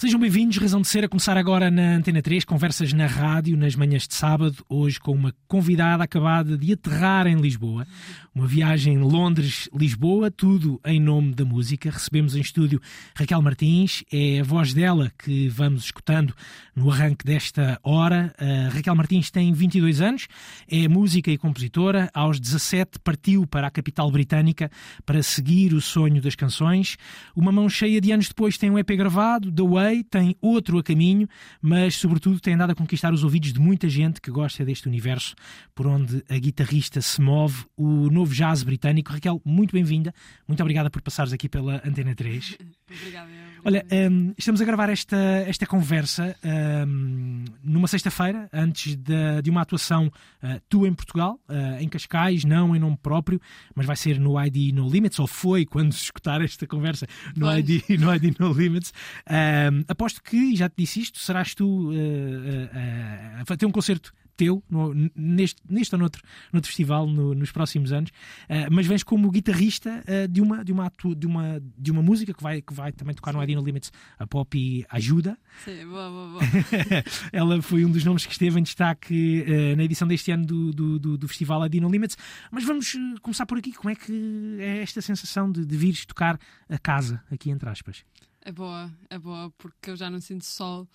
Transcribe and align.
Sejam 0.00 0.20
bem-vindos, 0.20 0.58
Razão 0.58 0.80
de 0.80 0.86
Ser, 0.86 1.04
a 1.04 1.08
começar 1.08 1.36
agora 1.36 1.72
na 1.72 1.96
Antena 1.96 2.22
3, 2.22 2.44
conversas 2.44 2.92
na 2.92 3.08
rádio, 3.08 3.56
nas 3.56 3.74
manhãs 3.74 4.06
de 4.06 4.14
sábado, 4.14 4.64
hoje 4.68 5.00
com 5.00 5.10
uma 5.10 5.34
convidada 5.48 6.04
acabada 6.04 6.56
de 6.56 6.72
aterrar 6.72 7.26
em 7.26 7.34
Lisboa. 7.34 7.84
Uma 8.32 8.46
viagem 8.46 8.96
Londres-Lisboa, 8.98 10.30
tudo 10.30 10.80
em 10.86 11.00
nome 11.00 11.34
da 11.34 11.44
música. 11.44 11.90
Recebemos 11.90 12.36
em 12.36 12.40
estúdio 12.40 12.80
Raquel 13.12 13.42
Martins, 13.42 14.04
é 14.12 14.38
a 14.38 14.44
voz 14.44 14.72
dela 14.72 15.10
que 15.18 15.48
vamos 15.48 15.86
escutando 15.86 16.32
no 16.76 16.88
arranque 16.92 17.24
desta 17.24 17.80
hora. 17.82 18.32
A 18.38 18.72
Raquel 18.72 18.94
Martins 18.94 19.32
tem 19.32 19.52
22 19.52 20.00
anos, 20.00 20.28
é 20.70 20.86
música 20.86 21.32
e 21.32 21.36
compositora. 21.36 22.08
Aos 22.14 22.38
17 22.38 23.00
partiu 23.02 23.48
para 23.48 23.66
a 23.66 23.70
capital 23.72 24.08
britânica 24.12 24.70
para 25.04 25.20
seguir 25.24 25.74
o 25.74 25.80
sonho 25.80 26.22
das 26.22 26.36
canções. 26.36 26.96
Uma 27.34 27.50
mão 27.50 27.68
cheia 27.68 28.00
de 28.00 28.12
anos 28.12 28.28
depois 28.28 28.56
tem 28.56 28.70
um 28.70 28.78
EP 28.78 28.90
gravado, 28.90 29.50
The 29.50 29.62
Way, 29.64 29.87
tem 30.04 30.36
outro 30.40 30.78
a 30.78 30.82
caminho, 30.82 31.28
mas 31.60 31.96
sobretudo 31.96 32.40
tem 32.40 32.54
andado 32.54 32.70
a 32.70 32.74
conquistar 32.74 33.12
os 33.12 33.24
ouvidos 33.24 33.52
de 33.52 33.60
muita 33.60 33.88
gente 33.88 34.20
que 34.20 34.30
gosta 34.30 34.64
deste 34.64 34.88
universo 34.88 35.34
por 35.74 35.86
onde 35.86 36.22
a 36.28 36.38
guitarrista 36.38 37.00
se 37.00 37.20
move. 37.20 37.64
O 37.76 38.10
novo 38.10 38.34
jazz 38.34 38.62
britânico. 38.62 39.12
Raquel, 39.12 39.40
muito 39.44 39.72
bem-vinda. 39.72 40.12
Muito 40.46 40.60
obrigada 40.60 40.90
por 40.90 41.02
passares 41.02 41.32
aqui 41.32 41.48
pela 41.48 41.82
Antena 41.84 42.14
3. 42.14 42.56
Obrigada. 42.90 43.47
Olha, 43.68 43.84
um, 44.10 44.32
estamos 44.38 44.62
a 44.62 44.64
gravar 44.64 44.88
esta, 44.88 45.14
esta 45.46 45.66
conversa 45.66 46.34
um, 46.42 47.44
numa 47.62 47.86
sexta-feira, 47.86 48.48
antes 48.50 48.96
de, 48.96 49.42
de, 49.42 49.50
uma 49.50 49.60
atuação 49.60 50.06
uh, 50.06 50.58
tua 50.70 50.88
em 50.88 50.94
Portugal, 50.94 51.38
uh, 51.50 51.78
em 51.78 51.86
Cascais, 51.86 52.46
não 52.46 52.74
em 52.74 52.78
nome 52.78 52.96
próprio, 52.96 53.38
mas 53.74 53.84
vai 53.84 53.94
ser 53.94 54.18
no 54.18 54.42
ID 54.42 54.74
No 54.74 54.88
Limits, 54.88 55.18
ou 55.18 55.26
foi 55.26 55.66
quando 55.66 55.92
se 55.92 56.04
escutar 56.04 56.40
esta 56.40 56.66
conversa 56.66 57.06
no, 57.36 57.54
ID, 57.58 57.82
no 58.00 58.14
ID 58.14 58.38
No 58.38 58.54
Limits. 58.54 58.90
Um, 59.28 59.84
aposto 59.86 60.22
que, 60.22 60.54
e 60.54 60.56
já 60.56 60.70
te 60.70 60.76
disse 60.78 61.00
isto, 61.00 61.18
serás 61.18 61.54
tu 61.54 61.90
uh, 61.90 63.52
a 63.52 63.54
ter 63.54 63.66
um 63.66 63.70
concerto 63.70 64.14
teu 64.38 64.62
no, 64.70 64.94
neste, 65.14 65.60
neste 65.68 65.94
ou 65.94 65.98
noutro, 65.98 66.22
noutro 66.52 66.68
festival 66.68 67.06
no, 67.06 67.34
nos 67.34 67.50
próximos 67.50 67.92
anos, 67.92 68.10
uh, 68.10 68.70
mas 68.70 68.86
vens 68.86 69.02
como 69.02 69.30
guitarrista 69.30 70.02
uh, 70.06 70.28
de, 70.28 70.40
uma, 70.40 70.64
de, 70.64 70.72
uma, 70.72 70.90
de, 71.16 71.26
uma, 71.26 71.62
de 71.76 71.90
uma 71.90 72.02
música 72.02 72.32
que 72.32 72.42
vai, 72.42 72.62
que 72.62 72.72
vai 72.72 72.92
também 72.92 73.14
tocar 73.14 73.34
no 73.34 73.42
ID 73.42 73.50
No 73.50 73.62
Limits, 73.62 73.92
a 74.18 74.26
Poppy 74.26 74.86
Ajuda. 74.88 75.36
Sim, 75.64 75.84
boa, 75.86 76.08
boa, 76.08 76.28
boa. 76.28 76.42
Ela 77.32 77.60
foi 77.60 77.84
um 77.84 77.90
dos 77.90 78.04
nomes 78.04 78.24
que 78.24 78.32
esteve 78.32 78.58
em 78.60 78.62
destaque 78.62 79.44
uh, 79.46 79.76
na 79.76 79.82
edição 79.82 80.06
deste 80.06 80.30
ano 80.30 80.46
do, 80.46 80.72
do, 80.72 80.98
do, 80.98 81.18
do 81.18 81.28
festival 81.28 81.66
ID 81.66 81.74
No 81.74 81.90
Limits, 81.90 82.16
mas 82.52 82.64
vamos 82.64 82.96
começar 83.20 83.44
por 83.44 83.58
aqui. 83.58 83.72
Como 83.72 83.90
é 83.90 83.96
que 83.96 84.56
é 84.60 84.82
esta 84.82 85.02
sensação 85.02 85.50
de, 85.50 85.66
de 85.66 85.76
vires 85.76 86.06
tocar 86.06 86.38
a 86.68 86.78
casa, 86.78 87.20
aqui 87.30 87.50
entre 87.50 87.68
aspas? 87.68 88.04
É 88.42 88.52
boa, 88.52 88.90
é 89.10 89.18
boa, 89.18 89.50
porque 89.58 89.90
eu 89.90 89.96
já 89.96 90.08
não 90.08 90.20
sinto 90.20 90.44
sol 90.44 90.88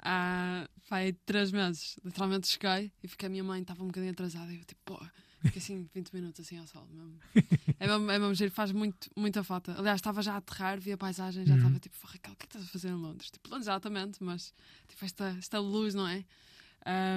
há 0.00 0.68
vai, 0.88 1.12
três 1.24 1.52
meses. 1.52 1.96
Literalmente 2.04 2.48
cheguei 2.48 2.92
e 3.02 3.08
fiquei 3.08 3.26
a 3.26 3.30
minha 3.30 3.44
mãe, 3.44 3.62
estava 3.62 3.82
um 3.82 3.86
bocadinho 3.86 4.12
atrasada. 4.12 4.52
E 4.52 4.58
eu 4.58 4.64
tipo, 4.64 4.80
pô, 4.84 5.00
fiquei 5.42 5.60
assim 5.60 5.88
20 5.94 6.12
minutos 6.12 6.40
assim 6.40 6.58
ao 6.58 6.66
sol 6.66 6.86
mesmo. 6.92 7.18
É 7.78 7.86
mesmo, 7.86 8.10
é 8.10 8.18
mesmo 8.18 8.34
giro, 8.34 8.50
faz 8.50 8.72
muito, 8.72 9.10
muita 9.16 9.42
falta. 9.44 9.78
Aliás, 9.78 9.98
estava 9.98 10.22
já 10.22 10.34
a 10.34 10.36
aterrar, 10.38 10.80
vi 10.80 10.92
a 10.92 10.98
paisagem, 10.98 11.46
já 11.46 11.54
estava 11.54 11.74
uhum. 11.74 11.78
tipo, 11.78 11.96
Raquel, 12.04 12.32
o 12.32 12.36
que 12.36 12.44
é 12.44 12.46
que 12.46 12.56
estás 12.56 12.64
a 12.64 12.68
fazer 12.68 12.88
em 12.88 12.94
Londres? 12.94 13.30
Tipo, 13.30 13.48
Londres 13.48 13.66
exatamente, 13.66 14.22
mas 14.22 14.52
tipo, 14.88 15.04
esta, 15.04 15.36
esta 15.38 15.58
luz, 15.58 15.94
não 15.94 16.06
é? 16.06 16.24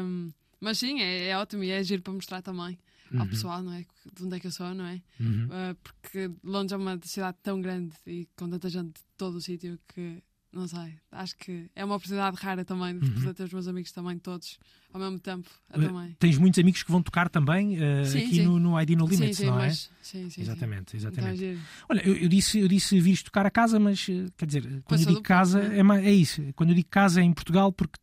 Um, 0.04 0.32
mas 0.60 0.78
sim, 0.78 1.02
é, 1.02 1.30
é 1.30 1.38
ótimo 1.38 1.64
e 1.64 1.72
é 1.72 1.84
giro 1.84 2.02
para 2.02 2.14
mostrar 2.14 2.42
também 2.42 2.78
uhum. 3.12 3.22
ao 3.22 3.28
pessoal, 3.28 3.64
não 3.64 3.74
é? 3.74 3.86
De 4.14 4.24
onde 4.24 4.36
é 4.36 4.40
que 4.40 4.48
eu 4.48 4.52
sou, 4.52 4.74
não 4.74 4.86
é? 4.86 5.02
Uhum. 5.20 5.46
Uh, 5.46 5.76
porque 5.84 6.32
Londres 6.44 6.72
é 6.74 6.78
uma 6.78 7.00
cidade 7.04 7.38
tão 7.42 7.62
grande 7.62 7.94
e 8.06 8.28
com 8.36 8.50
tanta 8.50 8.70
gente 8.70 8.94
de 8.94 9.04
todo 9.18 9.36
o 9.36 9.42
sítio 9.42 9.80
que 9.88 10.22
não 10.54 10.68
sei, 10.68 10.96
acho 11.14 11.38
que 11.38 11.70
é 11.74 11.86
uma 11.86 11.96
oportunidade 11.96 12.36
rara 12.36 12.66
também 12.66 13.00
de 13.00 13.06
uhum. 13.06 13.14
poder 13.14 13.34
ter 13.34 13.44
os 13.44 13.54
meus 13.54 13.68
amigos 13.70 13.92
também 13.94 14.20
todos 14.20 14.60
ao 14.94 15.00
mesmo 15.00 15.18
tempo. 15.18 15.50
também. 15.72 16.16
Tens 16.20 16.38
muitos 16.38 16.60
amigos 16.60 16.84
que 16.84 16.92
vão 16.92 17.02
tocar 17.02 17.30
também 17.30 17.78
uh, 17.78 18.06
sim, 18.06 18.20
aqui 18.20 18.36
sim. 18.36 18.44
No, 18.44 18.60
no 18.60 18.80
ID 18.82 18.90
No 18.92 19.08
Limits, 19.08 19.38
sim, 19.38 19.46
não 19.46 19.62
é? 19.62 19.68
Mas, 19.68 19.90
sim, 20.02 20.30
sim. 20.30 20.42
Exatamente, 20.42 20.98
exatamente. 20.98 21.46
Então, 21.46 21.64
Olha, 21.88 22.06
eu, 22.06 22.16
eu, 22.18 22.28
disse, 22.28 22.60
eu 22.60 22.68
disse 22.68 23.00
vires 23.00 23.24
tocar 23.24 23.46
a 23.46 23.50
casa, 23.50 23.80
mas 23.80 24.06
eh, 24.10 24.26
quer 24.38 24.46
dizer, 24.46 24.84
quando 24.84 25.00
eu 25.02 25.08
digo 25.08 25.22
casa, 25.22 25.62
é? 25.64 25.80
é, 25.80 26.06
é 26.06 26.12
isso. 26.12 26.42
Quando 26.54 26.72
eu 26.72 26.76
digo 26.76 26.90
casa 26.90 27.22
é 27.22 27.24
em 27.24 27.32
Portugal, 27.32 27.72
porque 27.72 27.98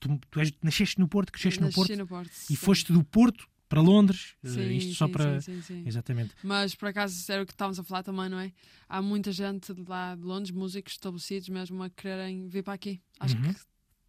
tu, 0.00 0.20
tu 0.28 0.40
és, 0.40 0.52
nasceste 0.60 0.98
no 0.98 1.06
Porto, 1.06 1.30
cresceste 1.30 1.60
no 1.60 1.70
Porto, 1.70 1.96
no 1.96 2.06
Porto, 2.06 2.32
e 2.50 2.56
foste 2.56 2.92
do 2.92 3.04
Porto 3.04 3.46
para 3.72 3.80
Londres, 3.80 4.34
sim, 4.44 4.70
isto 4.72 4.94
só 4.94 5.06
sim, 5.06 5.12
para. 5.12 5.40
Sim, 5.40 5.62
sim, 5.62 5.82
Exatamente. 5.86 6.34
Mas 6.44 6.74
por 6.74 6.88
acaso 6.88 7.32
era 7.32 7.42
o 7.42 7.46
que 7.46 7.52
estávamos 7.52 7.78
a 7.78 7.82
falar 7.82 8.02
também, 8.02 8.28
não 8.28 8.38
é? 8.38 8.52
Há 8.86 9.00
muita 9.00 9.32
gente 9.32 9.72
lá 9.88 10.14
de 10.14 10.20
Londres, 10.20 10.50
músicos 10.50 10.92
estabelecidos 10.92 11.48
mesmo 11.48 11.82
a 11.82 11.88
quererem 11.88 12.48
vir 12.48 12.62
para 12.62 12.74
aqui. 12.74 13.00
Acho 13.18 13.34
uhum. 13.34 13.44
que 13.44 13.60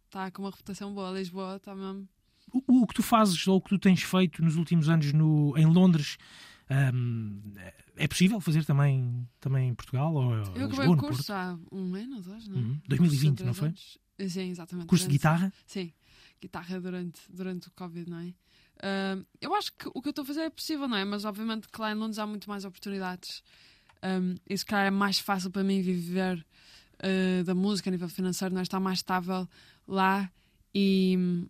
está 0.04 0.30
com 0.30 0.42
uma 0.42 0.50
reputação 0.50 0.92
boa. 0.92 1.18
Lisboa 1.18 1.56
está 1.56 1.74
mesmo. 1.74 2.06
O, 2.52 2.82
o, 2.82 2.86
que 2.86 2.92
tu 2.92 3.02
fazes 3.02 3.48
ou 3.48 3.56
o 3.56 3.60
que 3.62 3.70
tu 3.70 3.78
tens 3.78 4.02
feito 4.02 4.44
nos 4.44 4.56
últimos 4.56 4.90
anos 4.90 5.14
no, 5.14 5.56
em 5.56 5.64
Londres 5.64 6.18
um, 6.70 7.40
é 7.96 8.06
possível 8.06 8.38
fazer 8.42 8.66
também, 8.66 9.26
também 9.40 9.70
em 9.70 9.74
Portugal? 9.74 10.12
Ou, 10.12 10.34
Eu 10.54 10.66
acabei 10.66 10.88
o 10.88 10.96
curso 10.98 11.32
há 11.32 11.58
um 11.72 11.94
ano 11.94 12.16
ou 12.16 12.22
dois, 12.22 12.46
não 12.48 12.58
é? 12.58 12.60
Uhum. 12.60 12.80
2020, 12.86 13.44
não 13.44 13.54
foi? 13.54 13.68
Anos. 13.68 13.98
Sim, 14.28 14.50
exatamente. 14.50 14.88
Curso 14.88 15.04
durante... 15.04 15.10
de 15.10 15.18
guitarra? 15.18 15.52
Sim, 15.66 15.90
guitarra 16.38 16.78
durante, 16.78 17.20
durante 17.30 17.68
o 17.68 17.70
Covid, 17.70 18.10
não 18.10 18.18
é? 18.18 18.34
Uh, 18.76 19.24
eu 19.40 19.54
acho 19.54 19.72
que 19.72 19.88
o 19.92 20.02
que 20.02 20.08
eu 20.08 20.10
estou 20.10 20.22
a 20.22 20.26
fazer 20.26 20.42
é 20.42 20.50
possível, 20.50 20.88
não 20.88 20.96
é? 20.96 21.04
Mas 21.04 21.24
obviamente 21.24 21.68
que 21.68 21.80
lá 21.80 21.92
em 21.92 21.94
Londres 21.94 22.18
há 22.18 22.26
muito 22.26 22.48
mais 22.48 22.64
oportunidades. 22.64 23.42
Um, 24.02 24.34
e 24.48 24.56
se 24.56 24.66
calhar 24.66 24.86
é 24.86 24.90
mais 24.90 25.18
fácil 25.18 25.50
para 25.50 25.64
mim 25.64 25.80
viver 25.80 26.44
uh, 27.00 27.44
da 27.44 27.54
música 27.54 27.88
a 27.88 27.92
nível 27.92 28.08
financeiro, 28.08 28.52
não 28.52 28.60
é? 28.60 28.62
Está 28.62 28.78
mais 28.78 28.98
estável 28.98 29.48
lá 29.86 30.30
e 30.74 31.46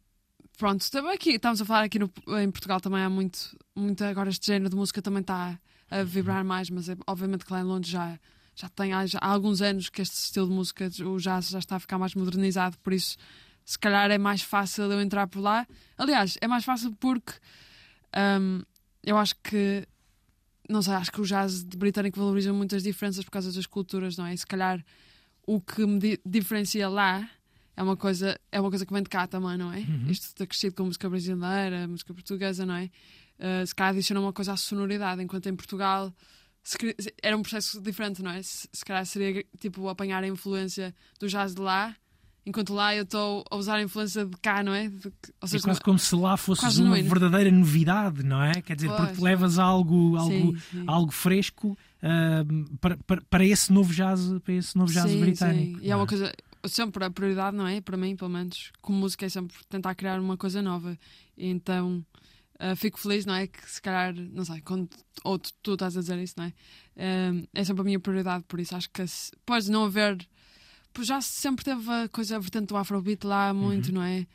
pronto, 0.58 0.88
também 0.90 1.12
aqui, 1.14 1.30
estamos 1.30 1.60
a 1.60 1.64
falar 1.64 1.84
aqui 1.84 1.98
no, 1.98 2.10
em 2.40 2.50
Portugal 2.50 2.80
também 2.80 3.02
há 3.02 3.10
muito, 3.10 3.56
muito 3.74 4.04
agora 4.04 4.28
este 4.28 4.46
género 4.46 4.70
de 4.70 4.76
música 4.76 5.02
também 5.02 5.20
está 5.20 5.58
a 5.90 6.02
vibrar 6.02 6.44
mais, 6.44 6.70
mas 6.70 6.88
é, 6.88 6.96
obviamente 7.06 7.44
que 7.44 7.52
lá 7.52 7.60
em 7.60 7.64
Londres 7.64 7.90
já, 7.90 8.18
já 8.54 8.68
tem 8.68 8.92
já, 9.06 9.18
há 9.18 9.28
alguns 9.28 9.60
anos 9.60 9.88
que 9.88 10.02
este 10.02 10.14
estilo 10.16 10.48
de 10.48 10.54
música, 10.54 10.90
o 11.04 11.18
jazz 11.18 11.48
já 11.48 11.58
está 11.58 11.76
a 11.76 11.80
ficar 11.80 11.98
mais 11.98 12.14
modernizado, 12.14 12.76
por 12.78 12.92
isso 12.92 13.16
se 13.64 13.78
calhar 13.78 14.10
é 14.10 14.18
mais 14.18 14.42
fácil 14.42 14.84
eu 14.84 15.00
entrar 15.00 15.26
por 15.26 15.40
lá. 15.40 15.66
Aliás, 15.96 16.36
é 16.40 16.46
mais 16.46 16.64
fácil 16.64 16.94
porque 17.00 17.32
um, 18.40 18.62
eu 19.02 19.16
acho 19.16 19.34
que 19.42 19.86
não 20.68 20.80
sei, 20.80 20.94
acho 20.94 21.12
que 21.12 21.20
o 21.20 21.24
jazz 21.24 21.62
britânico 21.62 22.18
valoriza 22.18 22.52
muitas 22.52 22.82
diferenças 22.82 23.24
por 23.24 23.30
causa 23.30 23.52
das 23.52 23.66
culturas, 23.66 24.16
não 24.16 24.26
é? 24.26 24.34
E 24.34 24.38
se 24.38 24.46
calhar 24.46 24.84
o 25.46 25.60
que 25.60 25.84
me 25.84 25.98
di 25.98 26.20
diferencia 26.24 26.88
lá 26.88 27.28
é 27.76 27.82
uma 27.82 27.96
coisa 27.96 28.38
é 28.50 28.60
uma 28.60 28.70
coisa 28.70 28.86
que 28.86 28.92
vem 28.92 29.02
de 29.02 29.08
cá 29.08 29.26
também, 29.26 29.58
não 29.58 29.72
é? 29.72 29.80
Uhum. 29.80 30.06
Isto 30.08 30.28
de 30.28 30.34
ter 30.34 30.46
crescido 30.46 30.74
com 30.74 30.84
música 30.84 31.08
brasileira, 31.08 31.86
música 31.86 32.14
portuguesa, 32.14 32.64
não 32.64 32.76
é? 32.76 32.90
Uh, 33.38 33.66
se 33.66 33.74
calhar 33.74 33.92
adiciona 33.92 34.20
uma 34.20 34.32
coisa 34.32 34.52
à 34.52 34.56
sonoridade, 34.56 35.22
enquanto 35.22 35.48
em 35.48 35.56
Portugal 35.56 36.14
se, 36.62 36.78
era 37.22 37.36
um 37.36 37.42
processo 37.42 37.80
diferente, 37.80 38.22
não 38.22 38.30
é? 38.30 38.42
Se, 38.42 38.68
se 38.72 38.84
calhar 38.84 39.04
seria 39.04 39.44
tipo 39.58 39.86
apanhar 39.88 40.24
a 40.24 40.26
influência 40.26 40.94
do 41.20 41.28
jazz 41.28 41.54
de 41.54 41.60
lá 41.60 41.94
enquanto 42.46 42.74
lá 42.74 42.94
eu 42.94 43.04
estou 43.04 43.44
a 43.50 43.56
usar 43.56 43.76
a 43.76 43.82
influência 43.82 44.24
de 44.24 44.36
cá, 44.36 44.62
não 44.62 44.74
é? 44.74 44.88
De, 44.88 45.12
ou 45.40 45.48
seja, 45.48 45.64
é 45.64 45.66
quase 45.66 45.80
como 45.80 45.98
se 45.98 46.14
lá 46.14 46.36
fosses 46.36 46.78
uma 46.78 47.00
verdadeira 47.00 47.50
novidade, 47.50 48.22
não 48.22 48.42
é? 48.42 48.60
Quer 48.60 48.76
dizer, 48.76 48.88
pois, 48.88 49.08
porque 49.08 49.22
levas 49.22 49.58
algo, 49.58 50.16
algo, 50.16 50.30
sim, 50.30 50.56
sim. 50.70 50.84
algo 50.86 51.10
fresco 51.10 51.76
uh, 52.02 52.78
para, 52.78 52.96
para, 52.98 53.22
para, 53.22 53.44
esse 53.44 53.72
novo 53.72 53.92
jazz, 53.92 54.20
para 54.44 54.54
esse 54.54 54.76
novo 54.76 54.92
jazz 54.92 55.10
sim, 55.10 55.20
britânico. 55.20 55.78
Sim. 55.78 55.86
E 55.86 55.90
é 55.90 55.96
uma 55.96 56.04
é? 56.04 56.08
coisa, 56.08 56.32
sempre 56.66 57.04
a 57.04 57.10
prioridade, 57.10 57.56
não 57.56 57.66
é? 57.66 57.80
Para 57.80 57.96
mim, 57.96 58.14
pelo 58.14 58.30
menos, 58.30 58.70
como 58.80 58.98
música, 58.98 59.24
é 59.24 59.28
sempre 59.28 59.56
tentar 59.68 59.94
criar 59.94 60.20
uma 60.20 60.36
coisa 60.36 60.60
nova. 60.60 60.98
E 61.36 61.48
então. 61.48 62.04
Uh, 62.54 62.76
fico 62.76 63.00
feliz, 63.00 63.26
não 63.26 63.34
é? 63.34 63.48
Que 63.48 63.68
se 63.68 63.82
calhar, 63.82 64.14
não 64.14 64.44
sei, 64.44 64.60
quando, 64.60 64.88
ou 65.24 65.40
tu, 65.40 65.50
tu 65.60 65.72
estás 65.72 65.96
a 65.96 66.00
dizer 66.00 66.16
isso, 66.20 66.34
não 66.36 66.44
é? 66.44 66.52
Uh, 66.96 67.48
é 67.52 67.64
sempre 67.64 67.80
a 67.80 67.84
minha 67.84 67.98
prioridade, 67.98 68.44
por 68.46 68.60
isso 68.60 68.76
acho 68.76 68.88
que 68.90 69.04
se, 69.08 69.32
pode 69.44 69.68
não 69.72 69.86
haver 69.86 70.24
já 71.02 71.20
sempre 71.20 71.64
teve 71.64 71.90
a 71.90 72.08
coisa 72.08 72.36
a 72.36 72.38
vertente 72.38 72.66
do 72.66 72.76
Afrobeat 72.76 73.26
lá 73.26 73.52
muito, 73.52 73.88
uhum. 73.88 73.94
não 73.94 74.02
é? 74.02 74.26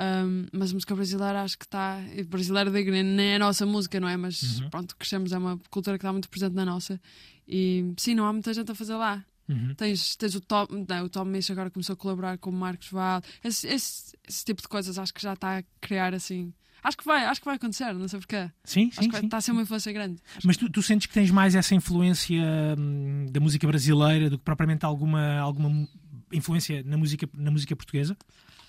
Um, 0.00 0.46
mas 0.52 0.70
a 0.70 0.74
música 0.74 0.94
brasileira 0.94 1.42
acho 1.42 1.58
que 1.58 1.64
está. 1.64 1.98
Brasileira 2.28 2.70
digo, 2.70 2.90
nem 2.90 3.32
é 3.32 3.36
a 3.36 3.38
nossa 3.38 3.66
música, 3.66 3.98
não 3.98 4.08
é? 4.08 4.16
Mas 4.16 4.60
uhum. 4.60 4.70
pronto, 4.70 4.96
crescemos, 4.96 5.32
é 5.32 5.38
uma 5.38 5.58
cultura 5.70 5.98
que 5.98 6.02
está 6.02 6.12
muito 6.12 6.28
presente 6.28 6.54
na 6.54 6.64
nossa. 6.64 7.00
E 7.46 7.92
sim, 7.96 8.14
não 8.14 8.26
há 8.26 8.32
muita 8.32 8.54
gente 8.54 8.70
a 8.70 8.74
fazer 8.74 8.94
lá. 8.94 9.24
Uhum. 9.48 9.74
Tens, 9.74 10.14
tens 10.14 10.34
o 10.34 10.40
Tom, 10.40 10.66
não, 10.86 11.04
o 11.04 11.08
Tom 11.08 11.24
Misch 11.24 11.50
agora 11.50 11.70
começou 11.70 11.94
a 11.94 11.96
colaborar 11.96 12.38
com 12.38 12.50
o 12.50 12.52
Marcos 12.52 12.90
Val. 12.90 13.22
Esse, 13.42 13.66
esse, 13.66 14.16
esse, 14.28 14.44
tipo 14.44 14.60
de 14.60 14.68
coisas 14.68 14.98
acho 14.98 15.12
que 15.12 15.22
já 15.22 15.32
está 15.32 15.58
a 15.58 15.62
criar 15.80 16.14
assim. 16.14 16.52
Acho 16.82 16.96
que 16.96 17.04
vai, 17.04 17.24
acho 17.24 17.40
que 17.40 17.44
vai 17.46 17.56
acontecer, 17.56 17.92
não 17.92 18.08
sei 18.08 18.18
porquê. 18.18 18.50
Sim, 18.64 18.90
sim, 18.92 19.10
sim, 19.10 19.24
está 19.24 19.36
a 19.38 19.40
ser 19.40 19.52
uma 19.52 19.62
influência 19.62 19.92
grande. 19.92 20.20
Mas 20.44 20.56
tu, 20.56 20.70
tu, 20.70 20.82
sentes 20.82 21.06
que 21.06 21.12
tens 21.14 21.30
mais 21.30 21.54
essa 21.54 21.74
influência 21.74 22.42
hum, 22.78 23.26
da 23.30 23.40
música 23.40 23.66
brasileira 23.66 24.30
do 24.30 24.38
que 24.38 24.44
propriamente 24.44 24.84
alguma, 24.84 25.38
alguma 25.38 25.88
influência 26.32 26.82
na 26.84 26.96
música, 26.96 27.28
na 27.34 27.50
música 27.50 27.74
portuguesa? 27.74 28.16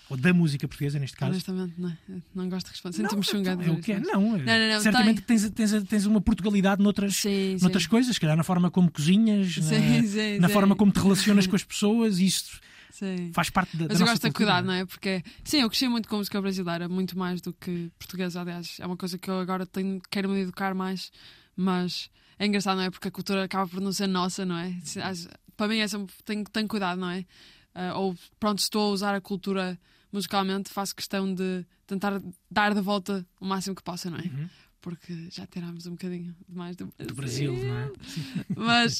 Ou 0.08 0.16
da 0.16 0.34
música 0.34 0.66
portuguesa, 0.66 0.98
neste 0.98 1.16
caso? 1.16 1.30
Honestamente, 1.30 1.74
não. 1.78 1.96
Não 2.34 2.48
gosto 2.48 2.66
de 2.66 2.72
responder. 2.72 2.96
Sinto-me 2.96 3.16
Não, 3.16 3.22
chungado. 3.22 3.62
é 3.62 3.70
o 3.70 3.78
que 3.78 3.92
é. 3.92 4.00
Não, 4.00 4.34
é- 4.34 4.38
Não, 4.38 4.58
não, 4.58 4.74
não, 4.74 4.80
certamente 4.80 5.20
tens, 5.22 5.48
tens, 5.50 5.82
tens 5.84 6.04
uma 6.04 6.20
Portugalidade 6.20 6.82
noutras, 6.82 7.14
Sim, 7.14 7.56
sim. 7.56 7.62
noutras 7.62 7.86
coisas, 7.86 8.12
se 8.16 8.20
calhar 8.20 8.36
na 8.36 8.42
forma 8.42 8.72
como 8.72 8.90
cozinhas, 8.90 9.56
na, 9.58 9.62
Sim, 9.62 10.06
sim, 10.08 10.38
na 10.40 10.48
sim. 10.48 10.52
forma 10.52 10.74
como 10.74 10.90
te 10.90 10.98
relacionas 10.98 11.46
com 11.46 11.54
as 11.54 11.62
pessoas, 11.64 12.18
isso 12.18 12.58
Sim. 12.90 13.32
faz 13.32 13.50
parte 13.50 13.76
da, 13.76 13.86
da 13.86 13.94
Mas 13.94 14.00
eu 14.00 14.06
gosto 14.06 14.26
de 14.26 14.32
cuidado, 14.32 14.66
não 14.66 14.74
é? 14.74 14.84
Porque, 14.84 15.22
sim, 15.44 15.60
eu 15.60 15.68
cresci 15.68 15.88
muito 15.88 16.08
com 16.08 16.16
música 16.16 16.40
brasileira, 16.40 16.88
muito 16.88 17.18
mais 17.18 17.40
do 17.40 17.52
que 17.52 17.90
portuguesa, 17.98 18.40
aliás. 18.40 18.78
É 18.80 18.86
uma 18.86 18.96
coisa 18.96 19.18
que 19.18 19.30
eu 19.30 19.38
agora 19.38 19.66
tenho, 19.66 20.00
quero 20.10 20.28
me 20.28 20.40
educar 20.40 20.74
mais, 20.74 21.10
mas 21.56 22.10
é 22.38 22.46
engraçado, 22.46 22.76
não 22.76 22.84
é? 22.84 22.90
Porque 22.90 23.08
a 23.08 23.10
cultura 23.10 23.44
acaba 23.44 23.68
por 23.68 23.80
não 23.80 23.92
ser 23.92 24.06
nossa, 24.06 24.44
não 24.44 24.56
é? 24.56 24.74
Para 25.56 25.68
mim, 25.68 25.78
é 25.78 25.88
sempre, 25.88 26.14
tenho, 26.24 26.44
tenho 26.44 26.68
cuidado, 26.68 26.98
não 26.98 27.10
é? 27.10 27.24
Ah, 27.74 27.94
ou, 27.98 28.16
pronto, 28.38 28.58
estou 28.58 28.90
a 28.90 28.92
usar 28.92 29.14
a 29.14 29.20
cultura 29.20 29.78
musicalmente, 30.12 30.70
faço 30.70 30.94
questão 30.94 31.32
de 31.32 31.64
tentar 31.86 32.20
dar 32.50 32.74
de 32.74 32.80
volta 32.80 33.26
o 33.40 33.46
máximo 33.46 33.76
que 33.76 33.82
possa, 33.82 34.10
não 34.10 34.18
é? 34.18 34.22
Uhum. 34.22 34.48
Porque 34.80 35.28
já 35.30 35.46
tirámos 35.46 35.86
um 35.86 35.90
bocadinho 35.90 36.34
demais 36.48 36.74
do, 36.74 36.86
Do 36.98 37.14
Brasil, 37.14 37.52
não 37.52 37.76
é? 37.76 37.90
Mas, 38.56 38.98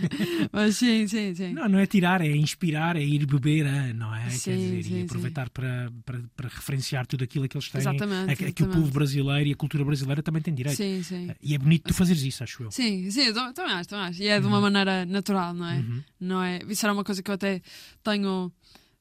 mas 0.52 0.76
sim, 0.76 1.06
sim, 1.06 1.34
sim. 1.34 1.52
Não, 1.52 1.68
não 1.68 1.78
é 1.78 1.86
tirar, 1.86 2.20
é 2.20 2.34
inspirar, 2.34 2.96
é 2.96 3.02
ir 3.02 3.26
beber, 3.26 3.66
a, 3.66 3.92
não 3.92 4.14
é? 4.14 4.24
Quer 4.24 4.30
Sim, 4.30 4.56
dizer, 4.56 4.84
sim, 4.84 4.98
e 5.00 5.02
aproveitar 5.02 5.50
para, 5.50 5.92
para, 6.04 6.22
para 6.34 6.48
referenciar 6.48 7.06
tudo 7.06 7.24
aquilo 7.24 7.46
que 7.48 7.56
eles 7.56 7.68
têm, 7.68 7.80
Exatamente, 7.80 8.44
a, 8.44 8.48
a 8.48 8.52
que 8.52 8.62
o 8.62 8.68
povo 8.68 8.90
brasileiro 8.90 9.48
e 9.48 9.52
a 9.52 9.56
cultura 9.56 9.84
brasileira 9.84 10.22
também 10.22 10.40
têm 10.40 10.54
direito. 10.54 10.76
Sim, 10.76 11.02
sim. 11.02 11.30
E 11.42 11.54
é 11.54 11.58
bonito 11.58 11.84
tu 11.88 11.94
fazeres 11.94 12.22
isso, 12.22 12.42
acho 12.42 12.62
eu. 12.62 12.70
Sim, 12.70 13.10
sim, 13.10 13.32
também 13.32 13.72
acho, 13.72 13.88
também 13.88 14.06
acho. 14.06 14.22
E 14.22 14.28
é 14.28 14.40
de 14.40 14.46
uma 14.46 14.60
maneira 14.60 15.04
natural, 15.04 15.52
não 15.52 15.66
é? 15.66 15.78
Uhum. 15.78 16.02
Não 16.20 16.42
é? 16.42 16.60
Isso 16.68 16.84
era 16.86 16.92
uma 16.92 17.04
coisa 17.04 17.22
que 17.22 17.30
eu 17.30 17.34
até 17.34 17.60
tenho 18.02 18.52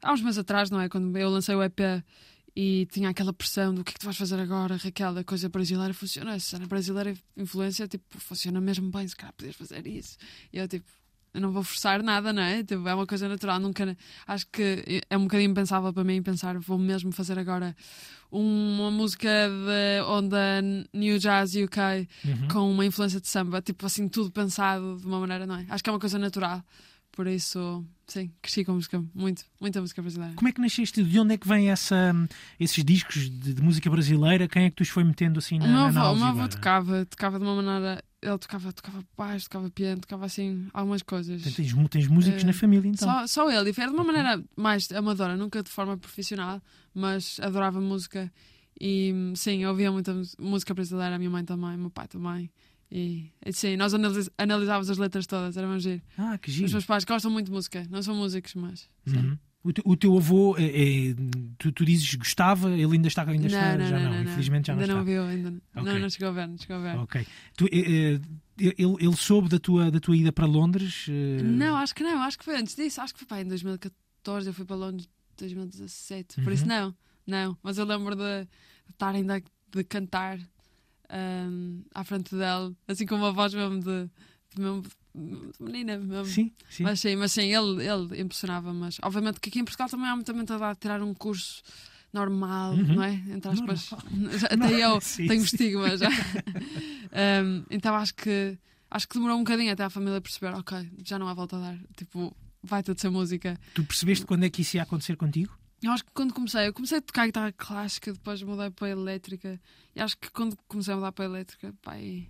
há 0.01 0.13
uns 0.13 0.21
meses 0.21 0.38
atrás, 0.38 0.69
não 0.69 0.80
é? 0.80 0.89
Quando 0.89 1.15
eu 1.18 1.30
lancei 1.30 1.56
o 1.56 1.63
EP 1.63 1.80
e 2.59 2.88
tinha 2.88 3.09
aquela 3.09 3.31
pressão 3.31 3.71
do 3.71 3.83
que 3.83 3.92
é 3.92 3.94
que 3.94 4.00
tu 4.00 4.06
vais 4.06 4.18
fazer 4.18 4.39
agora, 4.39 4.77
Raquel, 4.77 5.15
a 5.19 5.24
coisa 5.24 5.48
brasileira 5.48 5.94
funciona, 5.94 6.33
a 6.33 6.39
cena 6.39 6.65
brasileira 6.65 7.13
influência, 7.36 7.88
tipo, 7.88 8.04
funciona 8.19 8.59
mesmo 8.59 8.89
bem, 8.89 9.07
se 9.07 9.15
calhar 9.15 9.31
podias 9.33 9.56
fazer 9.56 9.86
isso. 9.86 10.18
E 10.51 10.57
eu, 10.57 10.68
tipo, 10.68 10.83
eu 11.36 11.39
não 11.39 11.51
vou 11.51 11.62
forçar 11.62 12.01
nada, 12.01 12.33
não 12.33 12.42
é? 12.42 12.63
Tipo, 12.63 12.88
é 12.88 12.95
uma 12.95 13.06
coisa 13.06 13.30
natural, 13.30 13.59
nunca. 13.59 13.95
Acho 14.25 14.48
que 14.48 15.04
é 15.07 15.15
um 15.15 15.24
bocadinho 15.25 15.51
impensável 15.51 15.94
para 15.94 16.04
mim 16.04 16.19
pensar, 16.24 16.57
vou 16.57 16.80
mesmo 16.80 17.12
fazer 17.12 17.38
agora 17.38 17.75
uma 18.31 18.89
música 18.89 19.30
de 19.30 20.01
onda 20.09 20.39
New 20.94 21.19
Jazz 21.19 21.54
UK 21.54 22.07
Uhum. 22.25 22.48
com 22.48 22.71
uma 22.71 22.86
influência 22.88 23.21
de 23.21 23.27
samba, 23.27 23.62
tipo 23.62 23.86
assim, 23.86 24.07
tudo 24.09 24.31
pensado 24.31 24.98
de 25.00 25.06
uma 25.06 25.19
maneira, 25.19 25.45
não 25.45 25.57
é? 25.57 25.65
Acho 25.69 25.83
que 25.83 25.89
é 25.92 25.94
uma 25.94 26.00
coisa 26.00 26.18
natural. 26.18 26.63
Por 27.17 27.25
isso, 27.25 27.83
sim, 28.05 28.31
cresci 28.43 28.63
com 28.63 28.73
música, 28.73 29.03
muito, 29.15 29.43
muita 29.59 29.81
música 29.81 30.03
brasileira. 30.03 30.35
Como 30.35 30.47
é 30.47 30.51
que 30.51 30.61
nasceste? 30.61 31.03
De 31.03 31.19
onde 31.19 31.33
é 31.33 31.37
que 31.39 31.47
vem 31.47 31.71
essa, 31.71 32.13
esses 32.59 32.85
discos 32.85 33.27
de, 33.27 33.55
de 33.55 33.59
música 33.63 33.89
brasileira? 33.89 34.47
Quem 34.47 34.65
é 34.65 34.69
que 34.69 34.75
tu 34.75 34.83
os 34.83 34.89
foi 34.89 35.03
metendo 35.03 35.39
assim 35.39 35.57
na, 35.57 35.65
meu 35.65 35.73
na 35.75 35.87
análise 35.87 36.19
meu 36.19 36.27
avô 36.27 36.47
tocava, 36.47 37.07
tocava 37.07 37.39
de 37.39 37.43
uma 37.43 37.59
maneira. 37.59 38.03
Ele 38.21 38.37
tocava, 38.37 38.71
tocava 38.71 39.03
baixo, 39.17 39.45
tocava 39.45 39.67
piano, 39.71 39.99
tocava 40.01 40.27
assim 40.27 40.67
algumas 40.71 41.01
coisas. 41.01 41.41
Portanto, 41.41 41.55
Tens, 41.55 41.89
tens 41.89 42.07
músicos 42.07 42.43
Eh, 42.43 42.45
na 42.45 42.53
família, 42.53 42.87
então. 42.87 43.07
Só, 43.07 43.25
só 43.25 43.49
ele, 43.51 43.73
era 43.75 43.87
de 43.89 43.95
uma 43.95 44.03
maneira 44.03 44.43
mais 44.55 44.91
amadora, 44.91 45.35
nunca 45.35 45.63
de 45.63 45.71
forma 45.71 45.97
profissional, 45.97 46.61
mas 46.93 47.39
adorava 47.41 47.81
música. 47.81 48.31
E 48.79 49.11
sim, 49.35 49.63
eu 49.63 49.71
ouvia 49.71 49.91
muita 49.91 50.13
música 50.37 50.71
brasileira, 50.71 51.15
a 51.15 51.17
minha 51.17 51.31
mãe 51.31 51.43
também, 51.43 51.73
o 51.73 51.79
meu 51.79 51.89
pai 51.89 52.07
também. 52.07 52.51
E, 52.91 53.31
sim, 53.51 53.75
nós 53.75 53.93
analis- 53.93 54.29
analisávamos 54.37 54.89
as 54.89 54.97
letras 54.97 55.27
todas, 55.27 55.57
era 55.57 55.67
muito 55.67 55.81
giro. 55.81 56.01
Ah, 56.17 56.37
que 56.37 56.49
Os 56.49 56.55
giro. 56.55 56.71
meus 56.71 56.85
pais 56.85 57.03
gostam 57.03 57.29
muito 57.29 57.47
de 57.47 57.51
música, 57.51 57.85
não 57.89 58.01
são 58.01 58.15
músicos, 58.15 58.53
mas. 58.55 58.89
Uhum. 59.05 59.37
O, 59.63 59.73
teu, 59.73 59.83
o 59.85 59.97
teu 59.97 60.15
avô, 60.17 60.55
é, 60.57 60.63
é, 60.63 61.15
tu, 61.57 61.71
tu 61.73 61.83
dizes 61.83 62.13
gostava, 62.15 62.71
ele 62.71 62.93
ainda 62.93 63.09
está, 63.09 63.23
ainda 63.29 63.47
está 63.47 63.71
não, 63.73 63.79
não, 63.79 63.85
já 63.89 63.97
não, 63.97 64.03
não, 64.05 64.11
não, 64.11 64.23
não. 64.23 64.31
infelizmente 64.31 64.67
já 64.67 64.73
ainda 64.73 64.87
não 64.87 64.95
não 64.95 65.01
está. 65.01 65.11
viu, 65.11 65.23
ainda 65.23 65.51
não. 65.51 65.57
Ok. 65.75 65.83
Não, 65.93 65.99
não 65.99 66.09
chegou 66.09 66.27
a 66.29 66.31
ver, 66.31 66.47
não 66.47 66.57
chegou 66.57 66.75
a 66.77 66.79
ver. 66.79 66.97
Ok. 66.99 67.27
Tu, 67.57 67.65
eh, 67.73 68.19
ele, 68.57 68.95
ele 69.01 69.15
soube 69.17 69.49
da 69.49 69.59
tua, 69.59 69.91
da 69.91 69.99
tua 69.99 70.15
ida 70.15 70.31
para 70.31 70.45
Londres? 70.45 71.07
eh, 71.09 71.41
Não, 71.43 71.75
acho 71.75 71.93
que 71.93 72.03
não, 72.03 72.21
acho 72.21 72.37
que 72.37 72.45
foi 72.45 72.55
antes 72.55 72.73
disso, 72.75 73.01
acho 73.01 73.13
que 73.13 73.19
foi 73.19 73.27
pá, 73.27 73.41
em 73.41 73.45
2014, 73.47 74.47
eu 74.47 74.53
fui 74.53 74.63
para 74.63 74.75
Londres 74.77 75.05
em 75.07 75.35
2017, 75.39 76.41
por 76.41 76.53
isso 76.53 76.63
Uhum. 76.63 76.69
não, 76.69 76.95
não, 77.25 77.57
mas 77.61 77.77
eu 77.77 77.83
lembro 77.85 78.15
de, 78.15 78.43
de 78.45 78.91
estar 78.91 79.13
ainda 79.13 79.41
de 79.69 79.83
cantar 79.83 80.39
ahm, 81.09 81.81
à 81.94 82.04
frente 82.04 82.31
dele, 82.36 82.75
assim 82.88 83.06
com 83.06 83.15
uma 83.15 83.31
voz 83.31 83.54
mesmo 83.54 83.80
de, 83.80 84.09
de, 84.56 84.62
mesmo 84.62 84.81
de 84.83 85.63
menina 85.63 85.98
mesmo. 85.98 86.25
Sim, 86.25 86.51
sim. 86.69 86.83
Mas 86.83 87.00
sim, 87.00 87.15
mas 87.15 87.31
sim, 87.31 87.54
ele, 87.54 87.83
ele 87.86 88.21
impressionava, 88.21 88.74
mas 88.74 88.98
obviamente 89.01 89.39
que 89.39 89.50
aqui 89.50 89.59
em 89.59 89.63
Portugal 89.65 89.89
também 89.89 90.07
há 90.07 90.15
muita 90.15 90.33
mentalidade 90.33 90.74
de 90.75 90.80
tirar 90.81 91.01
um 91.01 91.13
curso 91.13 91.62
normal, 92.13 92.74
Uhum. 92.74 92.95
não 92.95 93.04
é? 93.04 93.13
Entre 93.30 93.51
aspas. 93.51 93.89
Até 94.50 94.74
eu 94.86 95.00
Sim, 95.01 95.27
tenho 95.27 95.42
sim. 95.42 95.45
estigma 95.56 95.98
já. 95.98 96.09
Um, 97.09 97.63
então 97.71 97.95
acho 97.95 98.13
que 98.13 98.57
acho 98.92 99.07
que 99.07 99.15
demorou 99.15 99.38
um 99.38 99.44
bocadinho 99.44 99.71
até 99.71 99.83
a 99.83 99.89
família 99.89 100.19
perceber, 100.21 100.54
ok, 100.56 100.92
já 101.06 101.18
não 101.18 101.27
há 101.27 101.33
volta 101.33 101.56
a 101.56 101.59
dar. 101.59 101.77
Tipo, 101.95 102.36
vai 102.62 102.83
de 102.83 103.00
ser 103.00 103.09
música. 103.09 103.57
Tu 103.74 103.83
percebeste 103.83 104.25
quando 104.25 104.44
é 104.44 104.50
que 104.50 104.62
isso 104.62 104.75
ia 104.77 104.83
acontecer 104.83 105.15
contigo? 105.15 105.57
Eu 105.81 105.91
acho 105.91 106.03
que 106.03 106.12
quando 106.12 106.33
comecei, 106.33 106.68
eu 106.68 106.74
comecei 106.74 106.97
a 106.97 107.01
tocar 107.01 107.25
guitarra 107.27 107.51
clássica, 107.51 108.12
depois 108.12 108.41
mudei 108.41 108.69
para 108.71 108.88
a 108.88 108.91
elétrica. 108.91 109.62
E 109.95 110.01
acho 110.01 110.18
que 110.18 110.29
quando 110.31 110.57
comecei 110.68 110.94
a 110.94 110.97
mudar 110.97 111.12
para 111.12 111.25
a 111.25 111.27
elétrica, 111.27 111.74
pai, 111.81 112.27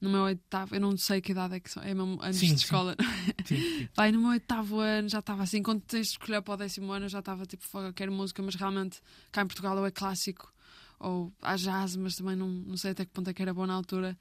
no 0.00 0.10
meu 0.10 0.22
oitavo, 0.22 0.74
eu 0.74 0.80
não 0.80 0.96
sei 0.96 1.20
que 1.20 1.32
idade 1.32 1.54
é 1.54 1.60
que 1.60 1.70
são, 1.70 1.82
é 1.82 1.94
mesmo 1.94 2.22
anos 2.22 2.36
Sim, 2.36 2.54
de 2.54 2.60
escola. 2.62 2.96
Sim, 3.44 3.56
sim. 3.56 3.88
Pai, 3.94 4.12
no 4.12 4.20
meu 4.20 4.30
oitavo 4.30 4.78
ano 4.78 5.08
já 5.08 5.18
estava 5.18 5.42
assim, 5.42 5.62
quando 5.62 5.80
tens 5.80 6.06
de 6.06 6.12
escolher 6.12 6.42
para 6.42 6.54
o 6.54 6.56
décimo 6.56 6.92
ano, 6.92 7.08
já 7.08 7.18
estava 7.18 7.44
tipo, 7.46 7.64
fogo, 7.64 7.86
eu 7.86 7.94
quero 7.94 8.12
música, 8.12 8.42
mas 8.42 8.54
realmente 8.54 9.00
cá 9.32 9.42
em 9.42 9.46
Portugal 9.46 9.76
ou 9.76 9.86
é 9.86 9.90
clássico 9.90 10.52
ou 10.98 11.32
há 11.42 11.56
jazz, 11.56 11.96
mas 11.96 12.14
também 12.14 12.36
não, 12.36 12.48
não 12.48 12.76
sei 12.76 12.92
até 12.92 13.04
que 13.04 13.12
ponto 13.12 13.28
é 13.28 13.34
que 13.34 13.42
era 13.42 13.52
bom 13.52 13.66
na 13.66 13.74
altura. 13.74 14.16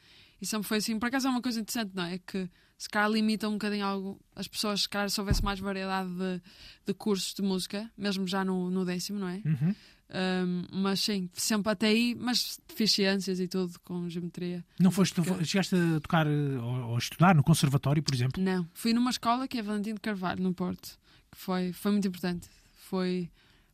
E 0.45 0.47
sempre 0.47 0.67
foi 0.67 0.77
assim. 0.77 0.99
Por 0.99 1.07
acaso 1.07 1.25
é 1.27 1.31
uma 1.31 1.41
coisa 1.41 1.59
interessante, 1.59 1.91
não 1.95 2.03
é? 2.03 2.19
Que 2.19 2.47
se 2.77 2.87
calhar 2.87 3.09
limita 3.09 3.49
um 3.49 3.53
bocadinho 3.53 3.83
algo, 3.83 4.19
as 4.35 4.47
pessoas, 4.47 4.81
se 4.83 4.89
calhar 4.89 5.09
se 5.09 5.19
houvesse 5.19 5.43
mais 5.43 5.59
variedade 5.59 6.07
de, 6.13 6.39
de 6.85 6.93
cursos 6.93 7.33
de 7.33 7.41
música, 7.41 7.89
mesmo 7.97 8.27
já 8.27 8.45
no, 8.45 8.69
no 8.69 8.85
décimo, 8.85 9.17
não 9.17 9.27
é? 9.27 9.41
Uhum. 9.43 9.73
Um, 10.07 10.65
mas 10.83 10.99
sim, 10.99 11.27
sempre 11.33 11.71
até 11.71 11.87
aí, 11.87 12.13
mas 12.13 12.59
fiz 12.75 12.91
ciências 12.91 13.39
e 13.39 13.47
tudo, 13.47 13.73
com 13.83 14.07
geometria. 14.07 14.63
Não 14.79 14.91
foste, 14.91 15.15
Porque- 15.19 15.43
chegaste 15.45 15.73
a 15.75 15.99
tocar 15.99 16.27
eh, 16.27 16.59
ou, 16.61 16.89
ou 16.91 16.97
estudar 16.99 17.33
no 17.33 17.43
conservatório, 17.43 18.03
por 18.03 18.13
exemplo? 18.13 18.39
Não, 18.43 18.69
fui 18.75 18.93
numa 18.93 19.09
escola 19.09 19.47
que 19.47 19.57
é 19.57 19.63
Valentim 19.63 19.95
de 19.95 19.99
Carvalho, 20.01 20.43
no 20.43 20.53
Porto, 20.53 20.99
que 21.31 21.37
foi, 21.39 21.73
foi 21.73 21.91
muito 21.91 22.07
importante. 22.07 22.47
Foi, 22.75 23.31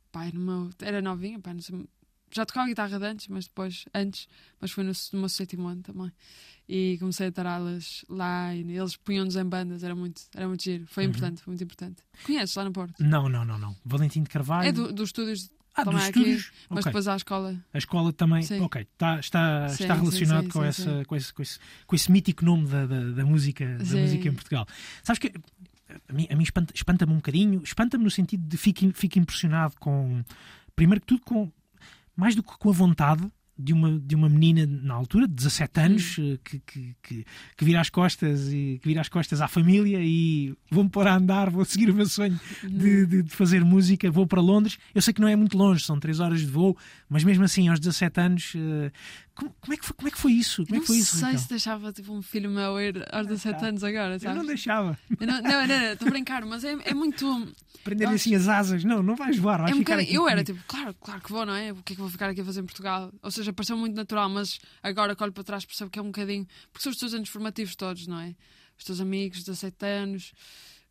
pai, 0.10 0.32
era 0.82 1.02
novinha, 1.02 1.38
pai, 1.38 1.54
não 1.54 1.62
sei, 1.62 1.86
já 2.32 2.46
tocava 2.46 2.68
guitarra 2.68 2.98
de 3.00 3.06
antes, 3.06 3.28
mas 3.28 3.46
depois, 3.46 3.86
antes, 3.94 4.28
mas 4.60 4.72
foi 4.72 4.84
no, 4.84 4.92
no 5.14 5.20
meu 5.20 5.30
sétimo 5.30 5.68
ano 5.68 5.82
também. 5.82 6.12
E 6.70 6.98
comecei 7.00 7.28
a 7.28 7.32
ter 7.32 7.46
aulas 7.46 8.06
lá 8.08 8.56
e 8.56 8.62
eles 8.78 8.96
punham-nos 8.96 9.36
em 9.36 9.44
bandas, 9.44 9.84
era 9.84 9.94
muito, 9.96 10.22
era 10.34 10.48
muito 10.48 10.64
giro. 10.64 10.86
Foi 10.88 11.04
Uhum. 11.04 11.10
importante, 11.10 11.42
foi 11.42 11.52
muito 11.52 11.64
importante. 11.64 11.98
Conheces 12.26 12.56
lá 12.56 12.64
no 12.64 12.72
Porto? 12.72 13.04
Não, 13.04 13.28
não, 13.28 13.44
não, 13.44 13.58
não. 13.58 13.76
Valentim 13.84 14.24
de 14.24 14.30
Carvalho. 14.30 14.68
É 14.70 14.72
do, 14.72 14.94
dos 14.94 15.10
estúdios, 15.10 15.50
ah, 15.76 15.84
dos 15.84 15.96
aqui, 15.96 16.06
estúdios. 16.20 16.52
mas 16.70 16.80
Ok. 16.80 16.84
depois 16.92 17.08
à 17.10 17.16
escola. 17.18 17.58
A 17.74 17.78
escola 17.78 18.14
também, 18.14 18.42
Sim. 18.44 18.62
ok, 18.62 18.88
tá, 18.98 19.20
está, 19.20 19.68
Sim, 19.70 19.84
está 19.84 19.94
relacionado 19.96 20.44
sim, 20.44 20.50
com, 20.50 20.64
essa. 20.64 21.06
Com, 21.06 21.16
esse, 21.16 21.34
com, 21.34 21.42
esse, 21.42 21.60
com 21.88 21.96
esse 21.96 22.10
mítico 22.12 22.46
nome 22.46 22.68
da, 22.68 22.86
da, 22.86 23.02
da 23.12 23.26
música, 23.26 23.66
da 23.78 23.84
música 23.98 24.30
em 24.30 24.34
Portugal. 24.34 24.66
Sabes 25.04 25.20
que 25.20 25.34
a 26.08 26.14
mim, 26.14 26.26
a 26.30 26.36
mim 26.38 26.44
espanta- 26.44 26.74
espanta-me 26.74 27.12
um 27.12 27.18
bocadinho, 27.18 27.62
espanta-me 27.64 28.04
no 28.06 28.12
sentido 28.12 28.48
de 28.48 28.56
fico, 28.56 28.80
fico 28.94 29.20
impressionado 29.20 29.76
com, 29.78 30.24
primeiro 30.74 31.02
que 31.02 31.08
tudo, 31.08 31.22
com 31.26 31.52
mais 32.16 32.36
do 32.36 32.44
que 32.44 32.58
com 32.58 32.70
a 32.70 32.74
vontade 32.74 33.32
de 33.64 33.74
uma, 33.74 34.00
de 34.00 34.16
uma 34.16 34.28
menina 34.30 34.66
na 34.66 34.94
altura, 34.94 35.28
de 35.28 35.34
17 35.34 35.80
anos, 35.80 36.16
eh, 36.20 36.38
que, 36.44 36.60
que, 36.60 36.96
que, 37.04 37.26
que 37.58 37.66
vira 37.66 37.80
as 37.82 37.90
costas 37.90 38.52
e 38.52 38.80
que 38.82 38.88
vira 38.88 39.02
as 39.02 39.10
costas 39.10 39.42
à 39.42 39.48
família 39.48 40.00
e 40.02 40.54
vou-me 40.70 40.90
pôr 40.90 41.08
a 41.08 41.16
andar, 41.16 41.50
vou 41.50 41.64
seguir 41.66 41.90
o 41.90 41.94
meu 41.94 42.06
sonho 42.08 42.40
de, 42.64 43.06
de- 43.06 43.24
de 43.24 43.30
fazer 43.30 43.64
música, 43.64 44.10
vou 44.10 44.26
para 44.26 44.42
Londres. 44.42 44.78
Eu 44.96 45.02
sei 45.02 45.14
que 45.14 45.22
não 45.22 45.28
é 45.28 45.36
muito 45.36 45.58
longe, 45.58 45.84
são 45.86 46.00
3 46.00 46.20
horas 46.20 46.40
de 46.42 46.48
voo, 46.48 46.78
mas 47.10 47.24
mesmo 47.24 47.44
assim, 47.44 47.68
aos 47.68 47.80
17 47.80 48.20
anos, 48.20 48.54
eh, 48.56 48.92
como, 49.34 49.56
como 49.62 49.74
é, 49.74 49.78
que 49.78 49.86
foi, 49.86 49.96
como 49.96 50.08
é 50.08 50.12
que 50.12 50.18
foi 50.18 50.32
isso? 50.34 50.64
Como 50.66 50.76
é 50.76 50.78
não 50.78 50.82
que 50.82 50.88
foi 50.88 50.98
isso? 50.98 51.16
sei 51.16 51.24
Raquel? 51.26 51.40
se 51.40 51.50
deixava 51.50 51.94
tipo, 51.94 52.14
um 52.14 52.22
filho 52.22 52.50
meu 52.50 52.80
ir 52.80 53.06
aos 53.12 53.26
17 53.28 53.66
anos 53.66 53.84
agora, 53.84 54.16
Eu 54.16 54.20
sabes? 54.20 54.38
não 54.38 54.46
deixava. 54.46 55.00
Eu 55.20 55.26
não, 55.28 55.42
não, 55.42 55.68
não, 55.68 55.94
estou 55.94 56.08
a 56.08 56.12
brincar, 56.12 56.46
mas 56.46 56.64
é, 56.64 56.76
é 56.84 56.94
muito. 56.94 57.48
Prender-lhe 57.84 58.12
Eu 58.14 58.16
assim 58.16 58.36
as 58.36 58.48
asas. 58.48 58.84
Não, 58.84 59.02
não 59.02 59.16
vais 59.16 59.38
voar, 59.40 59.60
vais 59.62 59.72
É 59.72 59.74
um 59.76 59.80
ficar 59.80 59.94
bocadinho- 59.96 60.16
eu 60.16 60.30
era 60.30 60.44
tipo, 60.44 60.60
claro, 60.68 60.94
claro 61.02 61.20
que 61.22 61.32
vou, 61.32 61.46
não 61.46 61.56
é? 61.56 61.72
O 61.72 61.76
que 61.78 61.94
é 61.94 61.96
que 61.96 62.02
eu 62.02 62.06
vou 62.06 62.10
ficar 62.12 62.30
aqui 62.30 62.42
a 62.42 62.46
fazer 62.46 62.60
em 62.62 62.66
Portugal? 62.66 63.12
Ou 63.24 63.32
seja, 63.32 63.51
pareceu 63.54 63.78
muito 63.78 63.96
natural, 63.96 64.30
mas 64.30 64.60
agora 64.82 65.16
que 65.16 65.24
olho 65.24 65.34
para 65.34 65.44
trás 65.44 65.66
percebo 65.66 65.90
que 65.92 66.00
é 66.00 66.02
um 66.02 66.06
bocadinho. 66.08 66.48
Porque 66.72 66.84
são 66.84 66.92
os 66.92 66.98
teus 66.98 67.14
anos 67.14 67.30
formativos 67.30 67.76
todos, 67.76 68.08
não 68.08 68.20
é? 68.20 68.36
Os 68.78 68.84
teus 68.84 69.00
amigos, 69.00 69.40
17 69.44 69.86
anos. 69.86 70.34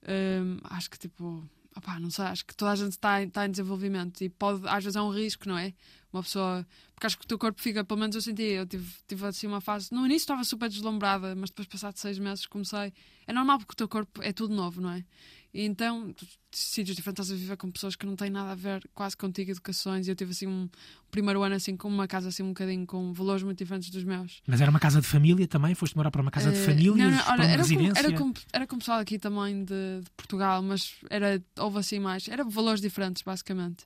hum, 0.07 0.59
acho 0.65 0.91
que 0.91 0.99
tipo. 0.99 1.49
Opá, 1.77 2.01
não 2.01 2.11
sei, 2.11 2.25
acho 2.25 2.45
que 2.45 2.55
toda 2.57 2.73
a 2.73 2.75
gente 2.75 2.91
está, 2.93 3.23
em- 3.23 3.31
em 3.33 3.51
desenvolvimento 3.51 4.23
e 4.25 4.29
pode, 4.29 4.67
às 4.67 4.83
vezes 4.83 4.97
é 4.97 5.01
um 5.01 5.09
risco, 5.11 5.49
não 5.49 5.57
é? 5.57 5.73
Uma 6.13 6.21
pessoa. 6.21 6.67
Porque 6.95 7.07
acho 7.07 7.17
que 7.17 7.25
o 7.25 7.29
teu 7.29 7.39
corpo 7.39 7.63
fica, 7.63 7.85
pelo 7.85 8.01
menos 8.01 8.17
eu 8.17 8.21
senti, 8.21 8.43
eu 8.43 8.67
tive, 8.67 8.93
tive 9.07 9.25
assim 9.27 9.47
uma 9.47 9.61
fase. 9.61 9.89
No 9.95 10.01
início 10.05 10.25
estava 10.25 10.43
super 10.43 10.69
deslumbrada, 10.69 11.33
mas 11.37 11.49
depois, 11.51 11.69
passado 11.69 11.97
seis 11.97 12.19
meses, 12.19 12.45
comecei. 12.47 12.93
É 13.25 13.33
normal 13.33 13.59
porque 13.59 13.73
o 13.73 13.77
teu 13.77 13.89
corpo 13.89 14.21
é 14.21 14.33
tudo 14.33 14.53
novo, 14.53 14.81
não 14.81 14.91
é? 14.91 15.05
E 15.53 15.65
então, 15.65 16.15
sítios 16.53 16.97
diferentes, 16.97 17.25
estás 17.27 17.33
a 17.37 17.43
viver 17.43 17.57
com 17.57 17.69
pessoas 17.73 17.97
que 17.97 18.07
não 18.07 18.15
têm 18.15 18.31
nada 18.31 18.53
a 18.53 18.55
ver 18.55 18.89
quase 18.95 19.17
contigo, 19.17 19.51
educações. 19.51 20.07
E 20.07 20.11
eu 20.13 20.15
tive 20.15 20.31
assim 20.31 20.47
um 20.47 20.69
primeiro 21.11 21.43
ano 21.43 21.57
assim 21.57 21.77
com 21.77 21.89
uma 21.89 22.07
casa 22.07 22.29
assim 22.29 22.45
um 22.45 22.49
bocadinho 22.51 22.87
com 22.87 23.13
valores 23.13 23.43
muito 23.43 23.59
diferentes 23.59 23.91
dos 23.91 24.05
meus. 24.05 24.41
Mas 24.47 24.61
era 24.61 24.71
uma 24.71 24.79
casa 24.79 25.01
de 25.01 25.07
família 25.09 25.49
também? 25.49 25.75
Foste 25.75 25.97
morar 25.97 26.13
para 26.13 26.23
uma 26.23 26.31
casa 26.31 26.53
de 26.53 26.59
Eh, 26.59 26.65
família? 26.65 26.93
não, 26.95 27.11
não, 27.11 27.25
uma 27.25 27.45
era, 27.45 27.53
com, 27.53 27.57
residência? 27.59 27.99
era, 27.99 28.13
com, 28.17 28.33
era 28.53 28.67
com 28.69 28.79
pessoal 28.79 29.01
aqui 29.01 29.19
também 29.19 29.65
de, 29.65 30.01
de 30.05 30.11
Portugal, 30.17 30.63
mas 30.63 30.95
era, 31.11 31.43
houve 31.59 31.79
assim 31.79 31.99
mais. 31.99 32.29
Era 32.29 32.45
valores 32.45 32.81
diferentes, 32.81 33.23
basicamente. 33.23 33.85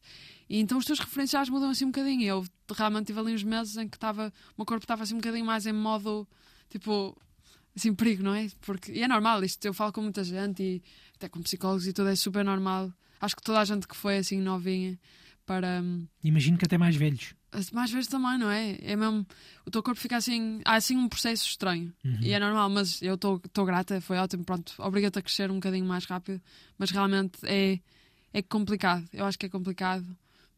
E 0.50 0.61
então 0.61 0.76
os 0.76 0.85
teus 0.85 0.99
referenciais 0.99 1.49
mudam 1.49 1.71
assim 1.71 1.87
um 1.87 1.90
bocadinho. 1.90 2.21
E 2.21 2.26
Eu 2.26 2.44
realmente 2.76 3.06
tive 3.06 3.21
ali 3.21 3.33
uns 3.33 3.42
meses 3.42 3.76
em 3.78 3.88
que 3.88 3.97
estava, 3.97 4.28
o 4.50 4.52
meu 4.61 4.66
corpo 4.66 4.85
estava 4.85 5.02
assim 5.02 5.14
um 5.14 5.18
bocadinho 5.18 5.47
mais 5.47 5.64
em 5.64 5.73
modo 5.73 6.28
tipo. 6.68 7.16
Assim, 7.76 7.95
perigo, 7.95 8.23
não 8.23 8.35
é? 8.35 8.49
Porque, 8.61 8.93
e 8.93 9.02
é 9.02 9.09
normal, 9.09 9.43
isto 9.45 9.64
eu 9.64 9.75
falo 9.75 9.93
com 9.93 10.00
muita 10.02 10.23
gente 10.23 10.62
e 10.62 10.83
até 11.16 11.28
com 11.28 11.43
psicólogos 11.43 11.87
e 11.87 11.93
tudo, 11.93 12.09
é 12.09 12.14
super 12.16 12.45
normal. 12.45 12.93
Acho 13.21 13.35
que 13.37 13.43
toda 13.43 13.61
a 13.61 13.64
gente 13.64 13.88
que 13.88 13.97
foi 13.97 14.19
assim 14.19 14.40
novinha 14.40 14.99
para. 15.47 15.81
hum, 15.83 16.07
Imagino 16.23 16.57
que 16.59 16.64
até 16.66 16.76
mais 16.78 16.95
velhos. 16.95 17.35
mais 17.73 17.90
vezes 17.90 18.09
também, 18.09 18.38
não 18.38 18.50
é? 18.50 18.76
É 18.83 18.95
mesmo. 18.97 19.26
O 19.66 19.71
teu 19.71 19.83
corpo 19.83 19.99
fica 20.00 20.16
assim. 20.16 20.61
Há 20.64 20.75
assim 20.75 20.97
um 20.97 21.09
processo 21.09 21.47
estranho. 21.47 21.93
Uhum. 22.04 22.19
E 22.21 22.33
é 22.33 22.38
normal, 22.38 22.69
mas 22.71 23.00
eu 23.02 23.14
estou 23.14 23.40
grata, 23.64 24.00
foi 24.00 24.19
ótimo. 24.19 24.45
Pronto, 24.45 24.75
obriga-te 24.78 25.19
a 25.19 25.23
crescer 25.23 25.50
um 25.50 25.54
bocadinho 25.54 25.87
mais 25.87 26.04
rápido. 26.04 26.40
Mas 26.78 26.90
realmente 26.90 27.38
é, 27.45 27.81
é 28.33 28.43
complicado. 28.43 29.04
Eu 29.12 29.25
acho 29.25 29.38
que 29.38 29.47
é 29.47 29.49
complicado. 29.49 30.07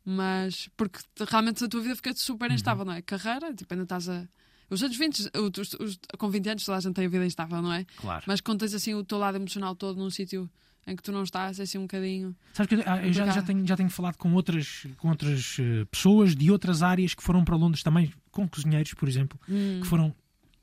Mas. 0.05 0.69
Porque 0.77 0.99
realmente 1.29 1.65
a 1.65 1.69
tua 1.69 1.81
vida 1.81 1.97
fica 1.97 2.15
super 2.15 2.51
instável, 2.51 2.85
não 2.85 2.93
é? 2.93 3.03
Carreira, 3.03 3.55
tipo, 3.55 3.73
ainda 3.73 3.85
estás 3.85 4.09
a. 4.09 4.27
Os 4.69 4.83
anos 4.83 4.97
20, 4.97 5.31
os, 5.35 5.75
os, 5.75 5.99
com 6.19 6.29
20 6.29 6.49
anos 6.49 6.65
toda 6.65 6.79
a 6.79 6.81
gente 6.81 6.95
tem 6.95 7.07
a 7.07 7.09
vida 7.09 7.25
instável, 7.25 7.63
não 7.63 7.73
é? 7.73 7.85
Claro. 7.97 8.25
Mas 8.27 8.41
quando 8.41 8.61
tens 8.61 8.75
assim 8.75 8.95
o 8.95 9.05
teu 9.05 9.19
lado 9.19 9.37
emocional 9.37 9.75
todo 9.77 9.99
num 9.99 10.11
sítio 10.11 10.51
em 10.89 10.95
que 10.95 11.03
tu 11.03 11.11
não 11.13 11.23
estás, 11.25 11.59
é 11.59 11.65
assim 11.65 11.79
um 11.79 11.83
bocadinho. 11.83 12.35
Sabes 12.53 12.69
que 12.69 12.75
eu, 12.77 12.83
ah, 12.87 13.05
eu 13.05 13.13
já, 13.13 13.27
já, 13.31 13.43
tenho, 13.43 13.67
já 13.67 13.77
tenho 13.77 13.91
falado 13.91 14.17
com 14.17 14.33
outras, 14.35 14.87
com 14.99 15.09
outras 15.09 15.57
eh, 15.59 15.85
pessoas 15.91 16.35
de 16.37 16.51
outras 16.51 16.81
áreas 16.83 17.13
que 17.15 17.23
foram 17.23 17.45
para 17.45 17.57
Londres 17.57 17.83
também, 17.83 18.13
com 18.31 18.49
cozinheiros, 18.49 18.95
por 18.95 19.09
exemplo, 19.09 19.39
Hum, 19.49 19.81
que 19.83 19.87
foram 19.87 20.15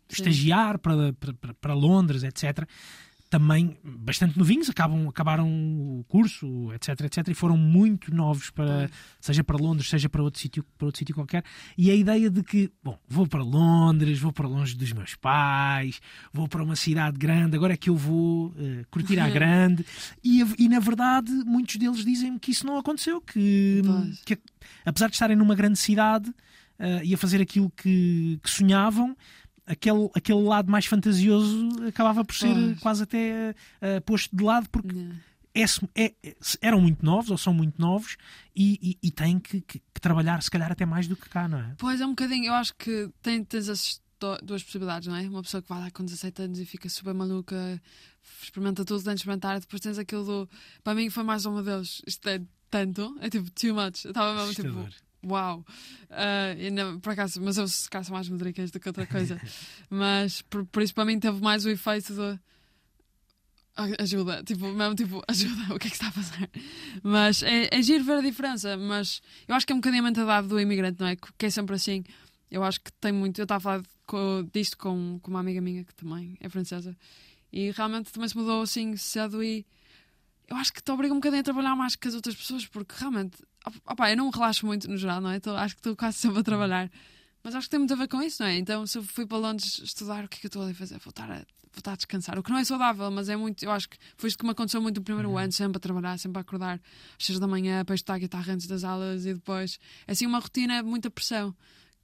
estagiar 0.09 0.77
para, 0.79 1.11
para, 1.13 1.33
para- 1.33 1.53
para 1.55 1.73
Londres, 1.73 2.23
etc. 2.23 2.67
Também 3.33 3.75
bastante 3.83 4.37
novinhos, 4.37 4.69
acabam, 4.69 5.09
acabaram 5.09 5.49
o 5.49 6.05
curso, 6.07 6.71
etc, 6.71 7.01
etc, 7.01 7.29
e 7.29 7.33
foram 7.33 7.57
muito 7.57 8.13
novos 8.13 8.51
para, 8.51 8.87
seja 9.19 9.43
para 9.43 9.57
Londres, 9.57 9.89
seja 9.89 10.07
para 10.07 10.21
outro 10.21 10.39
sítio, 10.39 10.63
para 10.77 10.85
outro 10.85 10.99
sítio 10.99 11.15
qualquer. 11.15 11.43
E 11.75 11.89
a 11.89 11.95
ideia 11.95 12.29
de 12.29 12.43
que, 12.43 12.71
bom, 12.83 12.95
vou 13.07 13.25
para 13.25 13.41
Londres, 13.41 14.19
vou 14.19 14.31
para 14.31 14.47
longe 14.47 14.75
dos 14.75 14.93
meus 14.93 15.15
pais, 15.15 15.99
vou 16.31 16.47
para 16.47 16.63
uma 16.63 16.75
cidade 16.75 17.17
grande, 17.17 17.55
agora 17.55 17.73
é 17.73 17.75
que 17.75 17.89
eu 17.89 17.95
vou 17.95 18.53
eh, 18.55 18.85
curtir 18.91 19.19
à 19.19 19.27
grande. 19.33 19.83
E, 20.23 20.43
e 20.59 20.69
na 20.69 20.79
verdade, 20.79 21.31
muitos 21.31 21.77
deles 21.77 22.05
dizem-me 22.05 22.37
que 22.37 22.51
isso 22.51 22.67
não 22.67 22.77
aconteceu, 22.77 23.19
que, 23.19 23.81
que 24.27 24.37
apesar 24.85 25.07
de 25.07 25.15
estarem 25.15 25.35
numa 25.35 25.55
grande 25.55 25.79
cidade 25.79 26.31
eh, 26.77 27.01
e 27.03 27.13
a 27.15 27.17
fazer 27.17 27.41
aquilo 27.41 27.71
que, 27.71 28.39
que 28.43 28.49
sonhavam, 28.49 29.17
aquele, 29.65 30.09
aquele 30.13 30.41
lado 30.43 30.71
mais 30.71 30.85
fantasioso 30.85 31.69
acabava 31.87 32.23
por 32.25 32.35
ser 32.35 32.53
Pois. 32.53 32.79
quase 32.79 33.03
até 33.03 33.55
eh, 33.81 33.99
posto 34.01 34.35
de 34.35 34.43
lado, 34.43 34.69
porque 34.69 34.95
é- 35.55 35.65
é- 36.23 36.35
eram 36.61 36.81
muito 36.81 37.05
novos 37.05 37.29
ou 37.31 37.37
são 37.37 37.53
muito 37.53 37.79
novos 37.79 38.17
e, 38.55 38.79
e- 39.01 39.07
e 39.07 39.11
têm 39.11 39.39
que, 39.39 39.61
que- 39.61 39.79
que 39.93 40.01
trabalhar, 40.01 40.41
se 40.41 40.49
calhar, 40.51 40.71
até 40.71 40.85
mais 40.85 41.07
do 41.07 41.15
que 41.15 41.29
cá, 41.29 41.47
não 41.47 41.59
é? 41.59 41.75
Pois 41.77 42.01
é 42.01 42.05
um 42.05 42.09
bocadinho, 42.09 42.45
eu 42.47 42.53
acho 42.53 42.73
que 42.75 43.09
tem, 43.21 43.43
tens 43.43 43.69
essas 43.69 44.01
do- 44.19 44.37
duas 44.43 44.63
possibilidades, 44.63 45.07
não 45.07 45.15
é? 45.15 45.21
Uma 45.27 45.41
pessoa 45.43 45.61
que 45.61 45.69
vai 45.69 45.79
lá 45.79 45.91
com 45.91 46.03
17 46.03 46.41
anos 46.41 46.59
e 46.59 46.65
fica 46.65 46.89
super 46.89 47.13
maluca, 47.13 47.81
experimenta 48.41 48.83
tudo 48.83 48.97
antes 48.99 49.05
de 49.07 49.13
experimentar, 49.21 49.59
depois 49.59 49.81
tens 49.81 49.97
aquilo 49.97 50.23
do. 50.23 50.49
Para 50.83 50.95
mim 50.95 51.09
foi 51.09 51.23
mais, 51.23 51.45
oh 51.45 51.51
meu 51.51 51.63
Deus, 51.63 52.01
isto 52.07 52.27
é 52.29 52.41
tanto, 52.69 53.15
é 53.21 53.29
tipo 53.29 53.49
too 53.51 53.75
much. 53.75 54.05
Eu 54.05 54.11
estava 54.11 54.33
mesmo 54.33 54.53
tipo. 54.55 54.87
Uau. 55.25 55.65
E 56.57 56.69
não, 56.69 56.99
por 56.99 57.13
acaso, 57.13 57.41
mas 57.41 57.57
eu 57.57 57.67
se 57.67 57.89
calhar 57.89 58.03
sou 58.05 58.13
mais 58.13 58.27
medricas 58.29 58.71
do 58.71 58.79
que 58.79 58.87
outra 58.89 59.05
coisa. 59.05 59.39
mas 59.89 60.41
por, 60.43 60.65
por 60.65 60.81
isso 60.83 60.93
para 60.93 61.05
mim 61.05 61.19
teve 61.19 61.39
mais 61.41 61.65
o 61.65 61.69
efeito 61.69 62.13
de. 62.13 62.39
"Ah, 63.75 63.87
Ajuda, 63.99 64.43
tipo, 64.43 64.67
mesmo 64.71 64.93
tipo, 64.95 65.21
ajuda, 65.27 65.73
o 65.75 65.79
que 65.79 65.87
é 65.87 65.89
que 65.89 65.95
está 65.95 66.07
a 66.07 66.11
fazer? 66.11 66.49
Mas 67.01 67.41
é, 67.43 67.69
é 67.71 67.81
giro 67.81 68.03
ver 68.03 68.17
a 68.17 68.21
diferença, 68.21 68.77
mas 68.77 69.21
eu 69.47 69.55
acho 69.55 69.65
que 69.65 69.73
é 69.73 69.75
um 69.75 69.79
bocadinho 69.79 70.03
a 70.03 70.05
mentalidade 70.05 70.47
do 70.47 70.59
imigrante, 70.59 70.99
não 70.99 71.07
é? 71.07 71.15
Que 71.15 71.45
é 71.47 71.49
sempre 71.49 71.75
assim. 71.75 72.03
Eu 72.51 72.63
acho 72.63 72.79
que 72.81 72.91
tem 73.01 73.11
muito. 73.11 73.39
Eu 73.39 73.43
estava 73.43 73.57
a 73.57 73.61
falar 73.61 73.83
co- 74.05 74.47
disto 74.53 74.77
com, 74.77 75.17
com 75.21 75.31
uma 75.31 75.39
amiga 75.39 75.59
minha 75.59 75.83
que 75.83 75.93
também 75.95 76.37
é 76.39 76.47
francesa 76.49 76.95
e 77.51 77.71
realmente 77.71 78.11
também 78.11 78.27
se 78.29 78.37
mudou 78.37 78.61
assim 78.61 78.95
cedo 78.95 79.43
e 79.43 79.65
eu 80.47 80.55
acho 80.57 80.71
que 80.73 80.81
te 80.81 80.91
obriga 80.91 81.13
um 81.13 81.17
bocadinho 81.17 81.41
a 81.41 81.43
trabalhar 81.43 81.75
mais 81.75 81.95
que 81.95 82.07
as 82.07 82.15
outras 82.15 82.35
pessoas 82.35 82.65
porque 82.67 82.93
realmente, 82.97 83.37
op- 83.65 83.81
opá, 83.91 84.11
eu 84.11 84.17
não 84.17 84.29
relaxo 84.29 84.65
muito 84.65 84.89
no 84.89 84.97
geral, 84.97 85.21
não 85.21 85.29
é? 85.31 85.37
Então, 85.37 85.55
acho 85.55 85.75
que 85.75 85.79
estou 85.79 85.95
quase 85.95 86.17
sempre 86.17 86.39
a 86.39 86.43
trabalhar, 86.43 86.91
mas 87.43 87.55
acho 87.55 87.65
que 87.67 87.71
tem 87.71 87.79
muito 87.79 87.93
a 87.93 87.97
ver 87.97 88.07
com 88.07 88.21
isso, 88.21 88.41
não 88.43 88.49
é? 88.49 88.57
Então, 88.57 88.85
se 88.87 88.97
eu 88.97 89.03
fui 89.03 89.25
para 89.25 89.37
Londres 89.37 89.79
estudar, 89.83 90.23
o 90.25 90.27
que 90.27 90.37
é 90.37 90.39
que 90.41 90.45
eu 90.45 90.49
estou 90.49 90.61
ali 90.61 90.71
a 90.71 90.75
fazer? 90.75 90.97
Vou 90.99 91.09
estar 91.09 91.29
a, 91.29 91.35
vou 91.35 91.45
estar 91.79 91.91
a 91.93 91.95
descansar, 91.95 92.37
o 92.37 92.43
que 92.43 92.49
não 92.51 92.57
é 92.57 92.63
saudável, 92.63 93.09
mas 93.11 93.27
é 93.29 93.35
muito. 93.35 93.63
Eu 93.63 93.71
acho 93.71 93.89
que 93.89 93.97
foi 94.17 94.27
isto 94.29 94.37
que 94.39 94.45
me 94.45 94.51
aconteceu 94.51 94.81
muito 94.81 94.97
no 94.97 95.03
primeiro 95.03 95.35
ano, 95.37 95.51
sempre 95.51 95.77
a 95.77 95.79
trabalhar, 95.79 96.17
sempre 96.19 96.37
a 96.39 96.41
acordar 96.41 96.79
às 97.19 97.25
6 97.25 97.39
da 97.39 97.47
manhã 97.47 97.83
para 97.83 97.95
estudar 97.95 98.17
guitarra 98.19 98.53
antes 98.53 98.67
das 98.67 98.83
aulas 98.83 99.25
e 99.25 99.33
depois. 99.33 99.79
É 100.07 100.11
assim 100.13 100.25
uma 100.25 100.39
rotina, 100.39 100.83
muita 100.83 101.09
pressão 101.09 101.53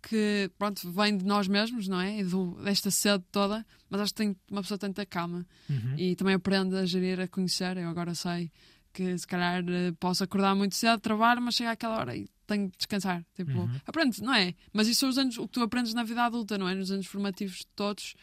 que 0.01 0.49
pronto, 0.57 0.91
vem 0.91 1.17
de 1.17 1.25
nós 1.25 1.47
mesmos, 1.47 1.87
não 1.87 1.99
é? 1.99 2.19
E 2.19 2.23
do, 2.23 2.55
desta 2.63 2.89
sede 2.91 3.23
toda, 3.31 3.65
mas 3.89 4.01
acho 4.01 4.13
que 4.13 4.17
tem, 4.23 4.35
uma 4.49 4.61
pessoa 4.61 4.77
ter 4.77 5.05
calma 5.05 5.45
Uhum. 5.69 5.95
e 5.97 6.15
também 6.15 6.33
aprende 6.35 6.75
a 6.75 6.85
gerir, 6.85 7.19
a 7.19 7.27
conhecer. 7.27 7.77
Eu 7.77 7.89
agora 7.89 8.15
sei 8.15 8.51
que 8.93 9.17
se 9.17 9.27
calhar 9.27 9.63
eh, 9.67 9.91
posso 9.99 10.23
acordar 10.23 10.55
muito 10.55 10.75
cedo, 10.75 10.99
trabalho, 10.99 11.41
mas 11.41 11.55
chega 11.55 11.71
àquela 11.71 11.97
hora 11.99 12.15
e 12.15 12.27
tenho 12.47 12.69
que 12.71 12.77
descansar. 12.77 13.23
Tipo, 13.35 13.59
Uhum. 13.59 13.69
aprende, 13.85 14.21
não 14.23 14.33
é? 14.33 14.55
Mas 14.73 14.87
isso 14.87 15.01
são 15.01 15.09
os 15.09 15.17
anos, 15.17 15.37
o 15.37 15.47
que 15.47 15.53
tu 15.53 15.61
aprendes 15.61 15.93
na 15.93 16.03
vida 16.03 16.23
adulta, 16.23 16.57
não 16.57 16.67
é? 16.67 16.73
Nos 16.73 16.89
anos 16.91 17.05
formativos 17.05 17.65
todos, 17.75 18.15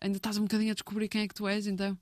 ainda 0.00 0.16
estás 0.16 0.36
um 0.36 0.42
bocadinho 0.42 0.70
a 0.70 0.74
descobrir 0.74 1.08
quem 1.08 1.22
é 1.22 1.28
que 1.28 1.34
tu 1.34 1.46
és, 1.46 1.66
então 1.66 1.96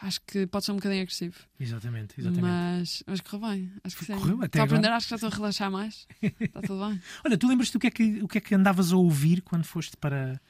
acho 0.00 0.20
que 0.26 0.46
pode 0.46 0.64
ser 0.64 0.72
um 0.72 0.76
bocadinho 0.76 1.02
agressivo. 1.02 1.36
Exatamente, 1.58 2.20
exatamente. 2.20 2.42
Mas, 2.42 3.02
mas 3.06 3.20
correu 3.20 3.48
bem. 3.48 3.72
Acho 3.82 3.96
que 3.96 4.04
sim. 4.04 4.14
Correu 4.14 4.36
até 4.36 4.46
Estou 4.46 4.60
a 4.60 4.64
aprender, 4.64 4.88
acho 4.88 5.06
que 5.06 5.10
já 5.10 5.16
estou 5.16 5.30
a 5.30 5.34
relaxar 5.34 5.70
mais. 5.70 6.06
Está 6.22 6.60
tudo 6.62 6.86
bem. 6.86 7.00
Olha, 7.24 7.38
tu 7.38 7.48
lembras-te 7.48 7.76
o 7.76 7.80
que, 7.80 7.86
é 7.86 7.90
que, 7.90 8.22
o 8.22 8.28
que 8.28 8.38
é 8.38 8.40
que 8.40 8.54
andavas 8.54 8.92
a 8.92 8.96
ouvir 8.96 9.40
quando 9.42 9.64
foste 9.64 9.96
para, 9.96 10.40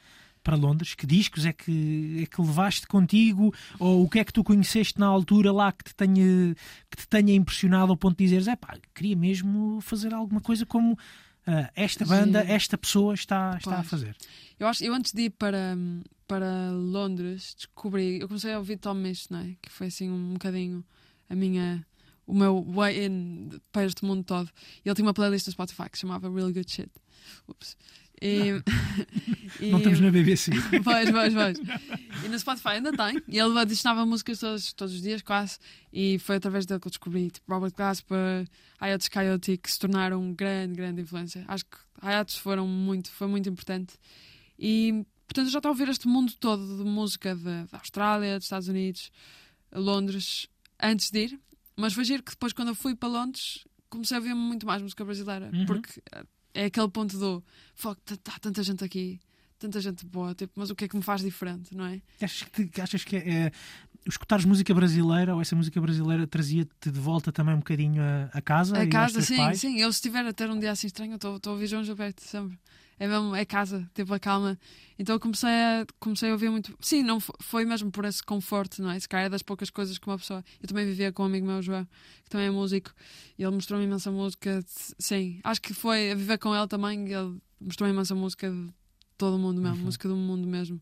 para 0.42 0.56
Londres? 0.56 0.94
Que 0.94 1.06
discos 1.06 1.46
é 1.46 1.52
que, 1.52 2.22
é 2.22 2.26
que 2.26 2.40
levaste 2.40 2.86
contigo? 2.86 3.54
Ou 3.78 4.04
o 4.04 4.08
que 4.08 4.18
é 4.18 4.24
que 4.24 4.32
tu 4.32 4.42
conheceste 4.42 4.98
na 4.98 5.06
altura 5.06 5.52
lá 5.52 5.72
que 5.72 5.84
te 5.84 5.94
tenha, 5.94 6.54
que 6.90 6.96
te 6.96 7.08
tenha 7.08 7.34
impressionado 7.34 7.92
ao 7.92 7.96
ponto 7.96 8.18
de 8.18 8.24
dizeres: 8.24 8.48
é 8.48 8.56
pá, 8.56 8.76
queria 8.94 9.16
mesmo 9.16 9.80
fazer 9.80 10.12
alguma 10.12 10.40
coisa 10.40 10.66
como 10.66 10.98
ah, 11.50 11.70
esta 11.74 12.04
banda, 12.04 12.44
Sim. 12.44 12.52
esta 12.52 12.76
pessoa 12.76 13.14
está, 13.14 13.56
está 13.56 13.78
a 13.78 13.82
fazer? 13.82 14.14
Eu 14.58 14.66
acho, 14.66 14.84
eu 14.84 14.92
antes 14.92 15.12
de 15.12 15.22
ir 15.22 15.30
para, 15.30 15.78
para 16.28 16.70
Londres, 16.72 17.54
descobri, 17.56 18.20
eu 18.20 18.28
comecei 18.28 18.52
a 18.52 18.58
ouvir 18.58 18.76
Tom 18.76 18.94
Mist, 18.94 19.30
não 19.32 19.40
é? 19.40 19.56
Que 19.62 19.70
foi 19.72 19.86
assim 19.88 20.10
um 20.10 20.34
bocadinho 20.34 20.84
a 21.28 21.34
minha, 21.34 21.84
o 22.26 22.34
meu 22.34 22.62
way 22.62 23.06
in 23.06 23.48
para 23.72 23.86
este 23.86 24.04
mundo 24.04 24.22
todo. 24.22 24.50
E 24.84 24.88
ele 24.88 24.94
tinha 24.94 25.06
uma 25.06 25.14
playlist 25.14 25.46
no 25.46 25.52
Spotify 25.52 25.88
que 25.90 25.96
se 25.98 26.02
chamava 26.02 26.30
Real 26.30 26.52
Good 26.52 26.70
Shit. 26.70 26.90
Ups. 27.48 27.76
E, 28.20 28.50
e- 29.60 29.70
Não 29.70 29.78
estamos 29.78 30.00
na 30.00 30.10
BBC. 30.10 30.50
Pois, 30.84 31.10
pois, 31.10 31.34
pois. 31.34 31.58
E 32.24 32.28
no 32.28 32.38
Spotify 32.38 32.68
ainda 32.70 32.92
tem. 32.92 33.22
E 33.28 33.38
ele 33.38 33.58
adicionava 33.58 34.04
músicas 34.04 34.40
todos, 34.40 34.72
todos 34.72 34.94
os 34.94 35.00
dias, 35.02 35.22
quase. 35.22 35.58
E 35.92 36.18
foi 36.18 36.36
através 36.36 36.66
dele 36.66 36.80
que 36.80 36.88
eu 36.88 36.90
descobri 36.90 37.30
tipo, 37.30 37.52
Robert 37.52 37.72
Glasper, 37.76 38.46
Hayats 38.80 39.08
Coyote, 39.08 39.56
que 39.56 39.70
se 39.70 39.78
tornaram 39.78 40.32
grande, 40.34 40.74
grande 40.74 41.00
influência. 41.02 41.44
Acho 41.48 41.64
que 41.64 41.76
Hayats 42.02 42.36
foram 42.36 42.66
muito, 42.66 43.10
foi 43.10 43.28
muito 43.28 43.48
importante. 43.48 43.94
E, 44.58 45.06
portanto, 45.28 45.46
eu 45.46 45.52
já 45.52 45.58
estou 45.58 45.68
a 45.68 45.72
ouvir 45.72 45.88
este 45.88 46.08
mundo 46.08 46.32
todo 46.40 46.78
de 46.78 46.84
música 46.84 47.36
da 47.36 47.66
Austrália, 47.72 48.38
dos 48.38 48.46
Estados 48.46 48.68
Unidos, 48.68 49.12
Londres, 49.72 50.48
antes 50.82 51.10
de 51.10 51.24
ir. 51.24 51.40
Mas 51.76 51.92
foi 51.92 52.04
giro 52.04 52.22
que 52.22 52.32
depois, 52.32 52.52
quando 52.52 52.68
eu 52.68 52.74
fui 52.74 52.96
para 52.96 53.08
Londres, 53.08 53.64
comecei 53.88 54.16
a 54.16 54.20
ouvir 54.20 54.34
muito 54.34 54.66
mais 54.66 54.82
música 54.82 55.04
brasileira. 55.04 55.50
Uhum. 55.52 55.66
Porque 55.66 56.02
eh, 56.12 56.24
é 56.54 56.64
aquele 56.64 56.88
ponto 56.88 57.16
do 57.18 57.44
fuck, 57.74 58.00
está 58.10 58.32
tanta 58.40 58.62
gente 58.62 58.82
aqui, 58.82 59.20
tanta 59.58 59.80
gente 59.80 60.04
boa, 60.06 60.34
tipo, 60.34 60.54
mas 60.56 60.70
o 60.70 60.74
que 60.74 60.86
é 60.86 60.88
que 60.88 60.96
me 60.96 61.02
faz 61.02 61.22
diferente, 61.22 61.76
não 61.76 61.84
é? 61.84 62.00
Achas 62.20 62.48
que, 62.48 62.80
achas 62.80 63.04
que 63.04 63.16
é, 63.16 63.28
é, 63.28 63.52
escutares 64.06 64.44
música 64.44 64.72
brasileira 64.74 65.34
ou 65.34 65.40
essa 65.40 65.54
música 65.54 65.80
brasileira 65.80 66.26
trazia-te 66.26 66.90
de 66.90 66.98
volta 66.98 67.30
também 67.30 67.54
um 67.54 67.58
bocadinho 67.58 68.02
a, 68.02 68.30
a 68.32 68.40
casa? 68.40 68.80
A 68.80 68.88
casa, 68.88 69.20
sim, 69.20 69.36
pais? 69.36 69.60
sim. 69.60 69.78
Eu 69.78 69.92
se 69.92 69.98
estiver 69.98 70.26
a 70.26 70.32
ter 70.32 70.50
um 70.50 70.58
dia 70.58 70.72
assim 70.72 70.86
estranho, 70.86 71.14
estou 71.14 71.38
a 71.44 71.50
ouvir 71.50 71.66
João 71.66 71.84
Gilberto 71.84 72.22
sempre. 72.22 72.58
É 72.98 73.06
mesmo, 73.06 73.34
é 73.34 73.44
casa, 73.44 73.88
tipo 73.94 74.12
a 74.12 74.18
calma. 74.18 74.58
Então 74.98 75.18
comecei 75.18 75.48
a, 75.48 75.86
comecei 76.00 76.30
a 76.30 76.32
ouvir 76.32 76.50
muito. 76.50 76.76
Sim, 76.80 77.02
não 77.04 77.20
fo- 77.20 77.32
foi 77.40 77.64
mesmo 77.64 77.90
por 77.92 78.04
esse 78.04 78.22
conforto, 78.22 78.82
não 78.82 78.90
é? 78.90 78.98
Se 78.98 79.08
calhar 79.08 79.26
é 79.26 79.28
das 79.28 79.42
poucas 79.42 79.70
coisas 79.70 79.98
que 79.98 80.06
uma 80.08 80.18
pessoa. 80.18 80.44
Eu 80.60 80.68
também 80.68 80.84
vivia 80.84 81.12
com 81.12 81.22
um 81.22 81.26
amigo 81.26 81.46
meu, 81.46 81.62
João, 81.62 81.86
que 82.24 82.30
também 82.30 82.46
é 82.48 82.50
músico, 82.50 82.92
e 83.38 83.42
ele 83.44 83.52
mostrou-me 83.54 83.84
imensa 83.84 84.10
música. 84.10 84.60
Sim, 84.98 85.38
acho 85.44 85.62
que 85.62 85.72
foi 85.72 86.10
a 86.10 86.14
viver 86.14 86.38
com 86.38 86.54
ele 86.54 86.66
também. 86.66 87.04
Ele 87.12 87.38
mostrou-me 87.60 87.94
imensa 87.94 88.14
música 88.14 88.50
de 88.50 88.68
todo 89.16 89.36
o 89.36 89.38
mundo 89.38 89.60
mesmo, 89.62 89.78
Uhum. 89.78 89.84
música 89.84 90.08
do 90.08 90.16
mundo 90.16 90.46
mesmo. 90.48 90.80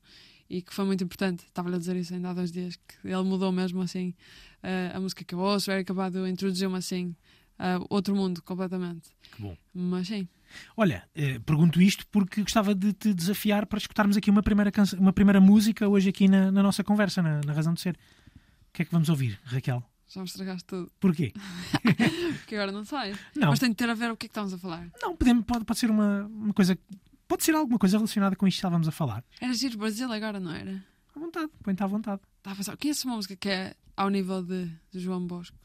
e 0.48 0.62
que 0.62 0.72
foi 0.72 0.84
muito 0.84 1.02
importante. 1.02 1.44
Estava-lhe 1.44 1.74
a 1.74 1.78
dizer 1.78 1.96
isso 1.96 2.14
ainda 2.14 2.30
há 2.30 2.32
dois 2.32 2.52
dias, 2.52 2.76
que 2.76 2.94
ele 3.08 3.22
mudou 3.24 3.50
mesmo 3.50 3.82
assim 3.82 4.14
eh, 4.62 4.92
a 4.94 5.00
música 5.00 5.24
que 5.24 5.34
eu 5.34 5.40
ouço, 5.40 5.72
era 5.72 5.80
acabado 5.80 6.24
introduziu-me 6.24 6.76
assim 6.78 7.16
a 7.58 7.78
outro 7.90 8.14
mundo 8.14 8.42
completamente. 8.42 9.08
Que 9.32 9.42
bom. 9.42 9.56
Mas 9.74 10.08
sim, 10.08 10.28
Olha, 10.76 11.08
eh, 11.14 11.38
pergunto 11.40 11.80
isto 11.80 12.06
porque 12.06 12.42
gostava 12.42 12.74
de 12.74 12.92
te 12.92 13.12
desafiar 13.12 13.66
para 13.66 13.78
escutarmos 13.78 14.16
aqui 14.16 14.30
uma 14.30 14.42
primeira, 14.42 14.70
canção, 14.70 14.98
uma 14.98 15.12
primeira 15.12 15.40
música 15.40 15.88
hoje 15.88 16.08
aqui 16.08 16.28
na, 16.28 16.50
na 16.52 16.62
nossa 16.62 16.84
conversa, 16.84 17.20
na, 17.22 17.40
na 17.40 17.52
Razão 17.52 17.74
de 17.74 17.80
Ser. 17.80 17.98
O 18.68 18.72
que 18.72 18.82
é 18.82 18.84
que 18.84 18.92
vamos 18.92 19.08
ouvir, 19.08 19.38
Raquel? 19.44 19.82
já 20.08 20.20
me 20.20 20.26
estragaste 20.26 20.64
tudo, 20.64 20.90
Porquê? 21.00 21.32
porque 22.38 22.54
agora 22.54 22.70
não 22.70 22.84
sei. 22.84 23.14
Não, 23.34 23.48
Mas 23.48 23.58
tem 23.58 23.70
de 23.70 23.74
ter 23.74 23.90
a 23.90 23.94
ver 23.94 24.10
o 24.12 24.16
que 24.16 24.26
é 24.26 24.28
que 24.28 24.30
estamos 24.30 24.52
a 24.52 24.58
falar. 24.58 24.88
não 25.02 25.16
podemos, 25.16 25.44
pode, 25.44 25.64
pode 25.64 25.78
ser 25.80 25.90
uma, 25.90 26.26
uma 26.26 26.54
coisa. 26.54 26.78
Pode 27.26 27.42
ser 27.42 27.54
alguma 27.56 27.78
coisa 27.78 27.96
relacionada 27.98 28.36
com 28.36 28.46
isto 28.46 28.56
que 28.56 28.60
estávamos 28.60 28.86
a 28.86 28.92
falar. 28.92 29.24
Era 29.40 29.52
Giro 29.52 29.78
Brasil 29.78 30.10
agora, 30.12 30.38
não 30.38 30.52
era? 30.52 30.82
À 31.14 31.18
vontade, 31.18 31.50
põe-te 31.62 31.82
à 31.82 31.86
vontade. 31.86 32.20
Estava 32.38 32.54
a 32.54 32.56
pensar, 32.56 32.76
conheço 32.76 33.08
uma 33.08 33.16
música 33.16 33.34
que 33.34 33.48
é 33.48 33.74
ao 33.96 34.08
nível 34.08 34.44
de 34.44 34.70
João 34.94 35.26
Bosco. 35.26 35.58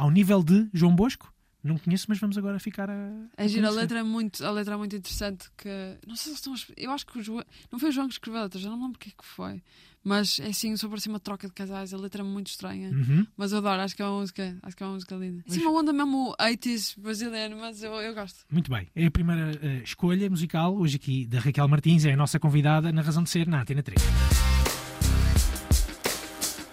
Ao 0.00 0.10
nível 0.10 0.42
de 0.42 0.66
João 0.72 0.96
Bosco, 0.96 1.30
não 1.62 1.76
conheço, 1.76 2.06
mas 2.08 2.18
vamos 2.18 2.38
agora 2.38 2.58
ficar 2.58 2.88
a. 2.88 2.94
É 3.36 3.46
gira, 3.46 3.66
a 3.66 3.68
conhecer. 3.68 3.80
letra 3.82 3.98
é 3.98 4.02
muito, 4.02 4.42
a 4.42 4.50
letra 4.50 4.72
é 4.72 4.76
muito 4.78 4.96
interessante 4.96 5.50
que 5.58 5.68
não 6.06 6.16
sei 6.16 6.32
se 6.32 6.38
estão 6.38 6.54
a 6.54 6.56
eu 6.74 6.90
acho 6.90 7.06
que 7.06 7.18
o 7.18 7.22
João, 7.22 7.44
não 7.70 7.78
foi 7.78 7.90
o 7.90 7.92
João 7.92 8.08
que 8.08 8.14
escreveu 8.14 8.40
a 8.40 8.44
letra, 8.44 8.58
já 8.58 8.70
não 8.70 8.78
me 8.78 8.84
lembro 8.84 8.96
o 8.96 8.98
que 8.98 9.10
é 9.10 9.12
que 9.12 9.26
foi. 9.26 9.62
Mas 10.02 10.40
é 10.40 10.46
assim, 10.46 10.74
sobre 10.78 10.96
assim 10.96 11.10
uma 11.10 11.20
troca 11.20 11.46
de 11.46 11.52
casais, 11.52 11.92
a 11.92 11.98
letra 11.98 12.22
é 12.22 12.24
muito 12.24 12.46
estranha. 12.46 12.88
Uhum. 12.88 13.26
Mas 13.36 13.52
eu 13.52 13.58
adoro, 13.58 13.82
acho 13.82 13.94
que 13.94 14.00
é 14.00 14.06
uma 14.06 14.20
música, 14.20 14.56
acho 14.62 14.74
que 14.74 14.82
é 14.82 14.86
uma 14.86 14.94
música 14.94 15.14
linda. 15.16 15.44
Sim, 15.46 15.66
uma 15.66 15.78
onda 15.78 15.92
mesmo 15.92 16.34
80s 16.40 16.98
brasileiro, 16.98 17.58
mas 17.58 17.82
eu, 17.82 17.92
eu 17.92 18.14
gosto. 18.14 18.38
Muito 18.50 18.70
bem. 18.70 18.88
É 18.96 19.04
a 19.04 19.10
primeira 19.10 19.50
eh, 19.60 19.82
escolha 19.84 20.30
musical, 20.30 20.74
hoje 20.74 20.96
aqui, 20.96 21.26
da 21.26 21.40
Raquel 21.40 21.68
Martins, 21.68 22.06
é 22.06 22.14
a 22.14 22.16
nossa 22.16 22.40
convidada 22.40 22.90
na 22.90 23.02
Razão 23.02 23.22
de 23.22 23.28
Ser, 23.28 23.46
na 23.46 23.60
Antena 23.60 23.82
3. 23.82 24.00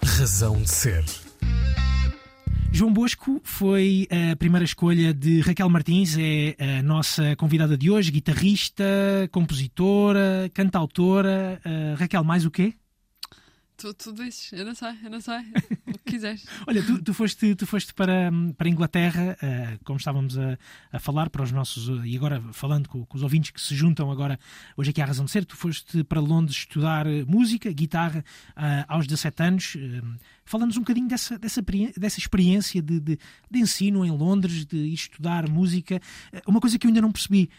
Razão 0.02 0.62
de 0.62 0.70
ser. 0.70 1.27
João 2.70 2.92
Bosco 2.92 3.40
foi 3.42 4.06
a 4.32 4.36
primeira 4.36 4.64
escolha 4.64 5.12
de 5.12 5.40
Raquel 5.40 5.68
Martins, 5.68 6.16
é 6.16 6.78
a 6.78 6.82
nossa 6.82 7.34
convidada 7.36 7.76
de 7.76 7.90
hoje, 7.90 8.10
guitarrista, 8.10 8.84
compositora, 9.32 10.50
cantautora. 10.54 11.60
Eh, 11.64 11.94
Raquel, 11.98 12.22
mais 12.22 12.44
o 12.44 12.50
quê? 12.50 12.74
Tu, 13.76 13.94
tu 13.94 14.12
dizes, 14.12 14.52
eu 14.52 14.64
não 14.64 14.74
sei, 14.74 14.92
eu 15.02 15.10
não 15.10 15.20
sei. 15.20 15.38
quiseres. 16.08 16.44
Olha, 16.66 16.82
tu, 16.82 17.02
tu 17.02 17.14
foste, 17.14 17.54
tu 17.54 17.66
foste 17.66 17.94
para, 17.94 18.30
para 18.56 18.66
a 18.68 18.70
Inglaterra, 18.70 19.36
eh, 19.42 19.78
como 19.84 19.98
estávamos 19.98 20.36
a, 20.38 20.58
a 20.92 20.98
falar 20.98 21.30
para 21.30 21.42
os 21.42 21.52
nossos, 21.52 21.88
eh, 21.88 22.06
e 22.08 22.16
agora 22.16 22.42
falando 22.52 22.88
com, 22.88 23.04
com 23.06 23.16
os 23.16 23.22
ouvintes 23.22 23.50
que 23.50 23.60
se 23.60 23.74
juntam 23.74 24.10
agora 24.10 24.38
hoje 24.76 24.90
aqui 24.90 25.00
à 25.00 25.04
Razão 25.04 25.24
de 25.24 25.30
Ser, 25.30 25.44
tu 25.44 25.56
foste 25.56 26.02
para 26.04 26.20
Londres 26.20 26.56
estudar 26.58 27.06
eh, 27.06 27.24
música, 27.24 27.70
guitarra, 27.72 28.24
ah, 28.56 28.84
aos 28.88 29.06
17 29.06 29.42
anos. 29.42 29.76
Fala-nos 30.44 30.76
um 30.76 30.80
bocadinho 30.80 31.08
dessa, 31.08 31.38
dessa, 31.38 31.62
dessa 31.96 32.18
experiência 32.18 32.80
de, 32.82 32.98
de, 33.00 33.18
de 33.50 33.58
ensino 33.58 34.04
em 34.04 34.10
Londres, 34.10 34.64
de 34.64 34.92
estudar 34.92 35.48
música. 35.48 36.00
Uma 36.46 36.60
coisa 36.60 36.78
que 36.78 36.86
eu 36.86 36.88
ainda 36.88 37.02
não 37.02 37.12
percebi. 37.12 37.50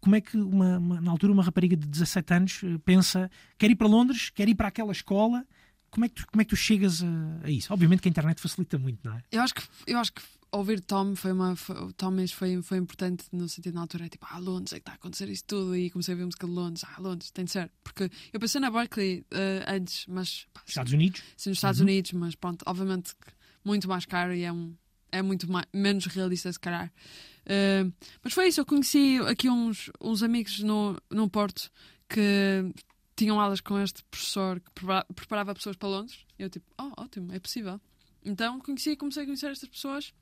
como 0.00 0.16
é 0.16 0.20
que, 0.20 0.36
uma, 0.36 0.76
uma- 0.78 1.00
na 1.00 1.10
altura, 1.10 1.32
uma 1.32 1.42
rapariga 1.42 1.74
de 1.76 1.86
17 1.86 2.34
anos 2.34 2.60
pensa, 2.84 3.30
quer 3.56 3.70
ir 3.70 3.74
para 3.76 3.86
Londres, 3.88 4.28
quer 4.28 4.46
ir 4.48 4.54
para 4.54 4.68
aquela 4.68 4.92
escola, 4.92 5.46
como 5.94 6.04
é 6.06 6.08
que 6.08 6.14
tu, 6.16 6.26
como 6.26 6.40
é 6.42 6.44
que 6.44 6.50
tu 6.50 6.56
chegas 6.56 7.02
a, 7.02 7.46
a 7.46 7.50
isso? 7.50 7.72
Obviamente 7.72 8.00
que 8.02 8.08
a 8.08 8.10
internet 8.10 8.40
facilita 8.40 8.76
muito, 8.78 8.98
não 9.04 9.16
é? 9.16 9.22
Eu 9.30 9.40
acho 9.42 9.54
que, 9.54 9.62
eu 9.86 9.98
acho 9.98 10.12
que 10.12 10.22
ouvir 10.50 10.80
Tom 10.80 11.14
foi 11.16 11.32
uma. 11.32 11.54
Foi, 11.56 11.92
Tom 11.94 12.10
mesmo 12.10 12.36
foi, 12.36 12.60
foi 12.62 12.78
importante 12.78 13.24
no 13.32 13.48
sentido 13.48 13.74
na 13.74 13.82
altura, 13.82 14.06
é 14.06 14.08
tipo, 14.08 14.26
ah, 14.30 14.38
Londres, 14.38 14.72
é 14.72 14.76
que 14.76 14.82
está 14.82 14.92
a 14.92 14.94
acontecer 14.96 15.28
isto 15.28 15.46
tudo. 15.46 15.76
E 15.76 15.90
comecei 15.90 16.14
a 16.14 16.16
ver 16.16 16.24
música 16.24 16.46
de 16.46 16.52
Londres, 16.52 16.84
ah, 16.84 17.00
Londres, 17.00 17.30
tem 17.30 17.44
de 17.44 17.50
ser. 17.52 17.70
Porque 17.82 18.10
eu 18.32 18.40
pensei 18.40 18.60
na 18.60 18.70
Berkeley 18.70 19.24
eh, 19.30 19.64
antes, 19.68 20.06
mas. 20.08 20.46
pá, 20.52 20.62
Estados 20.66 20.92
Unidos? 20.92 21.22
sim, 21.36 21.50
nos 21.50 21.58
Estados 21.58 21.80
Uhum. 21.80 21.86
Unidos, 21.86 22.12
mas 22.12 22.34
pronto, 22.34 22.62
obviamente 22.66 23.14
muito 23.64 23.88
mais 23.88 24.04
caro 24.04 24.34
e 24.34 24.42
é, 24.42 24.52
um, 24.52 24.74
é 25.10 25.22
muito 25.22 25.50
mais, 25.50 25.66
menos 25.72 26.04
realista 26.06 26.52
se 26.52 26.60
calhar. 26.60 26.92
Eh, 27.46 27.86
mas 28.22 28.32
foi 28.32 28.48
isso, 28.48 28.60
eu 28.60 28.66
conheci 28.66 29.18
aqui 29.26 29.48
uns, 29.48 29.90
uns 30.00 30.22
amigos 30.22 30.60
no, 30.60 31.00
no 31.10 31.28
Porto 31.30 31.70
que 32.08 32.72
tinham 33.16 33.40
aulas 33.40 33.60
com 33.60 33.78
este 33.78 34.02
professor 34.04 34.60
que 34.60 34.70
prepara- 34.72 35.06
preparava 35.14 35.54
pessoas 35.54 35.76
para 35.76 35.88
Londres. 35.88 36.18
Eu 36.38 36.50
tipo, 36.50 36.66
oh, 36.80 36.92
ótimo, 37.02 37.32
é 37.32 37.38
possível. 37.38 37.80
Então 38.24 38.58
conheci 38.60 38.90
e 38.90 38.96
comecei 38.96 39.22
a 39.22 39.26
conhecer 39.26 39.50
estas 39.50 39.68
pessoas 39.68 40.12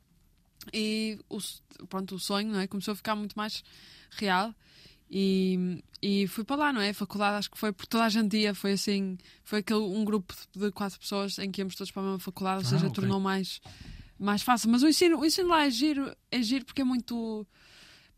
e 0.73 1.19
o, 1.29 1.38
pronto, 1.87 2.14
o 2.14 2.19
sonho 2.19 2.53
não 2.53 2.61
é? 2.61 2.67
começou 2.67 2.93
a 2.93 2.97
ficar 2.97 3.14
muito 3.17 3.35
mais 3.37 3.62
real. 4.11 4.55
E, 5.14 5.85
e 6.01 6.27
fui 6.27 6.43
para 6.43 6.57
lá, 6.57 6.73
não 6.73 6.81
é? 6.81 6.88
A 6.90 6.95
faculdade 6.95 7.37
acho 7.37 7.51
que 7.51 7.59
foi 7.59 7.71
por 7.71 7.85
toda 7.87 8.05
a 8.05 8.09
gente 8.09 8.35
ia, 8.37 8.55
foi 8.55 8.73
assim, 8.73 9.19
foi 9.45 9.59
aquele, 9.59 9.81
um 9.81 10.05
grupo 10.07 10.35
de 10.57 10.71
quatro 10.73 10.99
pessoas 10.99 11.38
em 11.38 11.51
que 11.51 11.61
íamos 11.61 11.75
todos 11.75 11.90
para 11.90 12.01
a 12.01 12.05
mesma 12.07 12.19
faculdade, 12.19 12.62
ou 12.62 12.67
Ah, 12.67 12.71
seja, 12.71 12.87
ok. 12.87 12.95
tornou 12.95 13.21
mais, 13.21 13.61
mais 14.19 14.43
fácil. 14.43 14.71
Mas 14.71 14.83
o 14.83 14.88
ensino, 14.88 15.19
o 15.19 15.25
ensino 15.27 15.49
lá 15.49 15.67
é 15.67 15.71
giro, 15.71 16.17
é 16.31 16.43
giro 16.43 16.64
porque 16.64 16.81
é 16.81 16.85
muito. 16.85 17.47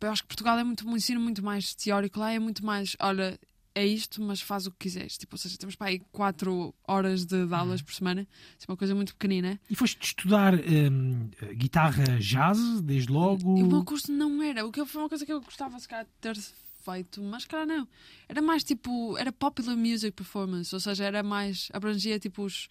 Eu 0.01 0.11
acho 0.11 0.23
que 0.23 0.29
Portugal 0.29 0.57
é 0.59 0.63
muito, 0.63 0.87
um 0.89 0.97
ensino 0.97 1.21
muito 1.21 1.43
mais 1.43 1.75
teórico, 1.75 2.21
lá 2.21 2.31
é 2.31 2.39
muito 2.39 2.65
mais, 2.65 2.95
olha, 3.01 3.41
é 3.75 3.85
isto, 3.87 4.23
mas 4.23 4.41
faz 4.41 4.67
o 4.67 4.71
que 4.71 4.79
quiseres. 4.81 5.19
Tipo, 5.19 5.35
ou 5.35 5.39
seja, 5.39 5.59
temos 5.59 5.75
para 5.75 5.89
aí 5.89 5.99
quatro 6.13 6.75
horas 6.87 7.25
de, 7.25 7.47
de 7.47 7.55
aulas 7.55 7.81
Uhum. 7.81 7.87
por 7.87 7.95
semana, 7.95 8.21
assim, 8.57 8.67
uma 8.69 8.77
coisa 8.77 8.95
muito 8.95 9.13
pequenina. 9.15 9.61
E 9.69 9.75
foste 9.75 10.01
estudar 10.03 10.55
hum, 10.55 11.29
guitarra 11.55 12.05
jazz, 12.21 12.81
desde 12.83 13.11
logo? 13.13 13.59
E 13.59 13.63
o 13.63 13.67
meu 13.67 13.85
curso 13.85 14.13
não 14.13 14.43
era. 14.43 14.65
O 14.65 14.71
que 14.71 14.81
eu- 14.81 14.87
foi 14.87 15.03
uma 15.03 15.09
coisa 15.09 15.27
que 15.27 15.33
eu 15.33 15.41
gostava 15.41 15.79
se 15.81 15.89
calhar 15.89 16.05
de 16.05 16.11
ter 16.21 16.37
feito, 16.85 17.23
mas 17.23 17.45
cara 17.47 17.65
não. 17.67 17.89
Era 18.29 18.41
mais 18.43 18.63
tipo, 18.63 19.17
era 19.19 19.33
popular 19.33 19.75
music 19.77 20.13
performance, 20.13 20.73
ou 20.75 20.81
seja, 20.81 21.03
era 21.05 21.23
mais, 21.23 21.69
abrangia 21.73 22.19
tipo 22.19 22.43
os. 22.45 22.69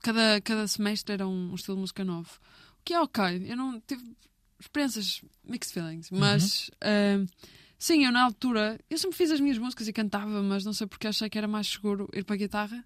Cada, 0.00 0.40
cada 0.40 0.66
semestre 0.66 1.12
era 1.12 1.26
um, 1.28 1.50
um 1.52 1.54
estilo 1.54 1.76
de 1.76 1.80
música 1.82 2.04
novo. 2.04 2.30
O 2.80 2.82
que 2.84 2.92
é 2.94 3.00
ok. 3.00 3.44
Eu 3.46 3.56
não 3.56 3.80
tive 3.80 4.02
experiências 4.58 5.22
mixed 5.44 5.72
feelings, 5.74 6.10
mas 6.10 6.70
ah, 6.80 7.24
sim, 7.84 8.04
eu 8.04 8.12
na 8.12 8.22
altura, 8.24 8.78
eu 8.88 8.96
sempre 8.98 9.16
fiz 9.16 9.30
as 9.30 9.40
minhas 9.40 9.58
músicas 9.58 9.88
e 9.88 9.92
cantava, 9.92 10.42
mas 10.42 10.64
não 10.64 10.72
sei 10.72 10.86
porque 10.86 11.06
achei 11.08 11.28
que 11.28 11.36
era 11.38 11.48
mais 11.48 11.66
seguro 11.66 12.08
ir 12.14 12.24
para 12.24 12.34
a 12.34 12.38
guitarra 12.38 12.84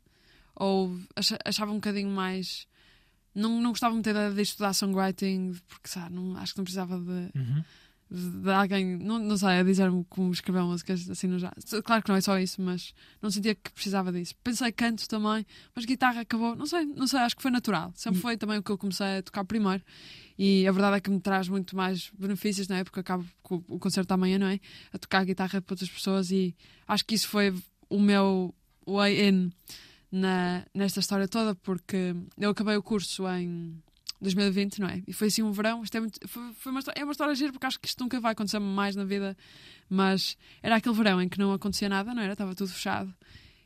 ou 0.55 0.99
acha- 1.15 1.39
achava 1.45 1.71
um 1.71 1.77
bocadinho 1.77 2.09
mais. 2.11 2.67
Não, 3.35 3.61
não 3.61 3.71
gostava 3.71 3.93
muito 3.93 4.07
da 4.07 4.11
ideia 4.13 4.31
de 4.33 4.41
estudar 4.43 4.73
songwriting, 4.73 5.55
porque 5.69 5.89
sabe, 5.89 6.15
não, 6.15 6.37
acho 6.39 6.53
que 6.55 6.59
não 6.59 6.65
precisava 6.65 6.99
de, 6.99 7.39
Uhum. 7.39 7.63
De, 8.11 8.51
alguém, 8.51 8.97
não, 8.99 9.19
não 9.19 9.37
sei, 9.37 9.49
a 9.59 9.63
dizer-me 9.65 10.05
como 10.09 10.31
escrever 10.33 10.63
músicas 10.63 11.09
assim 11.11 11.27
no 11.27 11.39
já. 11.39 11.53
Claro 11.85 12.03
que 12.03 12.09
não 12.09 12.17
é 12.17 12.21
só 12.21 12.39
isso, 12.39 12.63
mas 12.63 12.95
não 13.21 13.31
sentia 13.31 13.55
que 13.55 13.71
precisava 13.73 14.13
disso. 14.13 14.35
Pensei 14.45 14.71
canto 14.71 15.09
também, 15.09 15.45
mas 15.75 15.85
guitarra 15.85 16.21
acabou, 16.21 16.55
não 16.55 16.67
sei, 16.67 16.85
não 16.87 17.07
sei, 17.07 17.19
acho 17.21 17.35
que 17.35 17.43
foi 17.43 17.51
natural. 17.51 17.93
Sempre 17.97 18.19
E- 18.19 18.23
foi 18.23 18.37
também 18.37 18.59
o 18.59 18.63
que 18.63 18.71
eu 18.71 18.79
comecei 18.79 19.19
a 19.19 19.23
tocar 19.23 19.45
primeiro. 19.45 19.83
E 20.39 20.67
a 20.69 20.73
verdade 20.73 20.97
é 20.99 21.01
que 21.01 21.11
me 21.11 21.19
traz 21.19 21.49
muito 21.49 21.75
mais 21.75 22.11
benefícios, 22.19 22.69
não 22.69 22.77
é? 22.77 22.85
Porque 22.85 23.01
acabo 23.01 23.27
com 23.43 23.57
o 23.69 23.79
concerto 23.79 24.13
amanhã, 24.15 24.39
não 24.39 24.47
é? 24.49 24.61
A 24.93 24.99
tocar 24.99 25.25
guitarra 25.25 25.61
para 25.61 25.73
outras 25.73 25.91
pessoas 25.91 26.31
e 26.31 26.55
acho 26.87 27.05
que 27.05 27.15
isso 27.15 27.27
foi 27.29 27.53
o 27.89 27.99
meu 27.99 28.55
way 28.87 29.29
in 29.29 29.51
na, 30.13 30.65
nesta 30.73 31.01
história 31.01 31.27
toda, 31.27 31.55
porque 31.57 32.15
eu 32.39 32.51
acabei 32.51 32.77
o 32.77 32.83
curso 32.83 33.27
em 33.29 33.83
2020, 34.21 34.81
não 34.81 34.89
é? 34.89 35.03
E 35.07 35.13
foi 35.13 35.29
assim 35.29 35.43
um 35.43 35.53
verão. 35.53 35.83
Isto 35.83 35.97
é, 35.97 36.01
muito, 36.01 36.29
foi, 36.29 36.53
foi 36.55 36.71
uma, 36.73 36.79
história- 36.81 37.01
é 37.01 37.05
uma 37.05 37.13
história 37.13 37.35
gira 37.35 37.53
porque 37.53 37.67
acho 37.67 37.79
que 37.81 37.89
isto 37.89 38.03
nunca 38.03 38.19
vai 38.21 38.33
acontecer 38.33 38.59
mais 38.59 38.97
na 38.97 39.05
vida. 39.05 39.37
Mas 39.89 40.37
era 40.63 40.77
aquele 40.77 40.95
verão 40.95 41.21
em 41.21 41.29
que 41.29 41.39
não 41.39 41.53
acontecia 41.53 41.89
nada, 41.89 42.15
não 42.15 42.23
era? 42.23 42.33
Estava 42.33 42.55
tudo 42.55 42.69
fechado. 42.73 43.15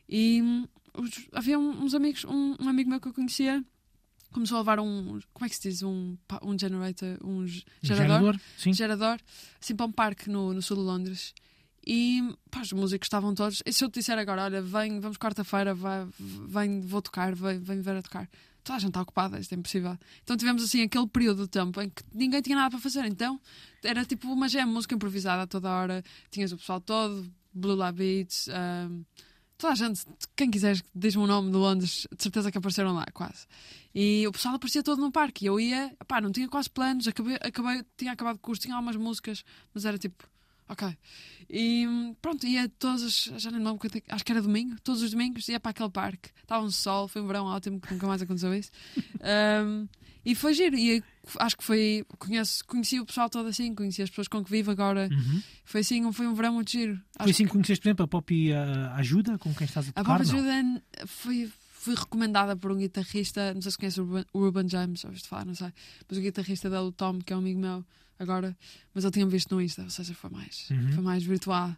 E 0.08 0.42
hum, 0.42 0.66
os- 0.94 1.28
havia 1.32 1.58
uns 1.58 1.94
amigos, 1.94 2.24
um, 2.24 2.56
um 2.60 2.68
amigo 2.68 2.90
meu 2.90 3.00
que 3.00 3.08
eu 3.08 3.14
conhecia 3.14 3.64
começou 4.32 4.56
a 4.56 4.60
levar 4.60 4.78
um. 4.80 5.18
Como 5.32 5.44
é 5.46 5.48
que 5.48 5.56
se 5.56 5.68
diz? 5.68 5.82
Um, 5.82 6.16
um 6.42 6.56
generator, 6.58 7.18
um 7.24 7.44
ge- 7.46 7.64
gerador 7.82 8.06
Gerador? 8.18 8.40
Sim. 8.56 8.72
gerador, 8.72 9.18
assim 9.60 9.74
para 9.74 9.86
um 9.86 9.92
parque 9.92 10.30
no, 10.30 10.52
no 10.54 10.62
sul 10.62 10.76
de 10.76 10.82
Londres. 10.84 11.34
E 11.86 12.22
pá, 12.50 12.60
os 12.60 12.72
músicos 12.72 13.06
estavam 13.06 13.34
todos. 13.34 13.62
E 13.64 13.72
se 13.72 13.82
eu 13.82 13.90
te 13.90 13.94
disser 14.00 14.18
agora, 14.18 14.44
olha, 14.44 14.60
vem, 14.62 15.00
vamos 15.00 15.16
quarta-feira, 15.16 15.74
vem, 15.74 16.80
vou 16.82 17.00
tocar, 17.00 17.34
vem, 17.34 17.58
vem 17.58 17.80
ver 17.80 17.96
a 17.96 18.02
tocar. 18.02 18.28
Toda 18.62 18.77
a 18.77 18.79
gente 18.81 18.90
está 18.90 19.03
ocupada, 19.03 19.38
isto 19.38 19.53
é 19.53 19.57
impossível. 19.57 19.96
Então 20.23 20.37
tivemos 20.37 20.62
assim 20.62 20.83
aquele 20.83 21.07
período 21.07 21.44
de 21.44 21.49
tempo 21.49 21.81
em 21.81 21.88
que 21.88 22.03
ninguém 22.12 22.42
tinha 22.42 22.57
nada 22.57 22.70
para 22.70 22.79
fazer. 22.79 23.05
Então 23.07 23.40
era 23.83 24.05
tipo 24.05 24.29
uma 24.29 24.49
jam, 24.49 24.66
música 24.66 24.94
improvisada 24.94 25.42
a 25.42 25.46
toda 25.46 25.70
hora. 25.70 26.03
Tinhas 26.31 26.53
o 26.53 26.57
pessoal 26.57 26.81
todo, 26.81 27.31
Blue 27.53 27.75
Lab 27.75 27.96
Beats, 27.99 28.49
ahm, 28.49 29.03
toda 29.57 29.73
a 29.73 29.77
gente, 29.77 30.05
quem 30.35 30.51
quiseres, 30.51 30.83
diz-me 30.94 31.23
o 31.23 31.27
nome 31.27 31.51
de 31.51 31.57
Londres, 31.57 32.07
de 32.16 32.23
certeza 32.23 32.51
que 32.51 32.59
apareceram 32.59 32.94
lá, 32.94 33.07
quase. 33.12 33.46
E 33.94 34.27
o 34.27 34.33
pessoal 34.33 34.55
aparecia 34.55 34.83
todo 34.83 35.01
no 35.01 35.12
parque. 35.12 35.44
E 35.44 35.49
eu 35.49 35.61
ia, 35.61 35.94
pá, 36.07 36.20
não 36.20 36.33
tinha 36.33 36.49
quase 36.49 36.70
planos, 36.70 37.07
acabei, 37.07 37.37
acabei, 37.40 37.85
tinha 37.96 38.12
acabado 38.12 38.37
o 38.37 38.38
curso, 38.38 38.62
tinha 38.62 38.75
algumas 38.75 38.96
músicas, 38.96 39.44
mas 39.75 39.85
era 39.85 39.99
tipo, 39.99 40.25
ok. 40.70 40.96
E 41.52 41.85
pronto, 42.22 42.46
ia 42.46 42.68
todas 42.68 43.02
as, 43.02 43.42
já 43.42 43.50
nem 43.50 43.61
me 43.61 43.66
lembro, 43.66 43.87
é 43.88 44.14
acho 44.14 44.24
que 44.24 44.30
era 44.33 44.40
domingo, 44.40 44.76
todos 44.85 45.02
os 45.02 45.11
domingos 45.11 45.48
ia 45.48 45.59
para 45.61 45.70
aquele 45.72 45.90
parque. 45.90 46.30
Estava 46.42 46.64
um 46.64 46.70
sol, 46.70 47.09
foi 47.09 47.20
um 47.22 47.26
verão 47.26 47.44
ótimo, 47.46 47.80
que 47.80 47.92
nunca 47.92 48.06
mais 48.06 48.22
aconteceu 48.22 48.54
isso. 48.54 48.70
Hum, 49.20 49.88
E 50.24 50.35
foi 50.35 50.52
giro. 50.54 50.76
E 50.76 51.02
acho 51.38 51.56
que 51.56 51.64
foi. 51.64 52.04
Conheço, 52.18 52.62
conheci 52.66 53.00
o 53.00 53.06
pessoal 53.06 53.30
todo 53.30 53.48
assim, 53.48 53.74
conheci 53.74 54.02
as 54.02 54.11
pessoas 54.11 54.28
com 54.28 54.44
que 54.44 54.50
vivo 54.50 54.70
agora. 54.70 55.09
Uhum. 55.11 55.42
Foi 55.64 55.80
assim, 55.80 56.04
um- 56.04 56.12
foi 56.12 56.26
um 56.26 56.35
verão 56.35 56.52
muito 56.54 56.70
giro. 56.70 56.94
Foi 57.16 57.24
Acho 57.24 57.30
assim 57.30 57.44
que 57.46 57.50
conheceste, 57.52 57.83
por 57.83 57.88
exemplo, 57.88 58.04
a 58.04 58.09
Poppy 58.09 58.52
ah, 58.52 58.94
Ajuda, 58.96 59.38
com 59.38 59.54
quem 59.54 59.64
estás 59.66 59.87
a 59.87 59.90
A 59.90 59.92
tocar? 59.94 60.18
Bob 60.18 60.26
não? 60.26 60.37
Jordan 60.38 60.80
foi, 61.06 61.50
foi 61.81 61.95
recomendada 61.95 62.55
por 62.55 62.71
um 62.71 62.77
guitarrista, 62.77 63.55
não 63.55 63.62
sei 63.62 63.73
se 63.73 63.79
conhece 63.79 64.01
o 64.01 64.38
Ruben 64.38 64.69
James, 64.69 65.03
ouviste 65.03 65.27
falar, 65.27 65.47
não 65.47 65.55
sei, 65.55 65.73
mas 66.07 66.19
o 66.19 66.21
guitarrista 66.21 66.69
dele, 66.69 66.83
o 66.83 66.93
Tom, 66.93 67.19
que 67.21 67.33
é 67.33 67.37
um 67.37 67.38
amigo 67.38 67.59
meu 67.59 67.83
agora, 68.19 68.55
mas 68.93 69.03
ele 69.05 69.12
tinha 69.14 69.27
visto 69.27 69.55
no 69.55 69.62
Insta, 69.62 69.83
ou 69.83 69.88
seja, 69.88 70.12
foi 70.12 70.29
mais, 70.29 70.69
Uhum. 70.71 70.93
foi 70.93 71.03
mais 71.03 71.25
virtual. 71.25 71.75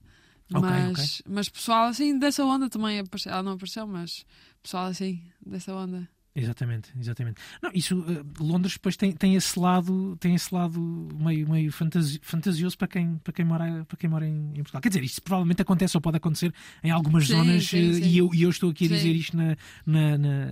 Ok, 0.53 0.61
Mas, 0.61 1.23
mas 1.25 1.49
pessoal 1.49 1.85
assim 1.87 2.19
dessa 2.19 2.45
onda 2.45 2.69
também 2.69 2.99
apareceu, 2.99 3.31
ela 3.33 3.45
não 3.45 3.53
apareceu, 3.53 3.87
mas 3.87 4.27
pessoal 4.61 4.87
assim 4.87 5.23
dessa 5.47 5.73
onda. 5.73 6.07
Exatamente, 6.35 6.91
exatamente. 6.99 7.43
Não, 7.63 7.71
isso, 7.75 8.03
eh, 8.09 8.25
Londres 8.43 8.73
depois 8.75 8.97
tem, 8.97 9.13
tem 9.13 9.35
esse 9.35 9.59
lado, 9.59 10.17
tem 10.19 10.35
esse 10.35 10.55
lado 10.55 10.81
meio, 11.15 11.47
meio 11.47 11.71
fantasi- 11.71 12.19
fantasioso 12.23 12.77
para 12.79 12.89
quem, 12.89 13.17
para 13.19 13.35
quem 13.35 13.45
mora, 13.45 13.85
para 13.87 13.97
quem 13.99 14.09
mora 14.09 14.27
em, 14.27 14.51
em 14.53 14.63
Portugal. 14.63 14.81
Quer 14.81 14.89
dizer, 14.89 15.05
isto 15.05 15.21
provavelmente 15.21 15.61
acontece 15.61 15.95
ou 15.95 16.01
pode 16.01 16.17
acontecer 16.17 16.53
em 16.83 16.91
algumas 16.91 17.27
Sim, 17.27 17.35
zonas 17.35 17.67
sim, 17.67 17.91
eh, 17.91 17.93
sim. 17.95 18.05
E, 18.05 18.17
eu, 18.19 18.31
e 18.33 18.43
eu 18.45 18.49
estou 18.51 18.71
aqui 18.71 18.87
a 18.87 18.89
dizer 18.89 19.15
isto 19.15 19.37
na, 19.37 19.57
na, 19.85 20.17
na, 20.17 20.47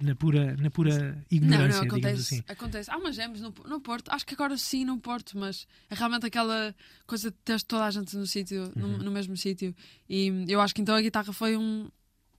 na- 0.00 0.14
pura, 0.14 0.56
na 0.56 0.70
pura 0.70 1.20
ignorância, 1.28 1.68
não, 1.68 1.78
não, 1.80 1.88
acontece, 1.88 2.20
assim. 2.34 2.44
acontece. 2.46 2.90
Há 2.92 2.96
umas 2.96 3.16
gems 3.16 3.40
no, 3.40 3.52
no 3.66 3.80
Porto, 3.80 4.10
acho 4.12 4.24
que 4.24 4.34
agora 4.34 4.56
sim 4.56 4.84
no 4.84 4.98
Porto, 5.00 5.36
mas 5.36 5.66
é 5.90 5.96
realmente 5.96 6.26
aquela 6.26 6.72
coisa 7.08 7.32
de 7.32 7.36
ter 7.44 7.60
toda 7.62 7.84
a 7.86 7.90
gente 7.90 8.16
no 8.16 8.26
sítio, 8.26 8.70
no, 8.76 8.86
Uhum. 8.86 8.98
no 8.98 9.10
mesmo 9.10 9.36
sítio. 9.36 9.74
E 10.08 10.44
eu 10.46 10.60
acho 10.60 10.72
que 10.72 10.80
então 10.80 10.94
a 10.94 11.00
guitarra 11.02 11.32
foi 11.32 11.56
um 11.56 11.88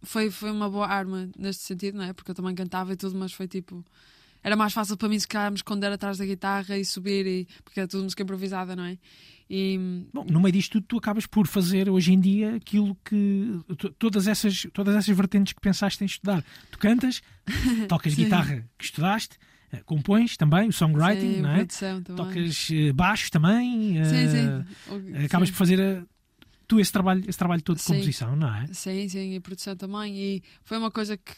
foi, 0.06 0.30
foi 0.32 0.52
uma 0.52 0.70
boa 0.70 0.88
arma 0.88 1.30
neste 1.38 1.64
sentido, 1.64 1.98
não 1.98 2.06
é? 2.06 2.14
Porque 2.14 2.32
eu 2.32 2.36
também 2.36 2.54
cantava 2.56 2.94
e 2.94 2.96
tudo, 2.96 3.18
mas 3.18 3.34
foi 3.34 3.48
tipo. 3.48 3.84
Era 4.44 4.56
mais 4.56 4.74
fácil 4.74 4.96
para 4.96 5.10
mim 5.10 5.18
se 5.20 5.28
calhar 5.28 5.50
me 5.52 5.56
esconder 5.58 5.92
atrás 5.92 6.20
da 6.20 6.26
guitarra 6.26 6.78
e 6.78 6.86
subir, 6.86 7.26
e, 7.26 7.48
porque 7.64 7.80
era 7.80 7.88
tudo 7.88 8.04
música 8.04 8.22
improvisada, 8.22 8.76
não 8.76 8.84
é? 8.84 8.98
E 9.50 10.06
Bom, 10.14 10.24
no 10.30 10.40
meio 10.40 10.52
disto 10.54 10.74
tudo, 10.74 10.86
tu 10.88 10.98
acabas 10.98 11.26
por 11.26 11.48
fazer 11.48 11.90
hoje 11.90 12.14
em 12.14 12.20
dia 12.20 12.56
aquilo 12.56 12.96
que. 13.04 13.60
to- 13.78 13.92
Todas 13.94 14.28
essas, 14.28 14.68
todas 14.74 14.96
essas 14.96 15.16
vertentes 15.18 15.54
que 15.54 15.62
pensaste 15.62 16.04
em 16.04 16.06
estudar. 16.08 16.44
Tu 16.72 16.78
cantas, 16.78 17.22
tocas 17.88 18.14
guitarra 18.14 18.68
que 18.78 18.86
estudaste, 18.86 19.38
eh, 19.72 19.82
compões 19.86 20.38
também, 20.38 20.70
o 20.70 20.74
songwriting, 20.74 21.36
sim, 21.36 21.42
não 21.42 21.50
é? 21.50 21.58
Tocas 22.16 22.68
eh, 22.72 22.94
baixo 22.94 23.32
também. 23.32 23.94
Sim, 23.94 24.16
eh, 24.16 24.28
sim. 24.28 25.26
Acabas 25.26 25.50
por 25.52 25.58
fazer 25.58 26.06
tu 26.68 26.80
esse 26.80 26.92
trabalho, 26.92 27.24
esse 27.28 27.38
trabalho 27.38 27.62
todo 27.62 27.78
de 27.78 27.84
Sim. 27.84 27.94
composição, 27.94 28.36
não 28.36 28.54
é? 28.54 28.68
Sim, 28.68 29.08
sim, 29.08 29.36
e 29.36 29.40
produção 29.40 29.76
também. 29.76 30.18
E 30.18 30.44
foi 30.64 30.78
uma 30.78 30.92
coisa 30.92 31.18
que 31.18 31.34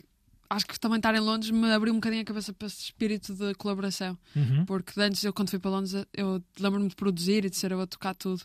acho 0.50 0.66
que 0.66 0.80
também 0.80 0.98
estar 0.98 1.14
em 1.14 1.20
Londres 1.20 1.52
me 1.52 1.72
abriu 1.72 1.94
um 1.94 1.98
bocadinho 1.98 2.22
a 2.22 2.26
cabeça 2.26 2.54
para 2.54 2.68
esse 2.68 2.84
espírito 2.84 3.34
de 3.34 3.54
colaboração. 3.56 4.18
Uhum. 4.36 4.66
Porque 4.66 5.00
antes, 5.00 5.24
eu 5.24 5.34
quando 5.34 5.50
fui 5.50 5.60
para 5.60 5.72
Londres, 5.72 5.94
eu 6.14 6.42
lembro-me 6.60 6.88
de 6.88 6.96
produzir 6.96 7.46
e 7.46 7.50
de 7.50 7.58
ser 7.58 7.72
eu 7.72 7.82
a 7.82 7.88
tocar 7.88 8.16
tudo. 8.16 8.42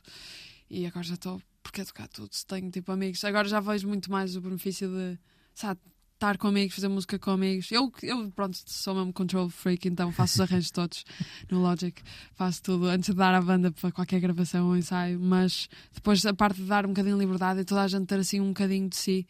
E 0.69 0.87
agora 0.87 1.05
já 1.05 1.15
estou, 1.15 1.41
porque 1.63 1.81
a 1.81 1.85
tocar 1.85 2.09
tudo? 2.09 2.33
Se 2.33 2.47
tenho 2.47 2.71
tipo 2.71 2.91
amigos. 2.93 3.23
Agora 3.25 3.49
já 3.49 3.61
vejo 3.61 3.87
muito 3.89 4.11
mais 4.11 4.37
o 4.37 4.41
benefício 4.41 4.89
de, 4.89 5.19
sabe, 5.55 5.81
estar 6.23 6.39
com 6.39 6.47
amigos, 6.47 6.75
fazer 6.77 6.87
música 6.89 7.19
com 7.19 7.33
amigos. 7.33 7.71
Eu, 7.73 7.93
eu 8.03 8.31
pronto, 8.31 8.57
sou 8.67 8.95
mesmo 8.95 9.13
control 9.13 9.49
freak, 9.51 9.89
então 9.89 10.13
faço 10.13 10.35
os 10.35 10.41
arranjos 10.49 10.71
todos 10.71 11.05
no 11.51 11.61
Logic. 11.61 12.01
Faço 12.35 12.63
tudo 12.63 12.87
antes 12.87 13.11
de 13.11 13.17
dar 13.17 13.35
à 13.35 13.41
banda 13.43 13.73
para 13.73 13.91
qualquer 13.91 14.21
gravação 14.21 14.69
ou 14.69 14.77
ensaio. 14.77 15.19
Mas 15.19 15.69
depois, 15.93 16.25
a 16.25 16.33
parte 16.33 16.63
de 16.63 16.69
dar 16.69 16.85
um 16.87 16.91
bocadinho 16.91 17.17
de 17.17 17.21
liberdade 17.25 17.61
e 17.61 17.65
toda 17.65 17.83
a 17.83 17.89
gente 17.89 18.07
ter 18.07 18.21
assim 18.21 18.41
um 18.41 18.49
bocadinho 18.49 18.89
de 18.89 18.97
si, 18.97 19.27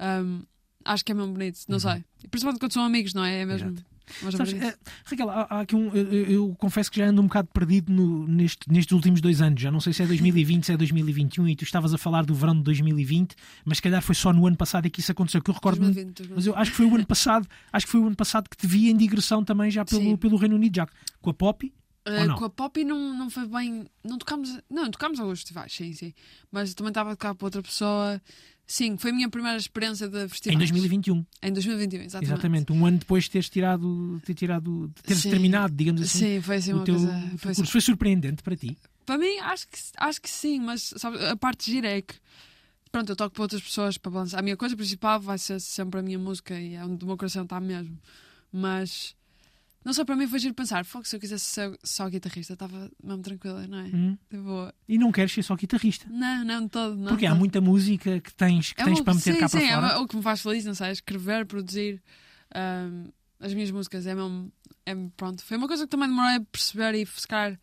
hum, 0.00 0.42
acho 0.84 1.04
que 1.04 1.10
é 1.10 1.14
mesmo 1.16 1.32
bonito. 1.32 1.58
Não 1.68 1.74
Uhum. 1.76 1.80
sei. 1.80 2.04
Principalmente 2.30 2.60
quando 2.60 2.72
são 2.72 2.84
amigos, 2.84 3.12
não 3.12 3.24
é? 3.24 3.40
É 3.40 3.44
mesmo. 3.44 3.70
Exato. 3.70 3.84
É 4.26 4.30
Sabes, 4.30 4.52
eh, 4.54 4.76
Raquel, 5.04 5.30
há, 5.30 5.46
há 5.50 5.60
aqui 5.60 5.74
um. 5.76 5.94
Eu, 5.94 6.04
eu- 6.30 6.54
confesso 6.58 6.90
que 6.90 6.98
já 6.98 7.06
ando 7.08 7.20
um 7.22 7.26
bocado 7.26 7.48
perdido 7.52 7.92
no- 7.92 8.26
neste- 8.26 8.70
nestes 8.70 8.92
últimos 8.92 9.20
dois 9.20 9.40
anos. 9.42 9.60
Já 9.60 9.70
não 9.70 9.80
sei 9.80 9.92
se 9.92 10.02
é 10.02 10.06
2020, 10.06 10.64
se 10.64 10.72
é 10.72 10.76
2021, 10.76 11.48
e 11.48 11.56
tu 11.56 11.64
estavas 11.64 11.92
a 11.92 11.98
falar 11.98 12.24
do 12.24 12.34
verão 12.34 12.54
de 12.56 12.62
2020, 12.62 13.34
mas 13.64 13.78
se 13.78 13.82
calhar 13.82 14.00
foi 14.02 14.14
só 14.14 14.32
no 14.32 14.46
ano 14.46 14.56
passado 14.56 14.86
é 14.86 14.90
que 14.90 15.00
isso 15.00 15.12
aconteceu. 15.12 15.42
Que 15.42 15.50
eu 15.50 15.54
recordo 15.54 15.80
2020, 15.80 16.30
Mas 16.34 16.46
eu 16.46 16.54
acho 16.56 16.70
que 16.70 16.76
foi 16.76 16.86
o 16.86 16.94
ano 16.94 17.06
passado, 17.06 17.46
acho 17.72 17.86
que 17.86 17.92
foi 17.92 18.00
o 18.00 18.06
ano 18.06 18.16
passado 18.16 18.48
que 18.48 18.56
te 18.56 18.66
vi 18.66 18.90
em 18.90 18.96
digressão 18.96 19.44
também 19.44 19.70
já 19.70 19.84
pelo, 19.84 20.02
Sim. 20.02 20.16
pelo 20.16 20.36
Reino 20.36 20.54
Unido, 20.56 20.76
já 20.76 20.86
com 21.20 21.30
a 21.30 21.34
Poppy. 21.34 21.72
Uh, 22.08 22.24
não? 22.28 22.36
com 22.36 22.44
a 22.44 22.50
Poppy 22.50 22.84
não, 22.84 23.18
não 23.18 23.28
foi 23.28 23.46
bem. 23.48 23.84
Não 24.04 24.16
tocámos. 24.16 24.56
Não, 24.70 24.88
tocámos 24.90 25.18
alguns 25.18 25.40
festivais, 25.40 25.72
sim, 25.72 25.92
sim. 25.92 26.14
Mas 26.52 26.72
também 26.72 26.90
estava 26.90 27.10
a 27.10 27.16
tocar 27.16 27.34
para 27.34 27.46
outra 27.46 27.60
pessoa. 27.62 28.22
Sim, 28.66 28.96
foi 28.96 29.12
a 29.12 29.14
minha 29.14 29.28
primeira 29.30 29.56
experiência 29.56 30.08
de 30.08 30.28
festivais. 30.28 30.56
Em 30.56 30.58
2021, 30.58 31.24
Em 31.42 31.52
2021, 31.52 32.00
exatamente. 32.02 32.32
exatamente. 32.32 32.72
Um 32.72 32.84
ano 32.84 32.98
depois 32.98 33.24
de 33.24 33.30
teres 33.30 33.48
tirado, 33.48 34.20
ter 34.24 34.34
tirado, 34.34 34.88
de 34.94 35.02
teres 35.02 35.22
Sim. 35.22 35.30
terminado, 35.30 35.72
digamos 35.74 36.02
assim, 36.02 36.18
Sim, 36.18 36.40
foi 36.42 36.56
assim 36.56 36.72
uma 36.72 36.84
teu, 36.84 36.96
coisa. 36.96 37.30
Foi, 37.38 37.54
curso. 37.54 37.72
Foi 37.72 37.80
surpreendente 37.80 38.42
para 38.42 38.56
ti. 38.56 38.76
Para 39.04 39.18
mim, 39.18 39.38
acho 39.38 39.68
que, 39.68 39.78
acho 39.98 40.20
que 40.20 40.28
sim, 40.28 40.58
mas 40.58 40.92
sabe, 40.96 41.24
a 41.24 41.36
parte 41.36 41.70
gira 41.70 41.88
é 41.88 42.02
que. 42.02 42.14
Pronto, 42.90 43.10
eu 43.12 43.16
toco 43.16 43.34
para 43.34 43.42
outras 43.42 43.62
pessoas 43.62 43.96
para 43.98 44.10
balançar. 44.10 44.40
A 44.40 44.42
minha 44.42 44.56
coisa 44.56 44.76
principal 44.76 45.20
vai 45.20 45.38
ser 45.38 45.60
sempre 45.60 46.00
a 46.00 46.02
minha 46.02 46.18
música 46.18 46.58
e 46.58 46.74
é 46.74 46.84
onde 46.84 47.04
o 47.04 47.06
meu 47.06 47.16
coração 47.16 47.44
está 47.44 47.60
mesmo. 47.60 47.96
Mas. 48.52 49.14
Não 49.86 49.92
sei, 49.92 50.04
para 50.04 50.16
mim 50.16 50.26
foi 50.26 50.40
giro 50.40 50.52
pensar, 50.52 50.84
fogo, 50.84 51.06
se 51.06 51.14
eu 51.14 51.20
quisesse 51.20 51.44
ser 51.44 51.78
só 51.84 52.08
guitarrista, 52.10 52.54
estava 52.54 52.90
mesmo 53.00 53.22
tranquila, 53.22 53.64
não 53.68 53.78
é? 53.78 53.84
Hum. 53.84 54.18
Boa. 54.32 54.74
E 54.88 54.98
não 54.98 55.12
queres 55.12 55.30
ser 55.30 55.44
só 55.44 55.54
guitarrista. 55.54 56.08
Não, 56.10 56.44
não 56.44 56.62
de 56.64 56.68
todo. 56.70 56.96
Não 56.96 57.06
Porque 57.06 57.24
de 57.24 57.30
há 57.30 57.34
muita 57.36 57.60
música 57.60 58.18
que 58.20 58.34
tens, 58.34 58.72
que 58.72 58.82
É 58.82 58.84
tens 58.84 58.98
uma- 58.98 59.04
para 59.04 59.14
meter 59.14 59.34
sim, 59.34 59.38
cá 59.38 59.46
sim, 59.48 59.58
para 59.58 59.66
é 59.66 59.74
fora. 59.74 59.86
uma- 59.94 59.98
o 60.00 60.08
que 60.08 60.16
me 60.16 60.22
faz 60.22 60.40
feliz, 60.42 60.64
não 60.64 60.74
sei, 60.74 60.90
escrever, 60.90 61.46
produzir 61.46 62.02
ahm, 62.52 63.10
as 63.38 63.54
minhas 63.54 63.70
músicas. 63.70 64.06
É 64.08 64.14
mesmo, 64.16 64.52
é, 64.84 64.92
pronto, 65.16 65.40
foi 65.44 65.56
uma 65.56 65.68
coisa 65.68 65.84
que 65.84 65.90
também 65.90 66.08
demorei 66.08 66.34
a 66.38 66.40
perceber 66.40 66.94
e 66.96 67.06
calhar 67.28 67.56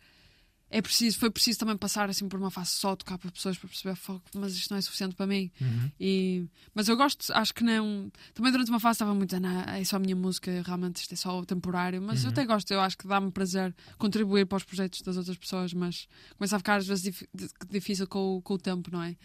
é 0.76 0.82
preciso, 0.82 1.18
foi 1.18 1.30
preciso 1.30 1.58
também 1.60 1.76
passar 1.76 2.10
assim 2.10 2.28
por 2.28 2.38
uma 2.38 2.50
fase 2.50 2.70
só 2.70 2.96
tocar 2.96 3.16
para 3.16 3.30
pessoas 3.30 3.56
para 3.56 3.68
perceber, 3.68 3.94
"Fogo, 3.94 4.22
mas 4.34 4.54
isto 4.54 4.70
não 4.70 4.78
é 4.78 4.80
suficiente 4.80 5.14
para 5.14 5.26
mim. 5.26 5.50
Uhum. 5.60 5.90
E, 6.00 6.44
mas 6.74 6.88
eu 6.88 6.96
gosto, 6.96 7.32
acho 7.32 7.54
que 7.54 7.62
não. 7.62 8.10
Também 8.34 8.50
durante 8.50 8.70
uma 8.70 8.80
fase 8.80 8.96
estava 8.96 9.14
muito, 9.14 9.34
ah, 9.36 9.40
não, 9.40 9.60
é 9.60 9.84
só 9.84 9.96
a 9.96 9.98
minha 10.00 10.16
música, 10.16 10.50
realmente 10.66 10.96
isto 10.96 11.12
é 11.12 11.16
só 11.16 11.44
temporário. 11.44 12.02
Mas 12.02 12.20
eu 12.22 12.26
Uhum. 12.26 12.32
até 12.32 12.44
gosto, 12.44 12.70
eu 12.72 12.80
acho 12.80 12.98
que 12.98 13.06
dá-me 13.06 13.30
prazer 13.30 13.74
contribuir 13.98 14.46
para 14.46 14.56
os 14.56 14.64
projetos 14.64 15.00
das 15.02 15.16
outras 15.16 15.36
pessoas, 15.38 15.72
mas 15.72 16.08
começa 16.36 16.56
a 16.56 16.58
ficar 16.58 16.76
às 16.76 16.86
vezes 16.86 17.04
dif- 17.04 17.28
di- 17.32 17.48
difícil 17.70 18.06
com, 18.08 18.36
o- 18.38 18.42
com 18.42 18.54
o 18.54 18.58
tempo, 18.58 18.90
não 18.90 19.02
é? 19.02 19.16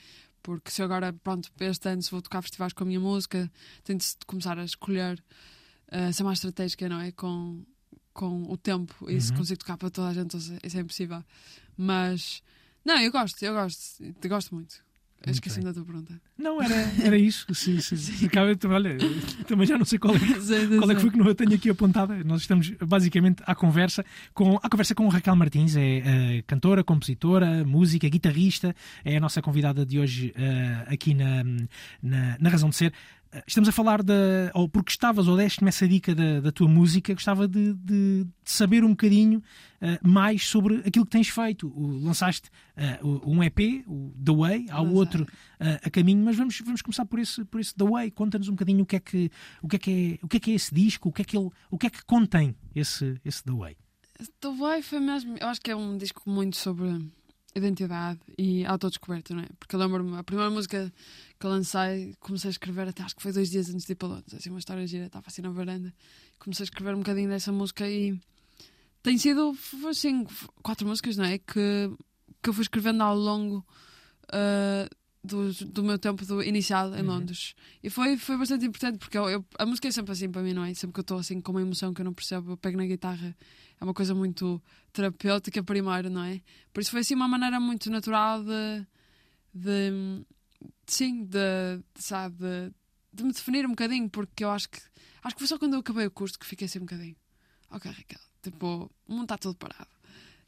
Porque 0.43 0.71
se 0.71 0.81
eu 0.81 0.85
agora, 0.85 1.11
pronto, 1.11 1.51
este 1.59 1.89
ano, 1.89 2.01
se 2.01 2.11
vou 2.11 2.21
tocar 2.21 2.41
festivais 2.41 2.71
com 2.73 2.83
a 2.83 2.87
minha 2.87 2.99
música, 2.99 3.51
tento 3.83 4.01
de 4.03 4.25
começar 4.25 4.57
a 4.57 4.63
escolher, 4.63 5.21
a 5.91 6.13
ser 6.13 6.23
mais 6.23 6.37
estratégica, 6.37 6.87
não 6.87 6.99
é? 7.01 7.11
Com, 7.11 7.63
com 8.19 8.43
o 8.51 8.57
tempo 8.57 8.93
e 9.09 9.21
se 9.21 9.31
Uhum. 9.31 9.37
consigo 9.37 9.59
tocar 9.59 9.77
para 9.77 9.89
toda 9.89 10.09
a 10.09 10.13
gente, 10.13 10.35
isso 10.35 10.77
é 10.77 10.81
impossível. 10.81 11.23
Mas, 11.77 12.43
não, 12.83 12.99
eu 12.99 13.09
gosto, 13.13 13.41
eu 13.41 13.53
gosto, 13.53 14.03
eu 14.03 14.29
gosto 14.29 14.53
muito. 14.53 14.75
Muito 15.25 15.35
esqueci 15.35 15.59
da 15.59 15.73
tua 15.73 15.83
pergunta. 15.83 16.13
Não, 16.37 16.61
era, 16.61 16.75
era 17.03 17.17
isso. 17.17 17.45
Sim, 17.53 17.79
sim. 17.81 17.97
Acaba, 18.27 18.57
olha, 18.73 18.97
também 19.45 19.67
já 19.67 19.77
não 19.77 19.83
sei 19.85 19.99
qual 19.99 20.15
é, 20.15 20.19
Qual 20.79 20.89
é 20.91 20.95
que 20.95 21.01
foi 21.01 21.11
que 21.11 21.17
não 21.17 21.25
eu 21.27 21.35
tenho 21.35 21.53
aqui 21.55 21.69
apontada? 21.69 22.23
Nós 22.23 22.41
estamos 22.41 22.69
basicamente 22.85 23.43
à 23.45 23.53
conversa 23.53 24.05
com 24.33 24.57
à 24.63 24.69
conversa 24.69 24.95
com 24.95 25.05
Raquel 25.09 25.35
Martins, 25.35 25.75
é 25.75 25.97
eh, 26.37 26.43
cantora, 26.47 26.85
compositora, 26.85 27.65
música, 27.65 28.07
guitarrista, 28.07 28.73
é 29.03 29.17
a 29.17 29.19
nossa 29.19 29.41
convidada 29.41 29.85
de 29.85 29.99
hoje 29.99 30.33
eh, 30.37 30.85
aqui 30.87 31.13
na, 31.13 31.43
na, 32.01 32.37
na 32.39 32.49
Razão 32.49 32.69
de 32.69 32.77
Ser. 32.77 32.93
Estamos 33.45 33.69
a 33.69 33.71
falar 33.71 34.01
da. 34.01 34.13
Ou 34.55 34.67
porque 34.67 34.91
estavas 34.91 35.27
ou 35.27 35.37
deste-me 35.37 35.69
essa 35.69 35.87
dica 35.87 36.15
da, 36.15 36.39
da 36.39 36.51
tua 36.51 36.67
música, 36.67 37.13
gostava 37.13 37.47
de, 37.47 37.73
de- 37.75 38.23
de 38.23 38.27
saber 38.43 38.83
um 38.83 38.89
bocadinho 38.89 39.41
eh, 39.79 39.99
mais 40.03 40.47
sobre 40.47 40.77
aquilo 40.85 41.05
que 41.05 41.11
tens 41.11 41.27
feito. 41.29 41.67
O- 41.75 41.99
lançaste 42.03 42.49
o- 43.03 43.31
um 43.31 43.43
EP, 43.43 43.83
o 43.85 44.11
The 44.25 44.31
Way, 44.33 44.65
há 44.71 44.81
o 44.81 44.93
outro 44.95 45.27
eh, 45.59 45.79
a 45.83 45.89
caminho, 45.91 46.25
mas 46.25 46.35
vamos, 46.35 46.59
vamos 46.61 46.81
começar 46.81 47.05
por 47.05 47.19
esse, 47.19 47.45
por 47.45 47.59
esse 47.61 47.75
The 47.75 47.85
Way. 47.85 48.11
Conta-nos 48.11 48.47
um 48.47 48.53
bocadinho 48.53 48.81
o 48.81 48.85
que, 48.85 48.95
é 48.95 48.99
que, 48.99 49.29
o, 49.61 49.67
que 49.67 49.75
é 49.75 49.79
que 49.79 49.91
é, 50.21 50.25
o 50.25 50.27
que 50.27 50.37
é 50.37 50.39
que 50.39 50.51
é 50.51 50.55
esse 50.55 50.73
disco, 50.73 51.09
o 51.09 51.11
que 51.13 51.21
é 51.21 51.25
que, 51.25 51.37
ele, 51.37 51.49
o 51.69 51.77
que, 51.77 51.85
é 51.85 51.89
que 51.91 52.03
contém 52.05 52.55
esse, 52.73 53.15
esse 53.23 53.43
The 53.43 53.51
Way. 53.51 53.77
The 54.41 54.49
Way 54.49 54.81
foi 54.81 54.99
mesmo. 54.99 55.37
Eu 55.37 55.47
acho 55.47 55.61
que 55.61 55.69
é 55.69 55.75
um 55.75 55.97
disco 55.97 56.23
muito 56.27 56.57
sobre 56.57 56.87
identidade 57.55 58.19
e 58.37 58.65
autodescoberta, 58.65 59.33
não 59.33 59.43
é? 59.43 59.47
Porque 59.59 59.75
eu 59.75 59.79
lembro-me, 59.79 60.17
a 60.17 60.23
primeira 60.23 60.51
música 60.51 60.91
que 61.39 61.45
eu 61.45 61.49
lancei, 61.49 62.15
comecei 62.19 62.49
a 62.49 62.51
escrever 62.51 62.87
até 62.87 63.03
acho 63.03 63.15
que 63.15 63.21
foi 63.21 63.31
dois 63.31 63.49
dias 63.49 63.69
antes 63.69 63.85
de 63.85 63.93
ir 63.93 63.95
para 63.95 64.07
Londres. 64.07 64.33
Assim, 64.33 64.49
uma 64.49 64.59
história 64.59 64.85
gira, 64.85 65.05
estava 65.05 65.25
assim 65.27 65.41
na 65.41 65.49
varanda. 65.49 65.93
Comecei 66.37 66.63
a 66.63 66.65
escrever 66.65 66.93
um 66.93 66.99
bocadinho 66.99 67.29
dessa 67.29 67.51
música 67.51 67.89
e 67.89 68.19
tem 69.01 69.17
sido, 69.17 69.57
assim, 69.89 70.25
quatro 70.61 70.87
músicas, 70.87 71.17
não 71.17 71.25
é? 71.25 71.37
Que, 71.37 71.91
que 72.41 72.49
eu 72.49 72.53
fui 72.53 72.63
escrevendo 72.63 73.01
ao 73.01 73.15
longo. 73.15 73.65
ah, 74.31 74.87
do, 75.23 75.53
do 75.53 75.83
meu 75.83 75.99
tempo 75.99 76.25
do 76.25 76.41
inicial 76.41 76.93
em 76.95 77.01
Uhum. 77.01 77.07
Londres 77.07 77.53
e 77.83 77.89
foi, 77.89 78.17
foi 78.17 78.37
bastante 78.37 78.65
importante 78.65 78.97
porque 78.99 79.17
eu, 79.17 79.29
eu- 79.29 79.45
a 79.57 79.65
música 79.65 79.87
é 79.87 79.91
sempre 79.91 80.11
assim 80.13 80.31
para 80.31 80.41
mim, 80.41 80.53
não 80.53 80.63
é? 80.63 80.73
Sempre 80.73 80.93
que 80.93 80.99
eu 80.99 81.01
estou 81.01 81.19
assim 81.19 81.41
com 81.41 81.51
uma 81.51 81.61
emoção 81.61 81.93
que 81.93 82.01
eu 82.01 82.05
não 82.05 82.13
percebo, 82.13 82.51
eu 82.51 82.57
pego 82.57 82.77
na 82.77 82.85
guitarra, 82.85 83.35
é 83.79 83.83
uma 83.83 83.93
coisa 83.93 84.15
muito 84.15 84.61
terapêutica 84.93 85.61
primeiro, 85.63 86.09
não 86.09 86.23
é? 86.23 86.41
Por 86.73 86.79
isso 86.81 86.91
foi 86.91 87.01
assim 87.01 87.15
uma 87.15 87.27
maneira 87.27 87.59
muito 87.59 87.89
natural 87.91 88.43
de, 88.43 88.85
de, 89.53 90.25
sim, 90.87 91.25
de, 91.25 91.81
sabe, 91.95 92.37
de, 92.37 92.73
de 93.13 93.23
me 93.23 93.31
definir 93.33 93.65
um 93.65 93.71
bocadinho, 93.71 94.09
porque 94.09 94.43
eu 94.43 94.51
acho 94.51 94.69
que 94.69 94.79
acho 95.23 95.35
que 95.35 95.39
foi 95.41 95.47
só 95.47 95.57
quando 95.59 95.73
eu 95.73 95.79
acabei 95.81 96.05
o 96.07 96.11
curso 96.11 96.39
que 96.39 96.45
fiquei 96.45 96.65
assim 96.65 96.79
um 96.79 96.83
bocadinho. 96.83 97.15
ok, 97.71 97.91
Raquel, 97.91 98.19
tipo, 98.41 98.89
o 99.07 99.11
mundo 99.13 99.23
está 99.23 99.37
todo 99.37 99.55
parado. 99.55 99.89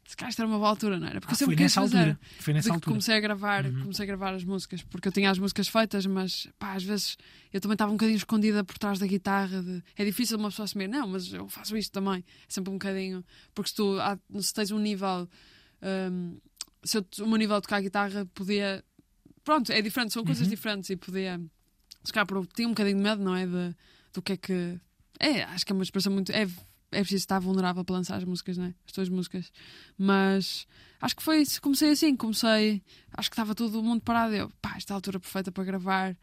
Se 0.04 0.16
calhar 0.16 0.28
esta 0.30 0.42
era 0.42 0.48
uma 0.48 0.58
boa 0.58 0.68
altura, 0.70 0.98
não 0.98 1.06
era? 1.06 1.20
Porque 1.20 1.32
Ah, 1.32 1.34
eu 1.34 1.38
sempre 1.38 1.56
quis 1.56 1.62
nessa 1.64 1.80
fazer. 1.80 1.96
altura. 1.98 2.20
Foi 2.40 2.52
nessa 2.54 2.72
altura. 2.72 2.90
comecei 2.90 3.14
a 3.16 3.20
gravar, 3.20 3.64
Uhum. 3.64 3.80
comecei 3.82 4.02
a 4.02 4.06
gravar 4.06 4.34
as 4.34 4.44
músicas, 4.44 4.82
porque 4.82 5.08
eu 5.08 5.12
tinha 5.12 5.30
as 5.30 5.38
músicas 5.38 5.68
feitas, 5.68 6.04
mas 6.06 6.48
pá, 6.58 6.74
às 6.74 6.82
vezes 6.82 7.16
eu 7.52 7.60
também 7.60 7.74
estava 7.74 7.90
um 7.92 7.94
bocadinho 7.94 8.16
escondida 8.16 8.64
por 8.64 8.76
trás 8.78 8.98
da 8.98 9.06
guitarra. 9.06 9.62
de- 9.62 9.82
É 9.96 10.04
difícil 10.04 10.36
uma 10.38 10.48
pessoa 10.50 10.64
assumir, 10.64 10.88
não, 10.88 11.06
mas 11.06 11.32
eu 11.32 11.48
faço 11.48 11.76
isto 11.76 11.92
também. 11.92 12.18
É 12.18 12.44
sempre 12.48 12.70
um 12.70 12.74
bocadinho. 12.74 13.24
Porque 13.54 13.70
se 13.70 13.76
tu 13.76 13.98
há- 14.00 14.18
se 14.40 14.52
tens 14.52 14.70
um 14.70 14.78
nível. 14.78 15.28
hum, 15.82 16.38
se 16.84 16.98
eu, 16.98 17.06
o 17.20 17.26
meu 17.28 17.36
nível 17.36 17.56
de 17.56 17.62
tocar 17.62 17.80
guitarra 17.80 18.26
podia. 18.34 18.84
Pronto, 19.44 19.70
é 19.72 19.80
diferente, 19.82 20.12
são 20.12 20.24
coisas 20.24 20.44
Uhum. 20.46 20.50
diferentes 20.50 20.90
e 20.90 20.96
podia. 20.96 21.40
Se 22.04 22.12
calhar 22.12 22.26
tinha 22.54 22.66
um 22.68 22.72
bocadinho 22.72 22.96
de 22.96 23.02
medo, 23.02 23.22
não 23.22 23.34
é? 23.36 23.46
De, 23.46 23.76
do 24.12 24.20
que 24.22 24.32
é 24.32 24.36
que. 24.36 24.80
É, 25.18 25.44
acho 25.44 25.64
que 25.64 25.72
é 25.72 25.74
uma 25.74 25.82
expressão 25.84 26.12
muito. 26.12 26.30
É, 26.32 26.46
é 26.92 27.00
preciso 27.00 27.22
estar 27.22 27.38
vulnerável 27.40 27.84
para 27.84 27.96
lançar 27.96 28.16
as 28.16 28.24
músicas, 28.24 28.56
não 28.58 28.66
é? 28.66 28.74
As 28.86 28.92
tuas 28.92 29.08
músicas. 29.08 29.50
Mas 29.98 30.66
acho 31.00 31.16
que 31.16 31.22
foi 31.22 31.42
isso. 31.42 31.60
Comecei 31.60 31.90
assim, 31.90 32.14
comecei. 32.16 32.82
Acho 33.12 33.30
que 33.30 33.34
estava 33.34 33.54
todo 33.54 33.80
o 33.80 33.82
mundo 33.82 34.00
parado. 34.02 34.34
Eu, 34.34 34.50
pá, 34.60 34.74
esta 34.76 34.92
é 34.92 34.94
a 34.94 34.96
altura 34.96 35.18
perfeita 35.18 35.50
para 35.50 35.64
gravar. 35.64 36.16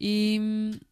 E, 0.00 0.40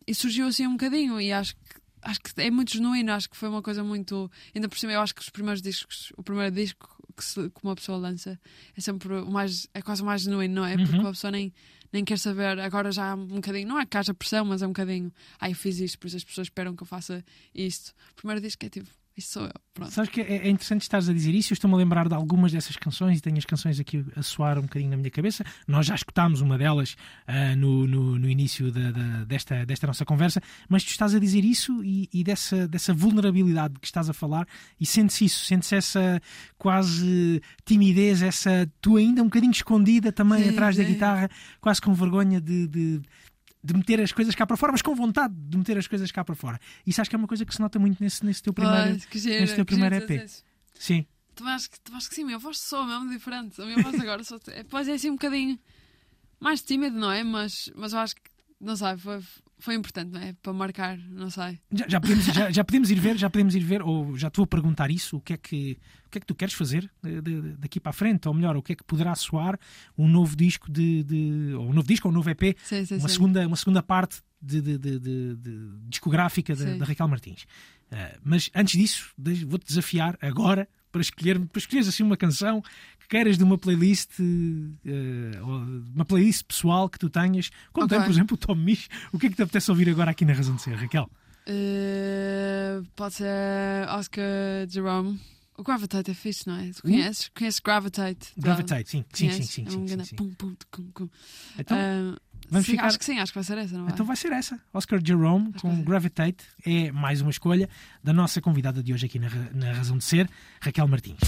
e 0.06 0.14
surgiu 0.14 0.46
assim 0.46 0.66
um 0.66 0.72
bocadinho. 0.72 1.20
E 1.20 1.32
acho 1.32 1.54
que, 1.56 1.60
acho 2.02 2.20
que 2.20 2.40
é 2.40 2.50
muito 2.50 2.72
genuíno. 2.72 3.12
Acho 3.12 3.28
que 3.30 3.36
foi 3.36 3.48
uma 3.48 3.62
coisa 3.62 3.82
muito. 3.84 4.30
Ainda 4.54 4.68
por 4.68 4.78
cima, 4.78 4.92
eu 4.92 5.00
acho 5.00 5.14
que 5.14 5.20
os 5.20 5.28
primeiros 5.30 5.62
discos, 5.62 6.12
o 6.16 6.22
primeiro 6.22 6.54
disco 6.54 6.88
que, 7.16 7.24
se- 7.24 7.48
que 7.50 7.60
uma 7.62 7.74
pessoa 7.74 7.98
lança 7.98 8.38
é 8.76 8.80
sempre 8.80 9.12
o 9.14 9.30
mais. 9.30 9.66
É 9.74 9.80
quase 9.82 10.02
o 10.02 10.04
mais 10.06 10.22
genuíno, 10.22 10.54
não 10.54 10.64
é? 10.64 10.76
Porque 10.76 10.94
Uhum. 10.94 11.00
uma 11.00 11.12
pessoa 11.12 11.30
nem, 11.30 11.52
nem 11.92 12.04
quer 12.04 12.18
saber. 12.18 12.58
Agora 12.58 12.90
já 12.92 13.12
há 13.12 13.14
um 13.14 13.26
bocadinho. 13.26 13.68
Não 13.68 13.78
é 13.78 13.86
que 13.86 13.96
haja 13.96 14.12
pressão, 14.12 14.44
mas 14.44 14.60
é 14.62 14.66
um 14.66 14.70
bocadinho. 14.70 15.12
Ah, 15.40 15.48
eu 15.48 15.54
fiz 15.54 15.78
isto, 15.78 15.98
por 15.98 16.08
isso 16.08 16.16
as 16.16 16.24
pessoas 16.24 16.46
esperam 16.46 16.74
que 16.76 16.82
eu 16.82 16.86
faça 16.86 17.24
isto. 17.54 17.92
O 18.12 18.14
primeiro 18.16 18.40
disco 18.40 18.64
é 18.64 18.68
tipo. 18.68 18.88
Isto 19.16 19.32
sou 19.32 19.44
eu. 19.46 19.52
Pronto. 19.72 19.90
Sabes 19.92 20.10
que 20.10 20.20
é 20.20 20.46
é 20.46 20.50
interessante 20.50 20.82
estares 20.82 21.08
a 21.08 21.12
dizer 21.12 21.34
isso. 21.34 21.52
Eu 21.52 21.54
estou-me 21.54 21.74
a 21.74 21.78
lembrar 21.78 22.06
de 22.06 22.14
algumas 22.14 22.52
dessas 22.52 22.76
canções 22.76 23.18
e 23.18 23.20
tenho 23.22 23.38
as 23.38 23.46
canções 23.46 23.80
aqui 23.80 24.04
a 24.14 24.22
soar 24.22 24.58
um 24.58 24.62
bocadinho 24.62 24.90
na 24.90 24.96
minha 24.96 25.10
cabeça. 25.10 25.42
Nós 25.66 25.86
já 25.86 25.94
escutámos 25.94 26.42
uma 26.42 26.58
delas 26.58 26.96
ah, 27.26 27.56
no, 27.56 27.86
no, 27.86 28.18
no 28.18 28.28
início 28.28 28.70
da- 28.70 28.90
da- 28.90 29.24
desta, 29.24 29.64
desta 29.64 29.86
nossa 29.86 30.04
conversa, 30.04 30.42
mas 30.68 30.84
tu 30.84 30.88
estás 30.90 31.14
a 31.14 31.18
dizer 31.18 31.44
isso 31.46 31.82
e, 31.82 32.08
e 32.12 32.22
dessa, 32.22 32.68
dessa 32.68 32.92
vulnerabilidade 32.92 33.74
que 33.80 33.86
estás 33.86 34.10
a 34.10 34.12
falar 34.12 34.46
e 34.78 34.84
sentes 34.84 35.18
isso, 35.22 35.44
sentes 35.46 35.72
essa 35.72 36.20
quase 36.58 37.40
timidez, 37.64 38.20
essa 38.22 38.70
tu 38.82 38.96
ainda 38.96 39.22
um 39.22 39.26
bocadinho 39.26 39.50
escondida 39.52 40.12
também 40.12 40.42
Sim, 40.44 40.50
atrás 40.50 40.76
da 40.76 40.84
sim. 40.84 40.92
guitarra, 40.92 41.30
quase 41.60 41.80
com 41.80 41.94
vergonha 41.94 42.38
de- 42.40 42.66
de, 42.68 43.00
de 43.66 43.74
meter 43.74 44.00
as 44.00 44.12
coisas 44.12 44.34
cá 44.34 44.46
para 44.46 44.56
fora, 44.56 44.72
mas 44.72 44.82
com 44.82 44.94
vontade 44.94 45.34
de 45.34 45.58
meter 45.58 45.76
as 45.76 45.88
coisas 45.88 46.10
cá 46.12 46.24
para 46.24 46.34
fora. 46.34 46.60
Isso 46.86 47.00
acho 47.00 47.10
que 47.10 47.16
é 47.16 47.18
uma 47.18 47.26
coisa 47.26 47.44
que 47.44 47.52
se 47.52 47.60
nota 47.60 47.78
muito 47.78 48.02
nesse, 48.02 48.24
nesse 48.24 48.42
teu 48.42 48.52
primeiro. 48.52 48.90
Pois, 48.90 49.04
que 49.06 49.18
giro, 49.18 49.40
neste 49.40 49.56
teu 49.56 49.64
primeiro 49.64 49.96
EP. 49.96 50.30
Sim. 50.74 51.06
Também 51.34 51.52
acho, 51.52 51.70
que, 51.70 51.80
também 51.80 51.98
acho 51.98 52.08
que 52.08 52.14
sim, 52.14 52.22
a 52.22 52.26
minha 52.26 52.38
voz 52.38 52.58
soa 52.58 52.86
mesmo 52.86 53.10
diferente. 53.10 53.60
A 53.60 53.66
minha 53.66 53.82
voz 53.82 53.98
agora 54.00 54.22
só, 54.24 54.38
é, 54.48 54.62
pois 54.62 54.86
é 54.88 54.92
assim 54.92 55.10
um 55.10 55.14
bocadinho 55.14 55.58
mais 56.38 56.62
tímido, 56.62 56.96
não 56.96 57.10
é? 57.10 57.24
Mas, 57.24 57.70
mas 57.74 57.92
eu 57.92 57.98
acho 57.98 58.14
que, 58.14 58.22
não 58.60 58.76
sei, 58.76 58.96
foi, 58.96 59.20
foi 59.58 59.74
importante, 59.74 60.10
não 60.12 60.20
é? 60.20 60.32
Para 60.42 60.52
marcar, 60.52 60.98
não 60.98 61.30
sei. 61.30 61.58
Já, 61.72 61.86
já, 61.88 62.00
podemos, 62.00 62.24
já, 62.26 62.50
já 62.50 62.64
podemos 62.64 62.90
ir 62.90 63.00
ver, 63.00 63.16
já 63.16 63.30
podemos 63.30 63.54
ir 63.54 63.60
ver, 63.64 63.82
ou 63.82 64.16
já 64.16 64.28
estou 64.28 64.44
a 64.44 64.46
perguntar 64.46 64.90
isso, 64.90 65.16
o 65.16 65.20
que 65.20 65.32
é 65.32 65.36
que, 65.36 65.78
o 66.06 66.10
que, 66.10 66.18
é 66.18 66.20
que 66.20 66.26
tu 66.26 66.34
queres 66.34 66.54
fazer 66.54 66.90
daqui 67.58 67.80
para 67.80 67.90
a 67.90 67.92
frente, 67.92 68.28
ou 68.28 68.34
melhor, 68.34 68.56
o 68.56 68.62
que 68.62 68.72
é 68.72 68.76
que 68.76 68.84
poderá 68.84 69.14
soar 69.14 69.58
um 69.96 70.06
novo 70.08 70.36
disco 70.36 70.70
de, 70.70 71.02
de- 71.04 71.54
ou 71.54 71.70
um 71.70 71.72
novo 71.72 71.86
disco, 71.88 72.06
ou 72.08 72.12
um 72.12 72.14
novo 72.14 72.28
EP, 72.30 72.56
Sim, 72.62 72.84
sim, 72.84 72.94
uma 72.96 73.08
sim. 73.08 73.14
segunda, 73.14 73.46
uma 73.46 73.56
segunda 73.56 73.82
parte 73.82 74.20
de, 74.40 74.60
de- 74.60 74.78
de- 74.78 75.36
discográfica 75.88 76.54
da, 76.54 76.76
da 76.76 76.84
Raquel 76.84 77.08
Martins. 77.08 77.46
Ah, 77.90 78.16
mas 78.22 78.50
antes 78.54 78.78
disso, 78.78 79.10
vou-te 79.46 79.66
desafiar 79.66 80.18
agora 80.20 80.68
para 80.96 81.02
escolher, 81.02 81.38
para 81.38 81.58
escolheres 81.58 81.88
assim 81.88 82.02
uma 82.02 82.16
canção 82.16 82.62
que 82.98 83.08
queiras 83.08 83.36
de 83.36 83.44
uma 83.44 83.58
playlist, 83.58 84.10
ou 84.18 85.64
de 85.82 85.90
uma 85.94 86.04
playlist 86.06 86.42
pessoal 86.44 86.88
que 86.88 86.98
tu 86.98 87.10
tenhas, 87.10 87.50
como 87.72 87.84
Ok. 87.84 87.96
tem, 87.96 88.04
por 88.06 88.10
exemplo, 88.10 88.34
o 88.34 88.38
Tom 88.38 88.54
Misch. 88.54 88.88
O 89.12 89.18
que 89.18 89.26
é 89.26 89.28
que 89.30 89.36
te 89.36 89.42
apetece 89.42 89.70
ouvir 89.70 89.88
agora 89.90 90.10
aqui 90.10 90.24
na 90.24 90.32
Razão 90.32 90.56
de 90.56 90.62
Ser, 90.62 90.74
Raquel? 90.76 91.08
Eh, 91.46 92.80
pode 92.96 93.14
ser 93.14 93.88
Oscar 93.90 94.24
Jerome. 94.68 95.20
O 95.58 95.62
Gravitate 95.62 96.10
é 96.10 96.14
fixe, 96.14 96.46
não 96.46 96.56
é? 96.56 96.70
Tu 96.70 96.82
conheces? 96.82 97.30
Conheces 97.34 97.60
Gravitate? 97.60 98.28
Gravitate, 98.36 98.90
sim, 98.90 99.04
sim, 99.12 99.28
sim, 99.28 99.28
Conheces? 99.28 99.50
sim, 99.54 99.64
É 99.66 99.70
sim, 99.70 99.76
um 99.78 99.80
sim, 99.86 99.94
grande 99.94 100.08
sim. 100.10 100.16
pum, 100.16 100.30
pum, 100.34 100.54
tum, 100.70 100.90
tum. 100.94 101.08
Então, 101.58 101.76
Ah, 101.78 102.18
vamos 102.50 102.66
sim, 102.66 102.72
ficar- 102.72 102.86
Acho 102.86 102.98
que 102.98 103.04
sim, 103.04 103.18
acho 103.18 103.32
que 103.32 103.38
vai 103.38 103.44
ser 103.44 103.58
essa, 103.58 103.76
não 103.76 103.84
vai? 103.84 103.92
Então 103.92 104.06
vai 104.06 104.16
ser 104.16 104.32
essa. 104.32 104.60
Oscar 104.72 105.00
Jerome 105.04 105.52
que 105.52 105.60
com. 105.60 105.82
Gravitate 105.82 106.44
é 106.64 106.90
mais 106.92 107.20
uma 107.20 107.30
escolha 107.30 107.68
da 108.02 108.12
nossa 108.12 108.40
convidada 108.40 108.82
de 108.82 108.92
hoje 108.92 109.06
aqui 109.06 109.18
na, 109.18 109.28
na 109.52 109.72
Razão 109.72 109.98
de 109.98 110.04
Ser, 110.04 110.28
Raquel 110.60 110.86
Martins. 110.88 111.18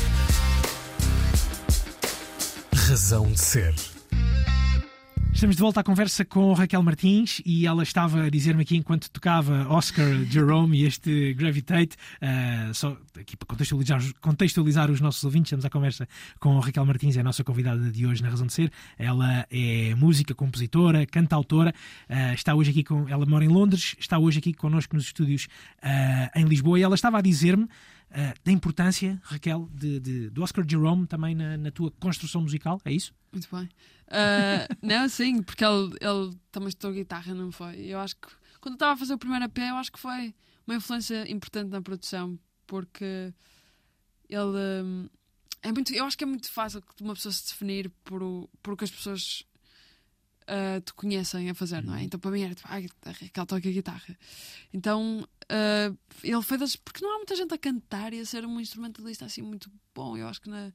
Razão 2.89 3.31
de 3.31 3.39
ser. 3.41 3.75
Estamos 5.39 5.55
de 5.55 5.63
volta 5.63 5.79
à 5.79 5.85
conversa 5.85 6.25
com 6.25 6.53
Raquel 6.53 6.83
Martins 6.83 7.41
e 7.47 7.65
ela 7.65 7.85
estava 7.85 8.25
a 8.25 8.29
dizer-me 8.29 8.63
aqui 8.63 8.77
enquanto 8.77 9.09
tocava 9.09 9.69
Oscar 9.69 10.25
Jerome 10.25 10.77
e 10.79 10.85
este 10.85 11.33
Gravitate, 11.33 11.97
ah, 12.21 12.73
só 12.75 12.99
aqui 13.17 13.37
para 13.37 13.47
contextualizar, 13.47 14.03
contextualizar 14.21 14.91
os 14.91 15.01
nossos 15.01 15.23
ouvintes, 15.23 15.51
estamos 15.51 15.65
à 15.65 15.71
conversa 15.71 16.09
com 16.41 16.59
Raquel 16.59 16.85
Martins, 16.85 17.17
é 17.17 17.21
a 17.21 17.23
nossa 17.23 17.45
convidada 17.45 17.89
de 17.89 18.05
hoje 18.05 18.21
na 18.21 18.31
Razão 18.31 18.49
de 18.49 18.53
Ser. 18.53 18.73
Ela 18.99 19.47
é 19.49 19.95
música, 19.95 20.35
compositora, 20.35 21.07
cantautora, 21.07 21.73
ah, 22.09 22.35
está 22.35 22.57
hoje 22.57 22.73
aqui 22.73 22.83
com. 22.83 23.09
Ela 23.09 23.25
mora 23.25 23.45
em 23.45 23.49
Londres, 23.49 23.95
está 23.97 24.19
hoje 24.19 24.41
aqui 24.41 24.53
connosco 24.53 24.97
nos 24.97 25.05
estúdios 25.05 25.47
ah, 25.81 26.33
em 26.35 26.47
Lisboa 26.47 26.81
e 26.81 26.83
ela 26.83 26.97
estava 26.97 27.17
a 27.17 27.21
dizer-me. 27.21 27.69
ah, 28.11 28.35
da 28.45 28.51
importância, 28.51 29.21
Raquel, 29.23 29.71
de, 29.73 30.01
de- 30.01 30.31
do 30.31 30.43
Oscar 30.43 30.65
Jerome 30.69 31.07
também 31.07 31.37
na, 31.37 31.57
na 31.57 31.71
tua 31.71 31.93
construção 31.93 32.43
musical, 32.43 32.81
é 32.85 32.91
isso? 32.93 33.13
Muito 33.33 33.49
bem. 33.55 33.69
Ah, 34.09 34.67
não, 34.83 35.09
sim, 35.09 35.43
porque 35.43 35.65
ele, 35.65 35.95
ele 36.01 36.37
também 36.51 36.69
estudou 36.69 36.93
guitarra, 36.93 37.35
não 37.35 37.53
foi? 37.53 37.77
Eu 37.81 37.99
acho 38.01 38.17
que 38.17 38.29
quando 38.61 38.75
eu 38.75 38.77
estava 38.77 38.93
a 38.93 38.97
fazer 38.97 39.15
o 39.15 39.19
primeiro 39.19 39.45
EP, 39.45 39.59
eu 39.59 39.77
acho 39.77 39.93
que 39.93 39.99
foi 39.99 40.35
uma 40.67 40.77
influência 40.77 41.31
importante 41.31 41.71
na 41.71 41.81
produção, 41.81 42.39
porque 42.67 43.33
ele 44.29 44.83
hum, 44.85 45.09
é 45.63 45.73
muito. 45.73 45.93
Eu 45.93 46.05
acho 46.05 46.17
que 46.17 46.25
é 46.25 46.27
muito 46.27 46.51
fácil 46.51 46.83
uma 47.01 47.15
pessoa 47.15 47.33
se 47.33 47.49
definir 47.49 47.91
por, 48.05 48.23
o, 48.23 48.49
por 48.63 48.75
o 48.75 48.77
que 48.77 48.85
as 48.85 48.91
pessoas 48.91 49.45
ah, 50.47 50.81
te 50.81 50.95
conhecem 50.95 51.51
a 51.51 51.55
fazer, 51.55 51.83
não 51.83 51.95
é? 51.95 52.03
Então 52.03 52.19
para 52.19 52.31
mim 52.31 52.43
era 52.43 52.55
tipo, 52.55 52.69
ai, 52.71 52.87
a 53.05 53.11
Raquel 53.11 53.47
toca 53.47 53.71
guitarra. 53.71 54.19
Então 54.73 55.27
ah, 55.49 55.95
ele 56.23 56.43
foi 56.43 56.59
das. 56.59 56.77
Porque 56.77 57.05
não 57.05 57.15
há 57.15 57.17
muita 57.19 57.37
gente 57.37 57.53
a 57.53 57.59
cantar 57.59 58.13
e 58.13 58.21
a 58.21 58.27
ser 58.27 58.47
um 58.47 58.59
instrumentalista 58.61 59.25
assim 59.27 59.43
muito 59.43 59.71
bom. 59.95 60.17
Eu 60.17 60.27
acho 60.29 60.41
que 60.41 60.49
na, 60.49 60.73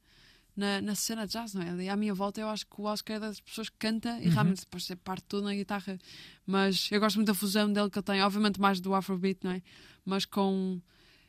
na, 0.55 0.81
na 0.81 0.95
cena 0.95 1.25
de 1.25 1.33
jazz, 1.33 1.53
não 1.53 1.61
é? 1.63 1.69
Ali 1.69 1.89
à 1.89 1.95
minha 1.95 2.13
volta 2.13 2.39
eu 2.41 2.47
acho 2.49 2.65
que 2.65 2.79
o 2.79 2.83
Oscar 2.83 3.17
é 3.17 3.19
das 3.19 3.39
pessoas 3.39 3.69
que 3.69 3.77
canta 3.77 4.19
e 4.21 4.27
Uhum. 4.27 4.33
realmente 4.33 4.59
depois 4.61 4.83
você 4.83 4.95
parte 4.95 5.23
tudo 5.27 5.45
na 5.45 5.53
guitarra. 5.53 5.97
Mas 6.45 6.89
eu 6.91 6.99
gosto 6.99 7.15
muito 7.15 7.27
da 7.27 7.33
fusão 7.33 7.71
dele 7.71 7.89
que 7.89 7.97
ele 7.97 8.03
tem, 8.03 8.21
obviamente 8.21 8.59
mais 8.59 8.79
do 8.79 8.93
Afrobeat, 8.93 9.39
não 9.43 9.51
é? 9.51 9.61
Mas 10.05 10.25
com. 10.25 10.79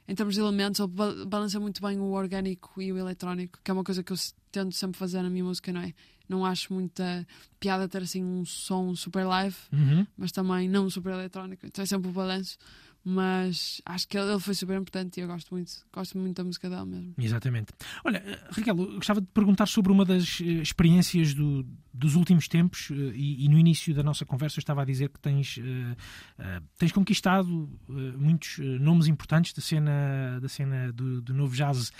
Em 0.07 0.15
termos 0.15 0.35
de 0.35 0.41
elementos, 0.41 0.79
ele 0.81 0.89
ba- 0.89 1.25
balança 1.27 1.59
muito 1.59 1.81
bem 1.81 1.99
o 1.99 2.11
orgânico 2.13 2.83
e 2.83 2.93
o 2.93 2.99
eletrónico, 2.99 3.59
que 3.65 3.71
é 3.71 3.75
uma 3.75 3.83
coisa 3.83 4.03
que 4.03 4.13
eu 4.13 4.17
tento 4.53 4.75
sempre 4.75 4.99
fazer 4.99 5.23
na 5.23 5.31
minha 5.31 5.45
música, 5.45 5.73
não 5.73 5.81
é? 5.81 5.95
Não 6.29 6.45
acho 6.45 6.75
muita 6.75 7.27
piada 7.59 7.89
ter 7.89 8.03
assim 8.03 8.23
um 8.23 8.45
som 8.45 8.95
super 8.95 9.25
live, 9.25 9.57
Uhum. 9.73 10.07
mas 10.15 10.31
também 10.31 10.69
não 10.69 10.91
super 10.91 11.13
eletrónico. 11.15 11.65
Então 11.67 11.83
é 11.83 11.87
sempre 11.87 12.11
o 12.11 12.13
balanço. 12.13 12.59
Mas 13.05 13.83
acho 13.85 14.09
que 14.09 14.17
ele 14.17 14.39
foi 14.41 14.55
super 14.55 14.81
importante 14.81 15.19
e 15.19 15.23
eu 15.23 15.27
gosto 15.29 15.53
muito. 15.53 15.71
Gosto 15.93 16.17
muito 16.17 16.37
da 16.37 16.45
música 16.45 16.71
dele 16.71 16.87
mesmo. 16.87 17.15
Exatamente. 17.19 17.73
Olha, 18.03 18.23
Raquel, 18.51 18.75
gostava 18.75 19.21
de 19.21 19.27
perguntar 19.27 19.67
sobre 19.67 19.93
uma 19.93 20.07
das 20.07 20.41
eh, 20.41 20.45
experiências 20.63 21.35
do- 21.35 21.67
dos 21.93 22.15
últimos 22.17 22.49
tempos 22.49 22.89
eh, 22.91 22.95
e, 23.15 23.45
e 23.45 23.49
no 23.49 23.59
início 23.59 23.95
da 23.95 24.03
nossa 24.03 24.25
conversa 24.25 24.59
eu 24.59 24.63
estava 24.63 24.81
a 24.81 24.85
dizer 24.87 25.11
que 25.11 25.21
tens, 25.21 25.59
eh, 25.59 25.97
eh, 26.39 26.63
tens 26.79 26.93
conquistado 26.93 27.69
eh, 27.91 27.93
muitos 28.17 28.57
nomes 28.81 29.07
importantes 29.07 29.53
da 29.53 29.61
cena, 29.61 30.41
da 30.41 30.49
cena 30.49 30.91
do, 30.91 31.21
do 31.21 31.35
novo 31.35 31.55
jazz 31.55 31.93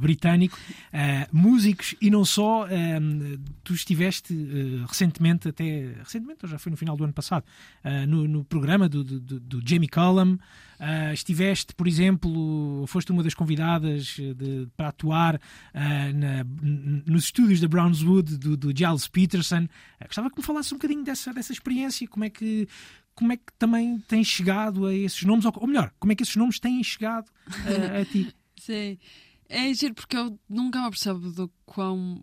britânico, 0.00 0.56
músicos 1.30 1.94
e 2.00 2.10
não 2.10 2.24
só. 2.24 2.66
tu 3.62 3.74
estiveste 3.74 4.34
recentemente, 4.86 5.48
até 5.48 5.94
recentemente, 6.02 6.38
ou 6.44 6.48
já 6.48 6.58
foi 6.58 6.70
no 6.70 6.76
final 6.76 6.96
do 6.96 7.04
ano 7.04 7.12
passado, 7.12 7.44
no, 8.08 8.26
no 8.26 8.44
programa 8.44 8.88
do, 8.88 9.04
do- 9.04 9.38
do 9.40 9.62
Jamie 9.68 9.88
Cullum. 9.88 10.37
Uh, 10.80 11.12
estiveste, 11.12 11.74
por 11.74 11.88
exemplo, 11.88 12.84
foste 12.86 13.10
uma 13.10 13.22
das 13.22 13.34
convidadas 13.34 14.16
eh, 14.20 14.32
de- 14.32 14.68
para 14.76 14.88
atuar 14.88 15.40
ah, 15.74 16.12
na- 16.12 16.44
nos 17.04 17.24
estúdios 17.24 17.60
da 17.60 17.66
Brownswood 17.66 18.36
do, 18.38 18.56
do 18.56 18.76
Giles 18.76 19.08
Peterson. 19.08 19.66
Ah, 19.98 20.06
gostava 20.06 20.30
que 20.30 20.38
me 20.38 20.42
falasse 20.44 20.72
um 20.72 20.76
bocadinho 20.78 21.02
dessa, 21.02 21.32
dessa 21.32 21.52
experiência, 21.52 22.06
como 22.06 22.24
é 22.24 22.30
que 22.30 22.68
como 23.14 23.32
é 23.32 23.36
que 23.36 23.52
também 23.58 23.98
tens 24.06 24.28
chegado 24.28 24.86
a 24.86 24.94
esses 24.94 25.24
nomes, 25.24 25.44
ou, 25.44 25.52
ou 25.56 25.66
melhor, 25.66 25.92
como 25.98 26.12
é 26.12 26.14
que 26.14 26.22
esses 26.22 26.36
nomes 26.36 26.60
têm 26.60 26.80
chegado 26.84 27.28
ah, 27.48 28.00
a 28.00 28.04
ti? 28.04 28.32
Sim. 28.56 28.96
É 29.48 29.74
giro 29.74 29.94
porque 29.94 30.16
eu 30.16 30.38
nunca 30.48 30.78
me 30.80 30.86
apercebo 30.86 31.32
do 31.32 31.50
quão 31.66 32.22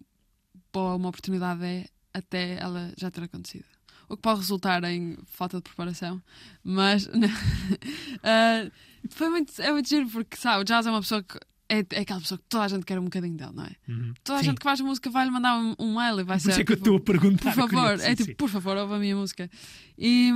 boa 0.72 0.96
uma 0.96 1.10
oportunidade 1.10 1.66
é 1.66 1.86
até 2.14 2.58
ela 2.58 2.94
já 2.98 3.12
ter 3.12 3.24
acontecido. 3.24 3.66
O 4.10 4.16
que 4.16 4.22
pode 4.22 4.40
resultar 4.40 4.84
em 4.86 5.18
falta 5.26 5.58
de 5.58 5.64
preparação. 5.64 6.22
Mas 6.64 7.08
uh, 7.08 7.12
foi 9.10 9.30
muito, 9.30 9.62
é 9.62 9.72
muito 9.72 9.88
giro 9.90 10.10
porque 10.10 10.38
sabe, 10.38 10.62
o 10.62 10.64
Jazz 10.66 10.86
é 10.86 10.90
uma 10.92 11.02
pessoa 11.02 11.24
que 11.24 11.38
é, 11.68 11.80
é 11.92 12.02
aquela 12.02 12.20
pessoa 12.22 12.38
que 12.38 12.44
toda 12.48 12.64
a 12.64 12.68
gente 12.68 12.86
quer 12.86 13.00
um 13.00 13.06
bocadinho 13.06 13.36
dele, 13.36 13.52
não 13.54 13.64
é? 13.66 13.72
Uhum. 13.88 14.14
Toda 14.24 14.38
a 14.40 14.42
Sim. 14.44 14.50
gente 14.50 14.58
que 14.60 14.64
faz 14.64 14.80
música 14.82 15.10
vai 15.10 15.26
lhe 15.26 15.32
mandar 15.32 15.58
um, 15.58 15.76
um 15.80 15.96
mail 15.96 16.20
e 16.20 16.24
vai 16.24 16.38
Por 16.38 16.44
ser. 16.44 16.52
isso 16.52 16.62
é 16.62 16.64
que 16.64 16.74
eu 16.74 16.78
tipo, 16.78 16.90
estou 16.90 16.98
a 16.98 17.02
perguntar. 17.02 17.54
por 17.56 17.70
favor. 17.70 18.00
Sim, 18.00 18.06
é 18.06 18.16
tipo, 18.16 18.30
sim. 18.30 18.36
por 18.36 18.50
favor, 18.50 18.78
ouve 18.78 18.94
a 18.94 19.00
minha 19.00 19.16
música. 19.16 19.50
E 19.98 20.32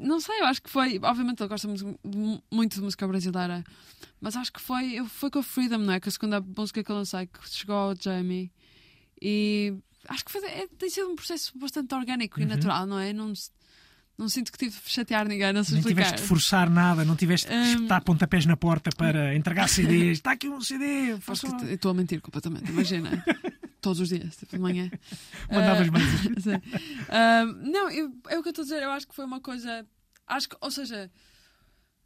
não 0.00 0.20
sei, 0.20 0.40
eu 0.40 0.46
acho 0.46 0.62
que 0.62 0.70
foi. 0.70 1.00
Obviamente 1.02 1.40
ele 1.40 1.48
gosta 1.48 1.66
muito, 1.66 1.98
muito 2.50 2.74
de 2.76 2.80
música 2.80 3.06
brasileira, 3.08 3.64
mas 4.20 4.36
acho 4.36 4.52
que 4.52 4.60
foi, 4.60 4.92
eu- 4.94 5.06
foi 5.06 5.30
com 5.30 5.40
a 5.40 5.42
Freedom, 5.42 5.78
não 5.78 5.92
é? 5.94 5.98
Que 6.00 6.08
a 6.08 6.12
segunda 6.12 6.40
música 6.40 6.82
que 6.84 6.90
eu 6.92 6.96
lancei, 6.96 7.26
que 7.26 7.48
chegou 7.50 7.74
ao 7.74 7.94
Jamie. 8.00 8.52
E 9.20 9.74
acho 10.08 10.24
que 10.24 10.32
foi, 10.32 10.44
é- 10.46 10.68
tem 10.78 10.90
sido 10.90 11.08
um 11.10 11.16
processo 11.16 11.56
bastante 11.58 11.94
orgânico 11.94 12.38
e 12.40 12.42
Uhum. 12.42 12.48
natural, 12.48 12.86
não 12.86 12.98
é? 12.98 13.12
Não, 13.12 13.32
não 14.18 14.28
sinto 14.28 14.52
que 14.52 14.58
tive 14.58 14.78
de 14.80 14.90
chatear 14.90 15.26
ninguém, 15.26 15.52
não 15.52 15.64
sei 15.64 15.78
explicar. 15.78 16.02
tiveste 16.04 16.22
de 16.22 16.28
forçar 16.28 16.68
nada, 16.70 17.04
não 17.04 17.16
tiveste 17.16 17.48
de 17.48 17.54
espetar 17.54 18.02
pontapés 18.04 18.44
na 18.46 18.56
porta 18.56 18.90
para 18.96 19.34
entregar 19.34 19.68
CDs. 19.68 20.18
Está 20.18 20.32
aqui 20.32 20.48
um 20.48 20.60
CD, 20.60 21.16
t- 21.16 21.64
eu 21.66 21.74
estou 21.74 21.90
a 21.90 21.94
mentir 21.94 22.20
completamente, 22.20 22.70
imagina. 22.70 23.10
Todos 23.80 23.98
os 23.98 24.08
dias, 24.10 24.36
tipo 24.36 24.54
de 24.54 24.62
manhã. 24.62 24.88
Mandavas 25.50 25.88
Ah, 25.88 25.90
mais. 25.90 26.04
Ah, 27.08 27.44
não, 27.64 27.90
eu- 27.90 28.12
é 28.28 28.38
o 28.38 28.42
que 28.42 28.48
eu 28.48 28.50
estou 28.50 28.62
a 28.62 28.66
dizer. 28.66 28.80
Eu 28.82 28.90
acho 28.92 29.08
que 29.08 29.14
foi 29.14 29.24
uma 29.24 29.40
coisa. 29.40 29.84
Acho 30.24 30.48
que, 30.50 30.56
ou 30.60 30.70
seja, 30.70 31.10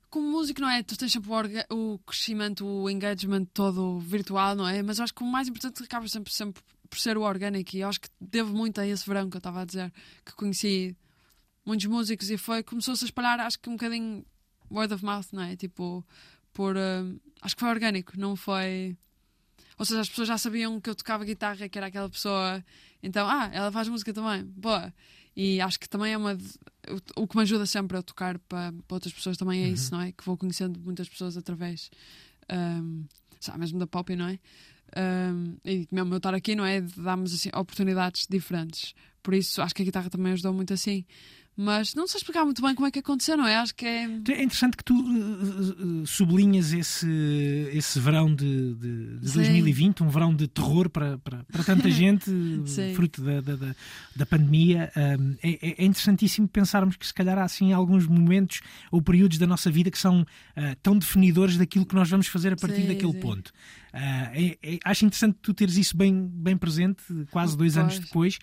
como 0.09 0.27
músico, 0.31 0.61
não 0.61 0.71
é? 0.71 0.83
Tu 0.83 0.97
tens 0.97 1.13
sempre 1.13 1.31
o, 1.31 1.95
o 1.95 1.99
crescimento, 1.99 2.65
o 2.67 2.89
engagement 2.89 3.45
todo 3.53 3.99
virtual, 4.01 4.55
não 4.57 4.67
é? 4.67 4.83
Mas 4.83 4.97
eu 4.99 5.05
acho 5.05 5.13
que 5.13 5.23
o 5.23 5.27
mais 5.27 5.49
importante 5.49 5.83
acaba 5.83 6.09
sempre, 6.09 6.33
sempre 6.33 6.63
por 6.87 6.99
ser 6.99 7.17
o 7.19 7.23
orgânico. 7.23 7.77
E 7.77 7.83
acho 7.83 8.01
que 8.01 8.09
devo 8.21 8.55
muito 8.55 8.81
a 8.81 8.87
esse 8.87 9.07
verão 9.07 9.29
que 9.31 9.37
eu 9.37 9.39
estava 9.39 9.63
a 9.63 9.65
dizer, 9.65 9.93
que 10.25 10.33
conheci 10.35 10.97
muitos 11.65 11.87
músicos 11.87 12.31
e 12.31 12.37
foi, 12.39 12.63
começou-se 12.63 13.05
a 13.05 13.07
espalhar, 13.07 13.41
acho 13.41 13.59
que 13.59 13.69
um 13.69 13.73
bocadinho 13.73 14.25
word 14.71 14.93
of 14.95 15.05
mouth, 15.05 15.27
não 15.33 15.43
é? 15.43 15.57
Tipo, 15.57 16.05
por. 16.53 16.77
ah, 16.77 17.05
acho 17.43 17.55
que 17.57 17.61
foi 17.61 17.69
orgânico, 17.71 18.13
não 18.19 18.35
foi. 18.37 18.97
Ou 19.79 19.85
seja, 19.85 20.01
as 20.01 20.09
pessoas 20.09 20.29
já 20.29 20.39
sabiam 20.39 20.81
que 20.81 20.89
eu 20.89 20.95
tocava 20.95 21.25
guitarra, 21.25 21.69
que 21.69 21.77
era 21.79 21.89
aquela 21.89 22.09
pessoa. 22.09 22.65
Então, 23.03 23.29
ah, 23.29 23.51
ela 23.53 23.71
faz 23.71 23.89
música 23.89 24.13
também. 24.13 24.43
Boa. 24.45 24.93
E 25.37 25.61
acho 25.61 25.79
que 25.79 25.87
também 25.89 26.13
é 26.15 26.17
uma. 26.17 26.33
o- 26.35 27.23
O 27.23 27.29
que 27.29 27.37
me 27.37 27.43
ajuda 27.43 27.67
sempre 27.67 27.97
a 27.99 28.03
tocar 28.03 28.39
para, 28.39 28.73
para 28.73 28.95
outras 28.95 29.13
pessoas 29.13 29.37
também 29.37 29.65
é 29.65 29.69
isso, 29.69 29.93
não 29.93 30.01
é? 30.01 30.13
Que 30.13 30.25
vou 30.25 30.37
conhecendo 30.37 30.81
muitas 30.81 31.09
pessoas 31.09 31.37
através. 31.37 31.91
Um, 32.51 33.05
sabe, 33.39 33.59
mesmo 33.59 33.79
da 33.79 33.87
pop, 33.87 34.17
não 34.17 34.29
é? 34.29 34.39
Um, 34.97 35.57
e 35.65 35.87
mesmo 35.91 36.15
eu 36.15 36.19
estar 36.19 36.35
aqui, 36.35 36.55
não 36.55 36.65
é? 36.65 36.81
Dá-nos 36.81 37.35
assim, 37.35 37.51
oportunidades 37.55 38.27
diferentes. 38.29 38.95
Por 39.23 39.35
isso, 39.35 39.61
acho 39.61 39.75
que 39.75 39.83
a 39.83 39.85
guitarra 39.85 40.11
também 40.11 40.33
ajudou 40.33 40.53
muito 40.53 40.73
assim. 40.73 41.05
Mas 41.57 41.95
não 41.95 42.07
sei 42.07 42.19
explicar 42.19 42.45
muito 42.45 42.61
bem 42.61 42.75
como 42.75 42.87
é 42.87 42.91
que 42.91 42.99
aconteceu, 42.99 43.35
não 43.35 43.47
é? 43.47 43.57
Acho 43.57 43.75
que 43.75 43.87
é. 43.87 44.03
É 44.05 44.43
interessante 44.43 44.77
que 44.77 44.85
tu 44.85 44.95
uh, 44.95 46.07
sublinhas 46.07 46.75
esse, 46.75 47.09
esse 47.73 47.99
verão 47.99 48.35
de, 48.35 48.75
de, 48.75 49.19
de 49.21 49.29
Sim. 49.31 49.37
2020, 49.37 50.03
um 50.03 50.09
verão 50.11 50.35
de 50.35 50.47
terror 50.49 50.91
para, 50.91 51.17
para, 51.17 51.45
para 51.45 51.65
tanta 51.65 51.89
gente, 51.91 52.31
fruto 52.95 53.23
da, 53.23 53.41
da, 53.41 53.57
da, 53.57 53.75
da 54.15 54.27
pandemia. 54.27 54.93
Um, 54.95 55.35
é, 55.43 55.83
é 55.83 55.85
interessantíssimo 55.87 56.47
pensarmos 56.47 56.95
que, 56.97 57.07
se 57.07 57.15
calhar, 57.15 57.39
há 57.39 57.45
assim 57.45 57.73
alguns 57.73 58.07
momentos 58.07 58.61
ou 58.91 59.01
períodos 59.01 59.39
da 59.39 59.47
nossa 59.47 59.71
vida 59.71 59.91
que 59.91 59.99
são 59.99 60.21
uh, 60.23 60.27
tão 60.83 60.99
definidores 60.99 61.57
daquilo 61.57 61.87
que 61.87 61.95
nós 61.95 62.11
vamos 62.11 62.27
fazer 62.27 62.53
a 62.53 62.57
partir 62.57 62.83
Sim, 62.83 62.89
daquele 62.89 63.13
sim. 63.13 63.21
ponto. 63.21 63.49
Uh, 63.95 63.99
é- 64.35 64.59
é- 64.63 64.79
acho 64.85 65.07
interessante 65.07 65.39
tu 65.41 65.55
teres 65.55 65.79
isso 65.79 65.97
bem, 65.97 66.29
bem 66.31 66.55
presente, 66.55 67.03
quase 67.31 67.57
dois 67.57 67.79
anos 67.79 67.95
Pois. 67.95 68.07
depois. 68.07 68.39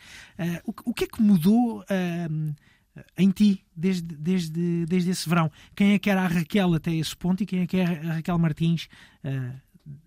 Uh, 0.66 0.72
o, 0.86 0.90
o 0.90 0.94
que 0.96 1.04
é 1.04 1.08
que 1.08 1.22
mudou? 1.22 1.86
Um, 2.96 3.02
em 3.18 3.30
ti 3.32 3.64
desde, 3.76 4.16
desde, 4.16 4.86
desde 4.86 5.10
esse 5.10 5.28
verão. 5.28 5.52
Quem 5.76 5.94
é 5.94 6.00
que 6.00 6.10
era 6.10 6.22
a 6.22 6.28
Raquel 6.28 6.74
até 6.74 6.94
esse 6.94 7.16
ponto 7.16 7.44
e 7.44 7.46
quem 7.46 7.62
é 7.62 7.68
que 7.68 7.78
é 7.78 7.86
a 7.86 8.14
Raquel 8.16 8.38
Martins 8.38 8.88
uh, 9.24 9.60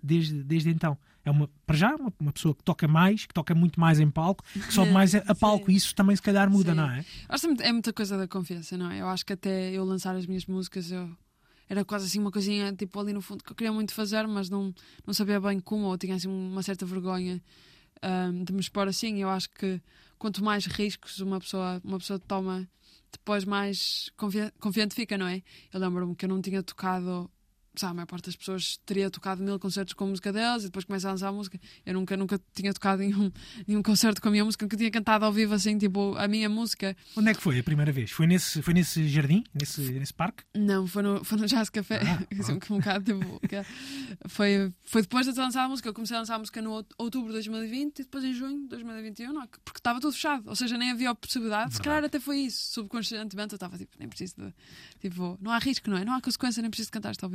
desde, 0.02 0.42
desde 0.42 0.70
então? 0.70 0.96
É 1.24 1.30
uma, 1.30 1.50
para 1.66 1.76
já, 1.76 1.96
uma, 1.96 2.12
uma 2.20 2.32
pessoa 2.32 2.54
que 2.54 2.62
toca 2.62 2.86
mais, 2.86 3.26
que 3.26 3.34
toca 3.34 3.52
muito 3.52 3.80
mais 3.80 3.98
em 3.98 4.08
palco, 4.08 4.44
que 4.52 4.72
sobe 4.72 4.92
mais 4.92 5.12
a, 5.12 5.18
a 5.26 5.34
palco. 5.34 5.68
E 5.70 5.74
isso 5.74 5.92
também, 5.92 6.14
se 6.14 6.22
calhar, 6.22 6.48
muda, 6.48 6.70
Sim. 6.70 6.76
não 6.76 6.88
é? 6.88 7.04
Acho 7.28 7.52
que 7.52 7.62
é 7.64 7.72
muita 7.72 7.92
coisa 7.92 8.16
da 8.16 8.28
confiança, 8.28 8.76
não 8.78 8.88
é? 8.92 9.00
Eu 9.00 9.08
acho 9.08 9.26
que 9.26 9.32
até 9.32 9.72
eu 9.72 9.84
lançar 9.84 10.14
as 10.14 10.24
minhas 10.24 10.46
músicas, 10.46 10.92
eu 10.92 11.10
era 11.68 11.84
quase 11.84 12.06
assim 12.06 12.20
uma 12.20 12.30
coisinha 12.30 12.72
tipo 12.72 12.98
ali 13.00 13.12
no 13.12 13.20
fundo 13.20 13.42
que 13.42 13.50
eu 13.50 13.56
queria 13.56 13.72
muito 13.72 13.92
fazer, 13.92 14.24
mas 14.28 14.48
não, 14.48 14.72
não 15.04 15.12
sabia 15.12 15.40
bem 15.40 15.58
como, 15.58 15.86
ou 15.86 15.98
tinha 15.98 16.14
assim 16.14 16.28
uma 16.28 16.62
certa 16.62 16.86
vergonha 16.86 17.42
ahm, 18.00 18.44
de 18.44 18.52
me 18.52 18.60
expor 18.60 18.86
assim. 18.86 19.20
Eu 19.20 19.28
acho 19.28 19.50
que 19.50 19.80
quanto 20.18 20.42
mais 20.42 20.66
riscos 20.66 21.20
uma 21.20 21.38
pessoa, 21.40 21.80
uma 21.84 21.98
pessoa 21.98 22.18
toma, 22.18 22.68
depois 23.12 23.44
mais 23.44 24.10
confia- 24.16 24.52
confiante 24.60 24.94
fica, 24.94 25.16
não 25.16 25.26
é? 25.26 25.42
Eu 25.72 25.80
lembro-me 25.80 26.14
que 26.14 26.24
eu 26.24 26.28
não 26.28 26.40
tinha 26.40 26.62
tocado. 26.62 27.30
Sabe, 27.76 27.90
a 27.90 27.94
maior 27.94 28.06
parte 28.06 28.26
das 28.26 28.36
pessoas 28.36 28.78
teria 28.86 29.10
tocado 29.10 29.42
mil 29.42 29.58
concertos 29.58 29.94
com 29.94 30.04
a 30.04 30.06
música 30.08 30.32
deles 30.32 30.62
e 30.62 30.66
depois 30.66 30.84
começa 30.84 31.08
a 31.08 31.10
lançar 31.12 31.28
a 31.28 31.32
música. 31.32 31.58
Eu 31.84 31.94
nunca, 31.94 32.16
nunca 32.16 32.40
tinha 32.54 32.72
tocado 32.72 33.02
nenhum, 33.02 33.30
nenhum 33.66 33.82
concerto 33.82 34.20
com 34.22 34.28
a 34.28 34.30
minha 34.30 34.44
música, 34.44 34.64
nunca 34.64 34.76
tinha 34.76 34.90
cantado 34.90 35.24
ao 35.24 35.32
vivo 35.32 35.52
assim, 35.54 35.76
tipo, 35.76 36.14
a 36.16 36.26
minha 36.26 36.48
música. 36.48 36.96
Onde 37.16 37.30
é 37.30 37.34
que 37.34 37.42
foi 37.42 37.58
a 37.58 37.62
primeira 37.62 37.92
vez? 37.92 38.10
Foi 38.10 38.26
nesse, 38.26 38.62
foi 38.62 38.72
nesse 38.74 39.06
jardim? 39.08 39.44
Nesse, 39.54 39.80
nesse 39.92 40.14
parque? 40.14 40.42
Não, 40.56 40.86
foi 40.86 41.02
no, 41.02 41.22
foi 41.24 41.38
no 41.38 41.46
Jazz 41.46 41.68
Café. 41.70 42.00
Ah, 42.02 42.26
Assim, 42.40 42.52
um 42.54 42.78
bocado, 42.78 43.04
tipo, 43.04 43.40
foi, 44.28 44.72
foi 44.84 45.02
depois 45.02 45.26
de 45.26 45.32
ter 45.34 45.40
lançado 45.40 45.66
a 45.66 45.68
música. 45.68 45.88
Eu 45.88 45.94
comecei 45.94 46.16
a 46.16 46.20
lançar 46.20 46.36
a 46.36 46.38
música 46.38 46.60
no 46.62 46.72
out- 46.72 46.88
outubro 46.98 47.28
de 47.28 47.34
2020 47.34 47.98
e 47.98 48.02
depois 48.02 48.24
em 48.24 48.32
junho 48.32 48.62
de 48.62 48.68
2021, 48.68 49.32
não, 49.32 49.46
porque 49.64 49.78
estava 49.78 50.00
tudo 50.00 50.12
fechado. 50.12 50.48
Ou 50.48 50.56
seja, 50.56 50.76
nem 50.78 50.90
havia 50.90 51.10
a 51.10 51.14
possibilidade. 51.14 51.74
Se 51.74 51.82
calhar 51.82 52.04
até 52.04 52.18
foi 52.20 52.38
isso. 52.40 52.72
Subconscientemente 52.72 53.52
eu 53.52 53.56
estava 53.56 53.76
tipo, 53.78 53.96
nem 53.98 54.08
preciso 54.08 54.34
de. 54.38 54.54
Tipo, 55.00 55.38
não 55.40 55.50
há 55.52 55.58
risco, 55.58 55.90
não 55.90 55.96
é? 55.98 56.04
Não 56.04 56.14
há 56.14 56.20
consequência, 56.20 56.60
nem 56.60 56.70
preciso 56.70 56.88
de 56.88 56.92
cantar 56.92 57.10
isto 57.12 57.26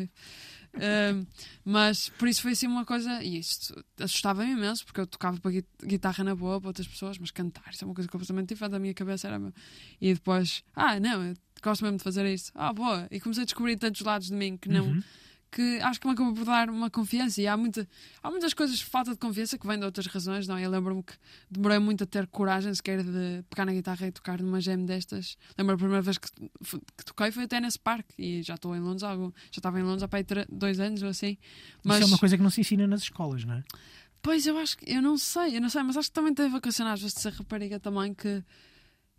Ahm, 0.73 1.25
mas 1.65 2.09
por 2.09 2.27
isso 2.27 2.41
foi 2.41 2.51
assim 2.53 2.67
uma 2.67 2.85
coisa. 2.85 3.21
E 3.23 3.37
isto 3.39 3.83
assustava-me 3.99 4.51
imenso, 4.51 4.85
porque 4.85 5.01
eu 5.01 5.07
tocava 5.07 5.39
para 5.39 5.51
gui- 5.51 5.65
guitarra 5.83 6.23
na 6.23 6.35
boa 6.35 6.59
para 6.59 6.69
outras 6.69 6.87
pessoas, 6.87 7.17
mas 7.17 7.31
cantar, 7.31 7.71
isso 7.73 7.83
é 7.83 7.87
uma 7.87 7.93
coisa 7.95 8.09
completamente 8.09 8.49
diferente 8.49 8.71
da 8.71 8.79
minha 8.79 8.93
cabeça. 8.93 9.27
Era. 9.27 9.53
E 9.99 10.13
depois, 10.13 10.63
ah, 10.75 10.99
não, 10.99 11.23
eu 11.23 11.35
gosto 11.61 11.83
mesmo 11.83 11.97
de 11.97 12.03
fazer 12.03 12.25
isso. 12.25 12.51
Ah, 12.55 12.71
boa. 12.73 13.07
E 13.11 13.19
comecei 13.19 13.43
a 13.43 13.45
descobrir 13.45 13.77
tantos 13.77 14.01
lados 14.01 14.27
de 14.27 14.33
mim 14.33 14.57
que 14.57 14.69
não 14.69 14.87
Uhum. 14.91 15.03
Que 15.51 15.79
acho 15.81 15.99
que 15.99 16.07
me 16.07 16.13
acabou 16.13 16.33
por 16.33 16.45
dar 16.45 16.69
uma 16.69 16.89
confiança 16.89 17.41
e 17.41 17.47
há, 17.47 17.57
muita, 17.57 17.87
há 18.23 18.31
muitas 18.31 18.53
coisas 18.53 18.77
de 18.77 18.85
falta 18.85 19.11
de 19.11 19.17
confiança 19.17 19.57
que 19.57 19.67
vêm 19.67 19.77
de 19.77 19.83
outras 19.83 20.07
razões, 20.07 20.47
não? 20.47 20.57
é? 20.57 20.65
Eu 20.65 20.71
lembro-me 20.71 21.03
que 21.03 21.13
demorei 21.49 21.77
muito 21.77 22.05
a 22.05 22.07
ter 22.07 22.25
coragem 22.27 22.73
sequer 22.73 23.03
de 23.03 23.43
pegar 23.49 23.65
na 23.65 23.73
guitarra 23.73 24.07
e 24.07 24.11
tocar 24.11 24.41
numa 24.41 24.61
jam 24.61 24.85
destas. 24.85 25.37
Lembro 25.57 25.75
a 25.75 25.77
primeira 25.77 26.01
vez 26.01 26.17
que, 26.17 26.29
que 26.31 27.05
toquei 27.05 27.31
foi 27.31 27.43
até 27.43 27.59
nesse 27.59 27.77
parque 27.77 28.13
e 28.17 28.41
já 28.41 28.55
estou 28.55 28.73
em 28.75 28.79
Londres 28.79 29.03
há 29.03 29.13
já 29.13 29.31
estava 29.57 29.79
em 29.79 29.83
Londres 29.83 30.03
há 30.03 30.07
para 30.07 30.45
dois 30.49 30.79
anos 30.79 31.03
ou 31.03 31.09
assim. 31.09 31.37
Mas 31.83 31.97
Isso 31.97 32.05
é 32.05 32.07
uma 32.07 32.17
coisa 32.17 32.37
que 32.37 32.43
não 32.43 32.49
se 32.49 32.61
ensina 32.61 32.87
nas 32.87 33.01
escolas, 33.01 33.43
não 33.43 33.55
é? 33.55 33.63
Pois 34.21 34.45
eu 34.45 34.57
acho 34.57 34.77
que 34.77 34.89
eu 34.89 35.01
não 35.01 35.17
sei, 35.17 35.57
eu 35.57 35.61
não 35.61 35.69
sei, 35.69 35.83
mas 35.83 35.97
acho 35.97 36.09
que 36.09 36.13
também 36.13 36.33
teve 36.33 36.55
a 36.55 36.61
questionar 36.61 36.93
às 36.93 37.01
vezes 37.01 37.15
de 37.15 37.21
ser 37.21 37.33
rapariga 37.33 37.79
também 37.79 38.13
que 38.13 38.43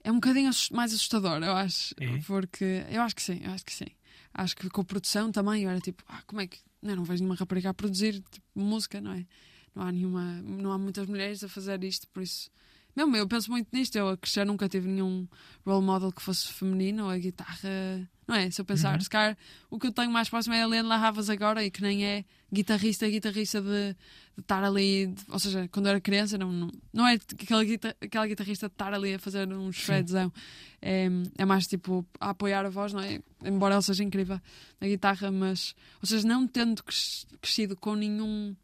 é 0.05 0.11
um 0.11 0.15
bocadinho 0.15 0.51
mais 0.73 0.93
assustador, 0.95 1.43
eu 1.43 1.53
acho. 1.53 1.95
É? 2.01 2.19
Porque 2.27 2.85
eu 2.91 3.03
acho 3.03 3.15
que 3.15 3.23
sim, 3.23 3.41
eu 3.43 3.53
acho 3.53 3.65
que 3.65 3.73
sim. 3.75 3.87
Acho 4.35 4.57
que 4.57 4.69
com 4.71 4.81
a 4.81 4.85
produção 4.85 5.31
também 5.31 5.63
eu 5.65 5.71
era 5.71 5.81
tipo, 5.81 6.03
ah, 6.09 6.23
como 6.27 6.41
é 6.41 6.47
que. 6.47 6.59
Não, 6.81 6.97
não 6.97 7.05
vejo 7.05 7.23
nenhuma 7.23 7.37
rapariga 7.37 7.71
a 7.71 7.75
produzir 7.75 8.23
tipo, 8.31 8.47
música, 8.55 9.01
não 9.01 9.13
é? 9.13 9.27
Não 9.75 9.83
há 9.85 9.93
nenhuma. 9.93 10.43
Não 10.43 10.73
há 10.73 10.79
muitas 10.79 11.07
mulheres 11.07 11.45
a 11.45 11.49
fazer 11.49 11.83
isto, 11.85 12.09
por 12.09 12.23
isso. 12.23 12.51
Mesmo 12.95 13.17
eu 13.17 13.27
penso 13.27 13.51
muito 13.51 13.69
nisto, 13.73 13.97
eu 13.97 14.09
a 14.11 14.17
crescer 14.17 14.45
nunca 14.45 14.69
tive 14.69 14.87
nenhum 14.89 15.27
role 15.65 15.85
model 15.85 16.13
que 16.13 16.21
fosse 16.23 16.49
feminino, 16.53 17.09
a 17.09 17.17
guitarra. 17.19 18.09
Não 18.29 18.35
é? 18.37 18.51
Se 18.51 18.61
eu 18.61 18.65
pensar, 18.65 18.95
Uhum. 18.95 19.01
se 19.01 19.11
calhar 19.11 19.37
o 19.71 19.79
que 19.79 19.87
eu 19.89 19.93
tenho 19.93 20.11
mais 20.11 20.29
próximo 20.29 20.55
é 20.55 20.61
a 20.61 20.65
Helena 20.65 20.89
Lavas 20.97 21.29
agora 21.29 21.65
e 21.65 21.71
que 21.71 21.83
nem 21.83 22.05
é 22.05 22.25
guitarrista, 22.53 23.09
guitarrista 23.09 23.61
de, 23.61 23.95
de 24.37 24.41
estar 24.41 24.63
ali, 24.63 25.07
de- 25.09 25.25
ou 25.29 25.39
seja, 25.39 25.69
quando 25.73 25.87
eu 25.87 25.91
era 25.91 26.01
criança, 26.01 26.39
não, 26.39 26.53
não, 26.53 26.71
não 26.93 27.07
é 27.07 27.15
aquela, 27.15 27.65
guita, 27.65 27.97
aquela 28.01 28.27
guitarrista 28.27 28.69
de 28.69 28.75
estar 28.75 28.93
ali 28.95 29.15
a 29.15 29.19
fazer 29.19 29.49
um 29.53 29.73
shredzão. 29.73 30.33
É, 30.81 31.09
é 31.39 31.45
mais 31.45 31.67
tipo 31.67 32.07
a 32.21 32.31
apoiar 32.31 32.65
a 32.65 32.71
voz, 32.71 32.93
não 32.93 33.01
é? 33.01 33.21
Embora 33.45 33.75
ela 33.75 33.83
seja 33.83 34.05
incrível 34.05 34.41
na 34.81 34.87
guitarra, 34.87 35.31
mas, 35.33 35.75
ou 36.01 36.07
seja, 36.07 36.27
não 36.27 36.47
tendo 36.47 36.83
cres- 36.85 37.27
crescido 37.41 37.75
com 37.77 37.95
nenhum. 37.97 38.55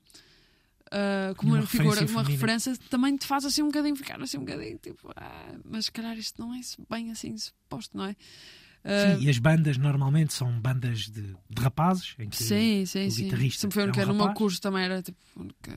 Ah, 0.90 1.34
como 1.36 1.52
Nenhuma 1.52 1.62
uma 1.64 1.66
figura, 1.68 2.00
uma 2.00 2.06
feminina. 2.08 2.28
referência, 2.30 2.76
também 2.90 3.16
te 3.16 3.26
faz 3.26 3.44
assim 3.44 3.62
um 3.62 3.66
bocadinho 3.68 3.96
ficar 3.96 4.20
assim 4.22 4.38
um 4.38 4.44
bocadinho 4.44 4.78
tipo, 4.78 5.10
ah, 5.16 5.54
mas 5.64 5.86
se 5.86 5.92
calhar 5.92 6.16
isto 6.18 6.40
não 6.40 6.54
é 6.54 6.60
bem 6.90 7.10
assim 7.10 7.36
suposto, 7.36 7.96
não 7.96 8.04
é? 8.06 8.16
Ah, 8.84 9.16
Sim, 9.18 9.24
e 9.24 9.28
as 9.28 9.38
bandas 9.38 9.76
normalmente 9.76 10.32
são 10.32 10.60
bandas 10.60 11.00
de, 11.10 11.20
de 11.50 11.60
rapazes, 11.62 12.14
em 12.18 12.28
que 12.28 12.36
Sim, 12.36 12.86
sim, 12.86 13.08
o 13.08 13.10
sim. 13.10 13.24
guitarrista 13.24 13.60
Sempre 13.62 13.74
foi 13.74 13.82
é 13.82 13.86
um 13.86 13.88
única, 13.88 14.06
no 14.06 14.14
meu 14.14 14.26
rapaz. 14.26 14.38
curso 14.38 14.60
também 14.60 14.84
era 14.84 15.02
tipo, 15.02 15.18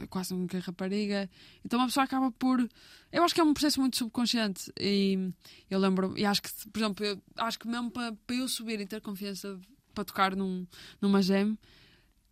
quase 0.08 0.34
uma 0.36 0.48
rapariga. 0.64 1.30
Então 1.66 1.80
uma 1.80 1.88
pessoa 1.88 2.04
acaba 2.04 2.32
por. 2.32 2.66
Eu 3.12 3.24
acho 3.24 3.34
que 3.34 3.42
é 3.42 3.44
um 3.44 3.54
processo 3.54 3.82
muito 3.82 3.98
subconsciente. 3.98 4.72
E 4.80 5.34
eu 5.70 5.80
lembro, 5.80 6.14
e 6.18 6.24
acho 6.26 6.44
que, 6.44 6.50
por 6.70 6.80
exemplo, 6.80 7.04
eu 7.06 7.22
acho 7.38 7.58
que 7.60 7.68
mesmo 7.68 7.90
para, 7.92 8.14
para 8.14 8.36
eu 8.36 8.48
subir 8.48 8.80
e 8.80 8.86
ter 8.86 9.02
confiança 9.02 9.60
para 9.96 10.06
tocar 10.06 10.36
num, 10.36 10.66
numa 11.02 11.22
jam, 11.24 11.58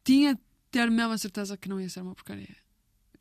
tinha 0.04 0.36
de 0.36 0.42
ter 0.72 0.90
mesmo 0.92 1.12
a 1.14 1.18
certeza 1.18 1.58
que 1.58 1.68
não 1.68 1.82
ia 1.82 1.90
ser 1.90 2.02
uma 2.02 2.14
porcaria. 2.16 2.56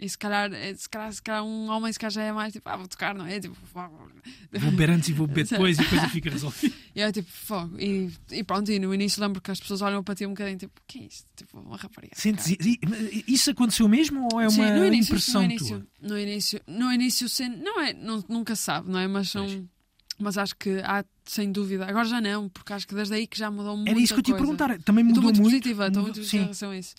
E 0.01 0.09
se 0.09 0.17
calhar, 0.17 0.53
eh, 0.53 0.75
se 0.77 0.89
calhar, 0.89 1.13
se 1.13 1.21
calhar 1.21 1.43
um 1.45 1.69
homem 1.71 1.93
se 1.93 1.99
calhar 1.99 2.13
já 2.13 2.23
é 2.23 2.31
mais 2.33 2.53
tipo, 2.53 2.69
ah, 2.69 2.77
vou 2.77 2.87
tocar, 2.87 3.15
não 3.17 3.27
é? 3.27 3.41
Tipo, 3.41 3.57
fogo. 3.73 4.11
Vou 4.53 4.71
beber 4.71 4.91
antes 4.91 5.09
e 5.09 5.13
vou 5.13 5.27
beber 5.27 5.45
depois 5.51 5.77
e 5.77 5.83
depois 5.83 6.03
fica 6.13 6.31
resolvido. 6.31 6.75
E 6.95 7.01
é 7.01 7.13
tipo, 7.13 7.31
fogo. 7.31 7.79
E, 7.81 8.11
e 8.31 8.43
pronto, 8.45 8.71
e 8.73 8.79
no 8.79 8.93
início 8.95 9.21
lembro 9.23 9.41
que 9.41 9.51
as 9.51 9.59
pessoas 9.61 9.83
olham 9.83 10.03
para 10.03 10.15
ti 10.17 10.25
um 10.27 10.31
bocadinho 10.31 10.59
tipo, 10.59 10.81
o 10.81 10.83
que 10.87 10.99
é 11.01 11.03
isto? 11.03 11.27
Tipo, 11.37 11.59
uma 11.61 11.77
rapariga. 11.77 12.13
Sentes, 12.17 12.47
isso 13.27 13.51
aconteceu 13.51 13.89
mesmo 13.89 14.29
ou 14.33 14.41
é 14.41 14.49
Sim, 14.49 14.61
uma 14.63 14.71
no 14.73 14.85
início, 14.87 15.13
impressão 15.13 15.41
no 15.43 15.47
início, 15.47 15.79
tua? 15.79 15.87
No 16.09 16.19
início, 16.19 16.61
no 16.67 16.93
início 16.93 17.29
sim, 17.29 17.49
não 17.49 17.81
é, 17.81 17.93
nu- 17.93 18.25
nunca 18.29 18.55
sabe, 18.57 18.91
não 18.91 18.99
é? 18.99 19.07
Mas 19.07 19.31
são. 19.31 19.69
Mas 20.21 20.37
acho 20.37 20.57
que 20.57 20.81
há, 20.83 21.05
sem 21.25 21.53
dúvida. 21.53 21.87
Agora 21.87 22.05
já 22.05 22.21
não, 22.21 22.49
porque 22.49 22.73
acho 22.73 22.87
que 22.89 22.95
desde 22.95 23.15
aí 23.15 23.27
que 23.29 23.39
já 23.39 23.51
mudou 23.51 23.77
muito. 23.77 23.89
Era 23.89 23.99
isso 24.01 24.15
que 24.15 24.19
eu 24.21 24.25
te 24.25 24.31
ia 24.33 24.37
perguntar. 24.37 24.69
Também 24.83 25.05
Estou 25.07 25.23
mudou 25.23 25.23
muito, 25.25 25.41
muito. 25.41 25.51
positiva, 25.53 25.87
estou 25.87 26.03
muito 26.03 26.17
positiva 26.17 26.41
em 26.43 26.45
relação 26.47 26.71
a 26.71 26.79
isso. 26.79 26.95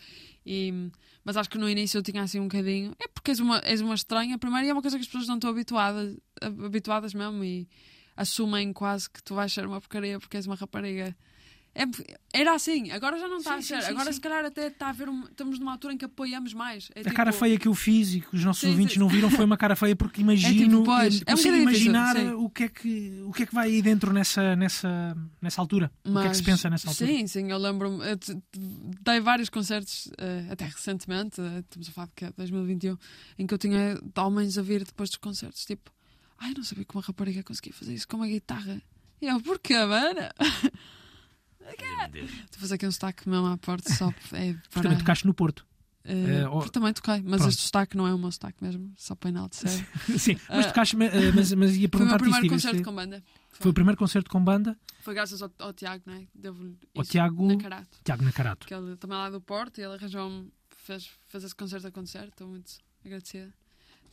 E, 0.45 0.89
mas 1.24 1.38
acho 1.38 1.49
que 1.49 1.57
no 1.57 1.70
início 1.70 1.97
eu 1.97 2.03
tinha 2.03 2.24
assim 2.24 2.39
um 2.39 2.47
bocadinho. 2.47 2.93
É 2.99 3.07
porque 3.07 3.32
és 3.32 3.39
uma, 3.39 3.59
és 3.59 3.82
uma 3.82 3.95
estranha, 3.95 4.38
primeiro, 4.38 4.65
e 4.65 4.70
é 4.70 4.74
uma 4.74 4.82
coisa 4.82 4.97
que 4.97 5.01
as 5.01 5.07
pessoas 5.07 5.28
não 5.28 5.36
estão 5.36 5.49
habituadas, 5.49 6.17
habituadas 6.41 7.13
mesmo 7.13 7.43
e 7.43 7.67
assumem 8.15 8.74
quase 8.74 9.09
que 9.09 9.24
tu 9.24 9.36
vais 9.36 9.51
ser 9.51 9.65
uma 9.65 9.80
porcaria 9.80 10.20
porque 10.20 10.38
és 10.38 10.45
uma 10.45 10.55
rapariga. 10.55 11.15
É, 11.76 11.84
era 12.34 12.53
assim, 12.55 12.89
agora 12.91 13.17
já 13.20 13.28
não 13.28 13.38
está 13.38 13.53
Sim, 13.53 13.57
a 13.59 13.61
ser. 13.61 13.76
sim, 13.76 13.82
sim, 13.88 13.91
agora, 13.91 14.07
sim. 14.07 14.13
se 14.13 14.22
calhar, 14.22 14.43
até 14.43 14.67
está 14.67 14.89
a 14.89 14.91
ver. 14.91 15.07
Um, 15.07 15.24
estamos 15.26 15.59
numa 15.59 15.72
altura 15.72 15.93
em 15.93 15.97
que 15.97 16.03
apoiamos 16.05 16.53
mais. 16.53 16.89
É 16.95 16.99
A 17.01 17.03
tipo- 17.03 17.15
cara 17.15 17.32
feia 17.32 17.57
que 17.59 17.67
eu 17.67 17.76
fiz 17.76 18.13
e 18.15 18.22
que 18.22 18.36
os 18.36 18.43
nossos 18.43 18.61
Sim, 18.61 18.70
ouvintes 18.72 18.93
sim. 18.95 18.99
não 18.99 19.07
viram 19.07 19.30
foi 19.30 19.45
uma 19.45 19.55
cara 19.55 19.76
feia 19.76 19.95
porque 19.95 20.20
imagino, 20.22 20.53
tipo, 20.80 20.84
pois, 20.84 21.15
eu 21.22 21.24
é 21.28 21.32
um 21.34 21.36
difícil, 21.36 21.61
imaginar 21.61 22.15
sim. 22.15 22.30
o 22.32 22.49
que, 22.49 22.63
é 22.63 22.67
que, 22.67 23.22
o 23.26 23.32
que 23.32 23.43
é 23.43 23.45
que 23.45 23.53
vai 23.53 23.70
aí 23.70 23.82
dentro 23.82 24.11
nessa, 24.11 24.55
nessa, 24.55 25.15
nessa 25.41 25.61
altura. 25.61 25.91
o 26.03 26.20
que 26.20 26.26
é 26.28 26.30
que 26.30 26.38
se 26.38 26.43
pensa 26.43 26.70
nessa 26.70 26.89
altura? 26.89 27.09
Sim, 27.09 27.28
sim, 27.28 27.51
eu 27.51 27.57
lembro-me. 27.57 27.99
Dei 29.01 29.20
vários 29.20 29.49
concertos, 29.49 30.09
eh, 30.17 30.47
até 30.51 30.65
recentemente, 30.65 31.39
eh, 31.39 31.59
estamos 31.59 31.88
a 31.88 31.91
falar 31.91 32.07
de 32.07 32.13
que 32.15 32.26
é 32.26 32.32
2021, 32.36 32.97
em 33.38 33.45
que 33.47 33.53
eu 33.53 33.57
tinha 33.57 33.99
homens 34.17 34.57
a 34.57 34.61
vir 34.61 34.84
depois 34.84 35.09
dos 35.09 35.17
concertos, 35.17 35.63
tipo, 35.65 35.91
ai, 36.39 36.53
não 36.55 36.63
sabia 36.63 36.84
que 36.84 36.95
uma 36.95 37.01
rapariga 37.03 37.43
conseguia 37.43 37.74
fazer 37.74 37.93
isso 37.93 38.07
com 38.07 38.17
uma 38.17 38.28
guitarra. 38.28 38.82
E 39.22 39.28
eu, 39.28 39.39
porquê, 39.41 39.78
mano? 39.86 40.20
Estou 41.74 42.57
a 42.57 42.59
fazer 42.59 42.76
aqui 42.76 42.88
um 42.88 42.91
sotaque 42.91 43.28
mesmo 43.30 43.47
à 43.47 43.57
porta 43.57 43.93
só 43.93 44.09
é 44.34 44.53
para. 44.72 44.84
também 44.84 44.97
tocaste 44.97 45.26
no 45.26 45.34
Porto. 45.34 45.65
eh, 46.03 46.41
eh, 46.41 46.47
ou- 46.47 46.59
porque 46.59 46.72
também 46.72 46.93
toquei, 46.93 47.22
mas 47.22 47.38
Pronto. 47.41 47.49
este 47.49 47.61
sotaque 47.63 47.95
não 47.97 48.07
é 48.07 48.13
o 48.13 48.17
meu 48.17 48.32
sotaque 48.32 48.63
mesmo, 48.63 48.91
só 48.97 49.15
para 49.15 49.30
enaltecer. 49.30 49.70
Sim, 50.17 50.38
mas 50.49 50.65
Ah. 50.65 50.70
tocaste, 50.70 50.95
eh, 50.95 51.32
mas, 51.36 51.51
mas 51.53 51.76
ia 51.76 51.89
Foi 51.91 52.01
o 52.01 52.05
meu 52.05 52.17
primeiro 52.17 52.43
tiveste- 52.45 52.67
concerto 52.67 52.84
com 52.89 52.95
banda. 52.95 53.24
Foi 53.51 53.72
o 53.72 53.74
primeiro 53.74 53.97
concerto 53.97 54.30
com 54.30 54.43
banda, 54.43 54.78
Foi 55.01 55.13
graças 55.13 55.41
ao, 55.41 55.51
ao 55.59 55.74
Tiago, 55.74 56.03
não 56.05 56.13
é? 56.15 56.28
Devo 56.34 56.76
Ao 56.95 57.03
Tiago- 57.03 57.45
Na 57.47 57.57
Carato. 57.57 57.97
Tiago 58.03 58.24
Nacarato. 58.24 58.67
que 58.67 58.74
ele 58.74 58.95
também 58.95 59.17
é 59.17 59.22
lá 59.22 59.30
do 59.30 59.41
Porto 59.41 59.80
e 59.80 59.84
ele 59.84 59.95
arranjou-me, 59.95 60.51
fez, 60.70 61.09
fez 61.28 61.43
esse 61.43 61.55
concerto 61.55 61.88
acontecer. 61.88 62.26
Estou 62.30 62.47
muito 62.47 62.72
agradecida. 63.05 63.53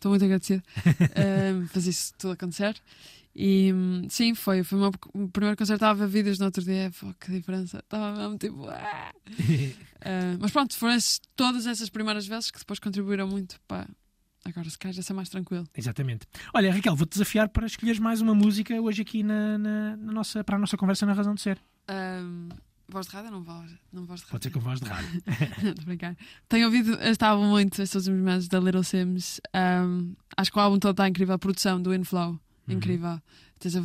Estou 0.07 0.11
muito 0.11 0.24
agradecida. 0.24 0.62
um, 1.57 1.66
fez 1.66 1.86
isso 1.86 2.12
tudo 2.18 2.32
acontecer. 2.34 2.76
E 3.34 3.72
hum, 3.72 4.07
sim, 4.09 4.34
foi, 4.34 4.62
foi 4.62 4.78
o 4.78 4.82
meu 4.82 5.28
primeiro 5.28 5.57
concerto. 5.57 5.74
Estava 5.84 6.07
vídeos 6.07 6.38
no 6.38 6.46
outro 6.46 6.62
dia. 6.62 6.90
Pô, 6.98 7.12
que 7.20 7.30
diferença. 7.32 7.78
Estava 7.78 8.16
mesmo 8.16 8.38
tipo. 8.38 8.68
"Ah!" 8.68 9.12
Uh, 10.07 10.38
mas 10.38 10.52
pronto, 10.52 10.76
foram 10.76 10.94
esses- 10.94 11.20
todas 11.34 11.66
essas 11.66 11.88
primeiras 11.90 12.26
vezes 12.28 12.52
que 12.52 12.59
depois 12.61 12.78
contribuíram 12.78 13.26
muito 13.26 13.59
para 13.66 13.88
agora 14.44 14.70
se 14.70 14.78
calhar 14.78 14.94
já 14.94 15.02
ser 15.02 15.14
mais 15.14 15.28
tranquilo. 15.28 15.66
Exatamente. 15.76 16.28
Olha, 16.54 16.72
Raquel, 16.72 16.94
vou-te 16.94 17.14
desafiar 17.14 17.48
para 17.48 17.66
escolheres 17.66 17.98
mais 17.98 18.20
uma 18.20 18.32
música 18.32 18.80
hoje 18.80 19.02
aqui 19.02 19.24
na, 19.24 19.59
na- 19.59 19.96
na 19.96 20.12
nossa, 20.12 20.44
para 20.44 20.54
a 20.54 20.59
nossa 20.61 20.76
conversa 20.76 21.04
na 21.07 21.12
Razão 21.12 21.34
de 21.34 21.40
Ser. 21.40 21.59
Um, 21.90 22.48
voz 22.89 23.07
de 23.07 23.12
rádio 23.12 23.30
não 23.30 23.43
voz? 23.43 23.70
Não 23.93 24.05
voz 24.05 24.20
de 24.20 24.26
rádio. 24.26 24.32
Pode 24.32 24.45
ser 24.45 24.51
com 24.51 24.61
voz 24.61 24.80
de 24.80 24.89
rádio. 24.89 25.22
Estou 25.68 25.84
brincar. 25.84 26.16
Tenho 26.49 26.66
ouvido 26.66 26.99
este 27.03 27.24
álbum 27.24 27.49
muito 27.49 27.80
estes 27.82 27.95
últimos 28.07 28.20
meses 28.20 28.49
da 28.49 28.61
Little 28.61 28.84
Sims. 28.84 29.41
Um, 29.55 30.14
acho 30.37 30.53
que 30.53 30.59
o 30.59 30.61
álbum 30.61 30.78
todo 30.78 30.93
está 30.93 31.09
incrível. 31.09 31.34
A 31.34 31.39
produção 31.39 31.80
do 31.80 31.95
Inflow, 31.95 32.39
incrível. 32.68 33.20
Tens 33.59 33.76
a, 33.76 33.80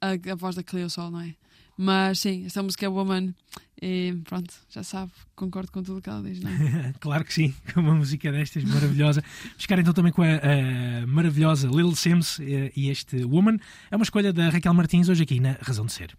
a, 0.00 0.32
a 0.32 0.34
voz 0.34 0.56
da 0.56 0.62
Cleo 0.62 0.88
Sol, 0.88 1.10
não 1.10 1.20
é? 1.20 1.34
Mas 1.76 2.18
sim, 2.18 2.44
esta 2.44 2.62
música 2.62 2.84
é 2.84 2.88
Woman. 2.88 3.34
E 3.80 4.14
pronto, 4.24 4.52
já 4.68 4.82
sabe, 4.82 5.10
concordo 5.34 5.72
com 5.72 5.82
tudo 5.82 5.98
o 5.98 6.02
que 6.02 6.10
ela 6.10 6.22
diz, 6.22 6.38
não 6.40 6.50
é? 6.50 6.92
claro 7.00 7.24
que 7.24 7.32
sim, 7.32 7.54
com 7.72 7.80
uma 7.80 7.94
música 7.94 8.30
destas 8.30 8.62
maravilhosa. 8.64 9.24
Buscar 9.56 9.78
então 9.78 9.94
também 9.94 10.12
com 10.12 10.22
a, 10.22 10.26
a 10.26 11.06
maravilhosa 11.06 11.66
Little 11.68 11.96
Sims 11.96 12.38
eh, 12.40 12.70
e 12.76 12.90
este 12.90 13.24
Woman. 13.24 13.56
É 13.90 13.96
uma 13.96 14.02
escolha 14.02 14.30
da 14.30 14.50
Raquel 14.50 14.74
Martins 14.74 15.08
hoje 15.08 15.22
aqui 15.22 15.40
na 15.40 15.52
Razão 15.62 15.86
de 15.86 15.92
Ser. 15.92 16.14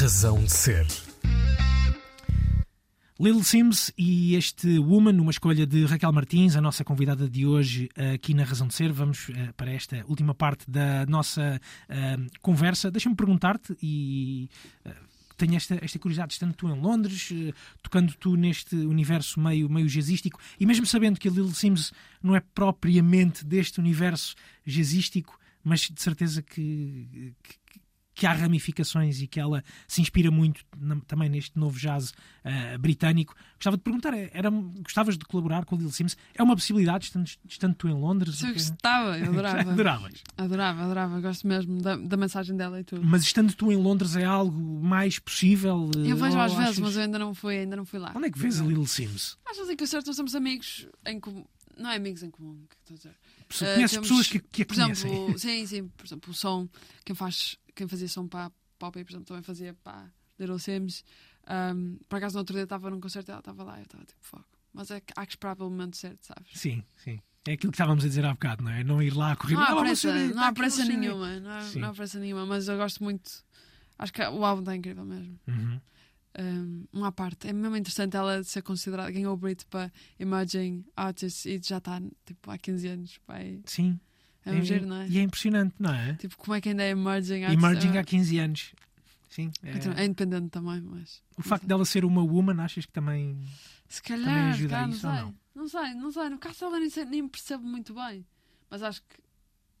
Razão 0.00 0.42
de 0.42 0.50
ser. 0.50 0.86
Little 3.20 3.44
Sims 3.44 3.92
e 3.98 4.34
este 4.34 4.78
Woman, 4.78 5.20
uma 5.20 5.30
escolha 5.30 5.66
de 5.66 5.84
Raquel 5.84 6.10
Martins, 6.10 6.56
a 6.56 6.60
nossa 6.62 6.82
convidada 6.82 7.28
de 7.28 7.44
hoje 7.44 7.90
aqui 8.14 8.32
na 8.32 8.44
Razão 8.44 8.66
de 8.66 8.72
Ser. 8.72 8.94
Vamos 8.94 9.28
eh, 9.28 9.52
para 9.58 9.70
esta 9.70 10.02
última 10.08 10.34
parte 10.34 10.64
da 10.70 11.04
nossa 11.04 11.60
eh, 11.86 12.16
conversa. 12.40 12.90
Deixa-me 12.90 13.14
perguntar-te 13.14 13.76
e 13.82 14.48
eh, 14.86 14.94
tenho 15.36 15.54
esta, 15.54 15.78
esta 15.84 15.98
curiosidade, 15.98 16.32
estando 16.32 16.54
tu 16.54 16.66
em 16.70 16.80
Londres, 16.80 17.28
eh, 17.30 17.52
tocando 17.82 18.14
tu 18.14 18.36
neste 18.36 18.74
universo 18.76 19.38
meio, 19.38 19.68
meio 19.68 19.86
jazzístico, 19.86 20.40
e 20.58 20.64
mesmo 20.64 20.86
sabendo 20.86 21.20
que 21.20 21.28
a 21.28 21.30
Little 21.30 21.52
Sims 21.52 21.92
não 22.22 22.34
é 22.34 22.40
propriamente 22.40 23.44
deste 23.44 23.78
universo 23.78 24.34
jazzístico, 24.64 25.38
mas 25.62 25.80
de 25.80 26.00
certeza 26.00 26.40
que, 26.40 27.34
que, 27.42 27.79
que 28.20 28.26
há 28.26 28.34
ramificações 28.34 29.22
e 29.22 29.26
que 29.26 29.40
ela 29.40 29.64
se 29.88 30.02
inspira 30.02 30.30
muito 30.30 30.62
na- 30.78 31.00
também 31.06 31.30
neste 31.30 31.58
novo 31.58 31.78
jazz 31.78 32.12
ah, 32.44 32.76
britânico. 32.78 33.34
Gostava 33.54 33.78
de 33.78 33.82
perguntar, 33.82 34.12
é, 34.12 34.30
era, 34.34 34.50
gostavas 34.50 35.16
de 35.16 35.24
colaborar 35.24 35.64
com 35.64 35.74
a 35.74 35.78
Little 35.78 35.90
Sims? 35.90 36.18
É 36.34 36.42
uma 36.42 36.54
possibilidade, 36.54 37.06
estando, 37.06 37.30
estando 37.48 37.74
tu 37.74 37.88
em 37.88 37.94
Londres? 37.94 38.36
Se 38.36 38.44
eu 38.44 38.50
O 38.50 38.52
que- 38.52 38.58
gostava, 38.58 39.18
eu 39.18 39.30
adorava. 39.30 39.60
Adoravas. 39.72 40.12
Adorava, 40.36 40.82
adorava. 40.84 41.20
Gosto 41.22 41.46
mesmo 41.46 41.80
da, 41.80 41.96
da 41.96 42.16
mensagem 42.18 42.54
dela 42.54 42.78
e 42.78 42.84
tudo. 42.84 43.02
Mas 43.02 43.22
estando 43.22 43.54
tu 43.54 43.72
em 43.72 43.76
Londres 43.76 44.14
é 44.16 44.24
algo 44.24 44.82
mais 44.84 45.18
possível? 45.18 45.90
Eu 45.96 46.16
vejo 46.18 46.38
às 46.38 46.52
vezes, 46.52 46.68
achas- 46.72 46.78
mas 46.78 46.96
eu 46.96 47.02
ainda 47.02 47.18
não 47.18 47.34
fui, 47.34 47.56
ainda 47.56 47.74
não 47.76 47.86
fui 47.86 47.98
lá. 47.98 48.12
Onde 48.14 48.26
é 48.26 48.30
que 48.30 48.38
vês 48.38 48.60
a 48.60 48.64
Little 48.64 48.86
Sims? 48.86 49.38
Às 49.50 49.56
vezes 49.56 49.72
em 49.72 49.76
concertos 49.78 50.08
nós 50.08 50.16
temos 50.16 50.34
amigos 50.34 50.86
em 51.06 51.18
comum. 51.18 51.46
Não 51.76 51.90
é 51.90 51.96
amigos 51.96 52.22
em 52.22 52.30
comum, 52.30 52.64
que 52.68 52.76
estou 52.76 52.94
a 52.94 52.96
dizer. 52.96 53.16
Pessoa- 53.48 53.70
Eh, 53.70 53.74
Conheces 53.76 53.90
temos, 53.92 54.08
pessoas 54.08 54.26
que, 54.28 54.38
que 54.40 54.62
a 54.62 54.66
por 54.66 54.74
conhecem? 54.76 55.10
exemplo, 55.12 55.38
sim, 55.38 55.66
sim, 55.66 55.88
por 55.88 56.06
exemplo, 56.06 56.30
o 56.30 56.34
som, 56.34 56.68
quem, 57.04 57.14
faz, 57.16 57.56
quem 57.74 57.86
fazia 57.88 58.08
som 58.08 58.26
para 58.28 58.46
a 58.46 58.50
Poppy, 58.78 59.04
por 59.04 59.10
exemplo, 59.12 59.26
também 59.26 59.42
fazia 59.42 59.74
para 59.82 60.10
Little 60.38 60.58
Sims. 60.58 61.04
Um, 61.48 61.98
por 62.08 62.16
acaso, 62.16 62.34
no 62.34 62.40
outro 62.40 62.54
dia 62.54 62.64
estava 62.64 62.90
num 62.90 63.00
concerto 63.00 63.30
e 63.30 63.32
ela 63.32 63.40
estava 63.40 63.62
lá 63.64 63.76
e 63.76 63.80
eu 63.80 63.84
estava 63.84 64.04
tipo, 64.04 64.18
fogo. 64.22 64.44
Mas 64.72 64.90
é 64.90 65.00
que 65.00 65.12
há 65.16 65.26
que 65.26 65.32
esperar 65.32 65.56
pelo 65.56 65.68
momento 65.70 65.96
certo, 65.96 66.24
sabes? 66.26 66.50
Sim, 66.54 66.84
sim. 66.96 67.18
É 67.48 67.52
aquilo 67.54 67.72
que 67.72 67.76
estávamos 67.76 68.04
a 68.04 68.08
dizer 68.08 68.24
há 68.24 68.32
bocado, 68.32 68.62
não 68.62 68.70
é? 68.70 68.84
Não 68.84 69.02
ir 69.02 69.14
lá 69.16 69.32
a 69.32 69.36
correr. 69.36 69.54
Não 69.54 69.62
há 69.62 69.70
"Ah, 69.72 69.76
pressa, 69.80 70.12
não 70.28 70.34
tá 70.34 70.40
há 70.42 70.46
aqui, 70.48 70.54
pressa 70.56 70.76
vou 70.76 70.86
saber." 70.86 70.98
nenhuma, 70.98 71.40
não 71.40 71.50
há, 71.50 71.62
não 71.74 71.88
há 71.88 71.94
pressa 71.94 72.18
nenhuma, 72.20 72.46
mas 72.46 72.68
eu 72.68 72.76
gosto 72.76 73.02
muito. 73.02 73.30
Acho 73.98 74.12
que 74.12 74.22
o 74.22 74.44
álbum 74.44 74.60
está 74.62 74.76
incrível 74.76 75.04
mesmo. 75.04 75.38
Uhum. 75.48 75.80
Um, 76.38 76.84
uma 76.92 77.10
parte, 77.10 77.48
é 77.48 77.52
mesmo 77.52 77.76
interessante 77.76 78.16
ela 78.16 78.42
ser 78.44 78.62
considerada, 78.62 79.10
ganhou 79.10 79.34
o 79.34 79.36
Brit 79.36 79.66
para 79.66 79.92
Emerging 80.18 80.84
Artists 80.96 81.44
e 81.44 81.60
já 81.62 81.78
está 81.78 82.00
tipo 82.24 82.50
há 82.50 82.56
15 82.56 82.86
anos. 82.88 83.18
Pai. 83.26 83.60
Sim. 83.66 83.98
É 84.44 84.52
um 84.52 84.62
giro, 84.62 84.86
não 84.86 84.96
é? 84.96 85.08
E 85.08 85.18
é 85.18 85.22
impressionante, 85.22 85.74
não 85.78 85.92
é? 85.92 86.14
Tipo, 86.14 86.36
como 86.38 86.54
é 86.54 86.60
que 86.60 86.68
ainda 86.70 86.82
é 86.84 86.90
Emerging 86.90 87.44
Artists? 87.44 87.64
Emerging 87.64 87.96
É- 87.96 87.98
há 88.00 88.04
15 88.04 88.38
anos. 88.38 88.72
Sim. 89.28 89.50
é- 89.62 90.02
É 90.02 90.04
independente 90.04 90.48
também, 90.50 90.80
mas. 90.80 91.22
O 91.36 91.42
facto 91.42 91.66
dela 91.66 91.84
ser 91.84 92.04
uma 92.04 92.22
woman, 92.22 92.60
achas 92.62 92.86
que 92.86 92.92
também. 92.92 93.36
Se 93.88 94.00
também 94.02 94.24
calhar, 94.24 94.50
ajuda 94.50 94.56
se 94.62 94.68
calhar 94.68 94.82
a 94.84 94.86
não 94.86 94.92
isso 94.94 95.00
sei. 95.00 95.10
não? 95.10 95.34
Não 95.54 95.68
sei, 95.68 95.94
não 95.94 96.12
sei. 96.12 96.28
No 96.30 96.38
caso 96.38 96.60
dela 96.60 96.78
nem, 96.78 96.90
sei- 96.90 97.04
nem 97.04 97.28
percebo 97.28 97.66
muito 97.66 97.92
bem. 97.92 98.24
Mas 98.70 98.82
acho 98.84 99.02
que 99.02 99.16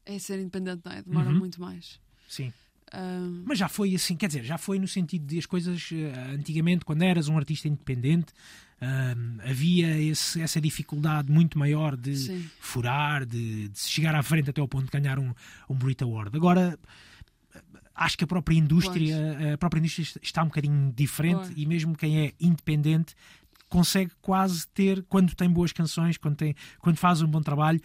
é 0.04 0.18
ser 0.18 0.38
independente, 0.40 0.82
não 0.84 0.92
é? 0.92 1.02
Demora 1.02 1.30
Uhum. 1.30 1.38
muito 1.38 1.60
mais. 1.60 2.00
Sim. 2.28 2.52
Um, 2.92 3.44
Mas 3.46 3.58
já 3.58 3.68
foi 3.68 3.94
assim, 3.94 4.16
quer 4.16 4.26
dizer, 4.26 4.42
já 4.44 4.58
foi 4.58 4.78
no 4.78 4.88
sentido 4.88 5.24
de 5.26 5.38
as 5.38 5.46
coisas 5.46 5.88
eh, 5.92 6.12
antigamente, 6.34 6.84
quando 6.84 7.02
eras 7.02 7.28
um 7.28 7.36
artista 7.36 7.68
independente, 7.68 8.32
ahm, 8.80 9.38
havia 9.48 9.96
esse- 10.00 10.40
essa 10.40 10.60
dificuldade 10.60 11.30
muito 11.30 11.56
maior 11.58 11.96
de 11.96 12.16
sim. 12.16 12.50
furar, 12.58 13.24
de, 13.24 13.68
de 13.68 13.78
chegar 13.78 14.14
à 14.16 14.22
frente 14.22 14.50
até 14.50 14.60
ao 14.60 14.66
ponto 14.66 14.86
de 14.86 14.90
ganhar 14.90 15.18
um, 15.20 15.32
um 15.68 15.74
Brit 15.76 16.02
Award. 16.02 16.36
Agora 16.36 16.76
acho 17.94 18.16
que 18.18 18.24
a 18.24 18.26
própria 18.26 18.56
indústria, 18.56 19.54
a 19.54 19.58
própria 19.58 19.78
indústria 19.80 20.06
está 20.22 20.42
um 20.42 20.46
bocadinho 20.46 20.92
diferente 20.96 21.46
Pois. 21.46 21.52
e 21.56 21.66
mesmo 21.66 21.96
quem 21.96 22.18
é 22.26 22.32
independente 22.40 23.14
consegue 23.68 24.10
quase 24.20 24.66
ter, 24.68 25.04
quando 25.08 25.32
tem 25.36 25.48
boas 25.48 25.70
canções, 25.72 26.16
quando, 26.16 26.34
tem, 26.34 26.56
quando 26.80 26.96
faz 26.96 27.22
um 27.22 27.28
bom 27.28 27.40
trabalho, 27.40 27.80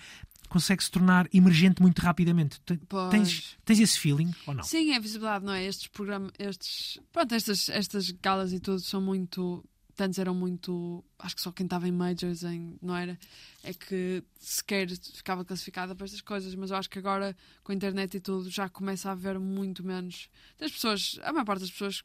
consegue 0.48 0.84
se 0.84 0.90
tornar 0.92 1.28
emergente 1.34 1.82
muito 1.82 2.00
rapidamente. 2.00 2.60
Pois. 2.88 3.10
Tens, 3.12 3.58
tens 3.66 3.80
esse 3.80 4.00
feeling 4.00 4.34
ou 4.46 4.54
não? 4.54 4.64
Sim, 4.64 4.92
é 4.94 5.00
visibilidade, 5.00 5.46
não 5.46 5.54
é? 5.54 5.64
Estes 5.66 5.88
programas, 5.88 6.32
estes. 6.40 7.00
Pronto, 7.12 7.34
estas, 7.36 7.70
estas 7.70 8.12
galas 8.12 8.54
e 8.54 8.60
tudo 8.60 8.80
são 8.80 9.02
muito. 9.02 9.64
Tantos 9.96 10.20
eram 10.20 10.36
muito. 10.36 11.04
Acho 11.18 11.36
que 11.36 11.42
só 11.42 11.52
quem 11.54 11.66
estava 11.66 11.88
em 11.88 11.92
majors, 11.92 12.44
em, 12.44 12.78
não 12.82 12.96
era? 12.96 13.18
É 13.64 13.74
que 13.74 14.22
sequer 14.38 14.90
ficava 14.90 15.46
classificada 15.46 15.96
para 15.96 16.04
estas 16.06 16.20
coisas, 16.20 16.54
mas 16.54 16.70
eu 16.70 16.76
acho 16.76 16.90
que 16.90 17.00
agora 17.00 17.36
com 17.64 17.72
a 17.72 17.76
internet 17.76 18.18
e 18.18 18.20
tudo 18.20 18.50
já 18.50 18.68
começa 18.68 19.08
a 19.08 19.14
haver 19.14 19.40
muito 19.40 19.86
menos. 19.86 20.28
Das 20.58 20.70
pessoas, 20.72 21.18
a 21.24 21.32
maior 21.32 21.46
parte 21.46 21.62
das 21.62 21.72
pessoas, 21.72 22.04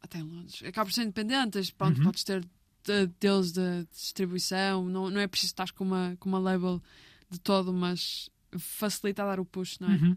até 0.00 0.18
em 0.18 0.22
Londres, 0.22 0.62
acabam 0.62 0.86
por 0.88 0.94
ser 0.94 1.02
independentes. 1.02 1.70
Pronto, 1.70 1.98
Uhum. 1.98 2.04
podes 2.04 2.24
ter 2.24 2.42
de- 2.86 3.06
deles 3.20 3.52
de 3.52 3.84
distribuição, 3.92 4.86
não, 4.86 5.10
não 5.10 5.20
é 5.20 5.26
preciso 5.26 5.52
estar 5.52 5.70
com 5.72 5.84
uma, 5.84 6.16
com 6.18 6.28
uma 6.28 6.38
label 6.38 6.80
de 7.30 7.40
todo, 7.40 7.72
mas 7.72 8.30
facilita 8.58 9.22
a 9.22 9.26
dar 9.26 9.40
o 9.40 9.44
push, 9.44 9.78
não 9.80 9.90
é? 9.90 9.96
Uhum. 9.96 10.16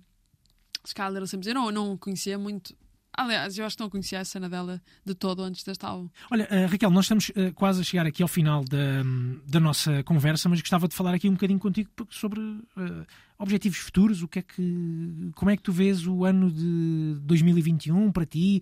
Sempre 0.85 1.39
dizer, 1.39 1.53
não, 1.53 1.65
eu 1.65 1.71
não 1.71 1.97
conhecia 1.97 2.37
muito. 2.37 2.75
Aliás, 3.11 3.57
eu 3.57 3.65
acho 3.65 3.75
que 3.75 3.83
não 3.83 3.89
conhecia 3.89 4.19
a 4.21 4.23
cena 4.23 4.47
dela 4.47 4.81
de 5.03 5.13
todo 5.13 5.41
antes 5.43 5.63
deste 5.63 5.85
álbum. 5.85 6.07
Olha, 6.31 6.47
eh, 6.49 6.65
Raquel, 6.67 6.89
nós 6.89 7.03
estamos 7.05 7.31
eh, 7.35 7.51
quase 7.51 7.81
a 7.81 7.83
chegar 7.83 8.05
aqui 8.05 8.21
ao 8.23 8.29
final 8.29 8.63
da, 8.63 9.03
da 9.45 9.59
nossa 9.59 10.01
conversa, 10.03 10.47
mas 10.47 10.61
gostava 10.61 10.87
de 10.87 10.95
falar 10.95 11.13
aqui 11.13 11.27
um 11.27 11.33
bocadinho 11.33 11.59
contigo 11.59 11.89
sobre 12.09 12.39
eh, 12.77 13.05
objetivos 13.37 13.79
futuros, 13.79 14.21
o 14.23 14.27
que 14.27 14.39
é 14.39 14.41
que, 14.41 15.31
como 15.35 15.51
é 15.51 15.57
que 15.57 15.63
tu 15.63 15.71
vês 15.73 16.07
o 16.07 16.23
ano 16.23 16.49
de 16.49 17.19
2021 17.23 18.09
para 18.11 18.25
ti? 18.25 18.61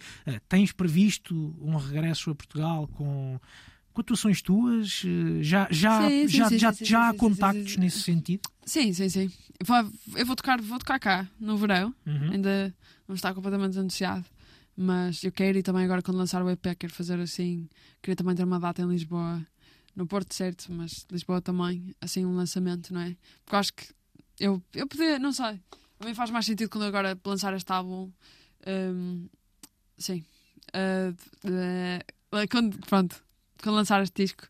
Tens 0.50 0.72
previsto 0.72 1.36
um 1.62 1.76
regresso 1.78 2.32
a 2.32 2.36
Portugal 2.36 2.88
com, 2.88 3.40
atuações 4.02 4.42
tuas? 4.42 5.04
Eh, 5.06 5.44
já, 5.44 5.68
já, 5.72 6.10
Sim, 6.10 6.28
sim, 6.28 6.38
já, 6.38 6.50
sim, 6.50 6.58
já, 6.58 6.72
já 6.72 7.10
há 7.10 7.14
contactos 7.14 7.78
nesse 7.78 8.02
sentido? 8.02 8.42
Sim, 8.66 8.94
sim, 8.94 9.10
sim. 9.10 9.32
Eu 10.16 10.26
vou 10.26 10.36
tocar, 10.36 10.62
vou 10.62 10.78
tocar 10.78 11.00
cá 11.00 11.28
no 11.40 11.58
verão. 11.58 11.94
Uhum. 12.06 12.32
Ainda 12.32 12.76
não 13.08 13.16
está 13.16 13.34
completamente 13.34 13.78
anunciado. 13.78 14.26
Mas 14.76 15.24
eu 15.24 15.32
quero 15.32 15.58
e 15.58 15.64
também 15.64 15.84
agora 15.86 16.02
quando 16.04 16.18
lançar 16.18 16.44
o 16.44 16.50
EP 16.50 16.76
quero 16.76 16.94
fazer 16.94 17.20
assim. 17.20 17.68
Queria 18.02 18.16
também 18.16 18.36
ter 18.36 18.44
uma 18.44 18.60
data 18.60 18.82
em 18.82 18.88
Lisboa, 18.88 19.46
no 19.96 20.06
Porto 20.06 20.34
certo, 20.36 20.72
mas 20.72 21.06
Lisboa 21.12 21.42
também, 21.42 21.96
assim 22.00 22.24
um 22.26 22.36
lançamento, 22.36 22.94
não 22.94 23.02
é? 23.02 23.18
Porque 23.44 23.56
acho 23.56 23.74
que 23.74 23.86
eu, 24.40 24.62
eu 24.76 24.88
poder, 24.88 25.20
não 25.20 25.32
sei. 25.32 25.60
A 26.00 26.06
mim 26.06 26.14
faz 26.14 26.30
mais 26.30 26.46
sentido 26.46 26.70
quando 26.70 26.84
agora 26.84 27.20
lançar 27.26 27.56
este 27.56 27.72
álbum. 27.72 28.12
hum, 28.68 29.28
sim. 29.98 30.24
Ah, 30.74 31.12
eh, 31.44 32.48
quando, 32.48 32.78
pronto, 32.86 33.24
quando 33.62 33.76
lançar 33.76 34.02
este 34.02 34.24
disco, 34.24 34.48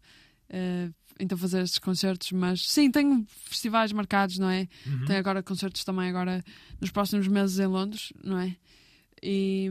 eh, 0.50 0.90
então 1.20 1.38
fazer 1.38 1.64
estes 1.64 1.80
concertos, 1.80 2.32
mas 2.32 2.68
sim, 2.70 2.92
tenho 2.92 3.26
festivais 3.46 3.92
marcados, 3.92 4.38
não 4.38 4.50
é? 4.50 4.68
Uhum. 4.86 5.06
Tem 5.06 5.18
agora 5.18 5.42
concertos 5.42 5.84
também 5.84 6.10
agora 6.10 6.44
nos 6.80 6.92
próximos 6.92 7.28
meses 7.28 7.60
em 7.60 7.68
Londres, 7.68 8.14
não 8.24 8.40
é? 8.40 8.56
E, 9.22 9.70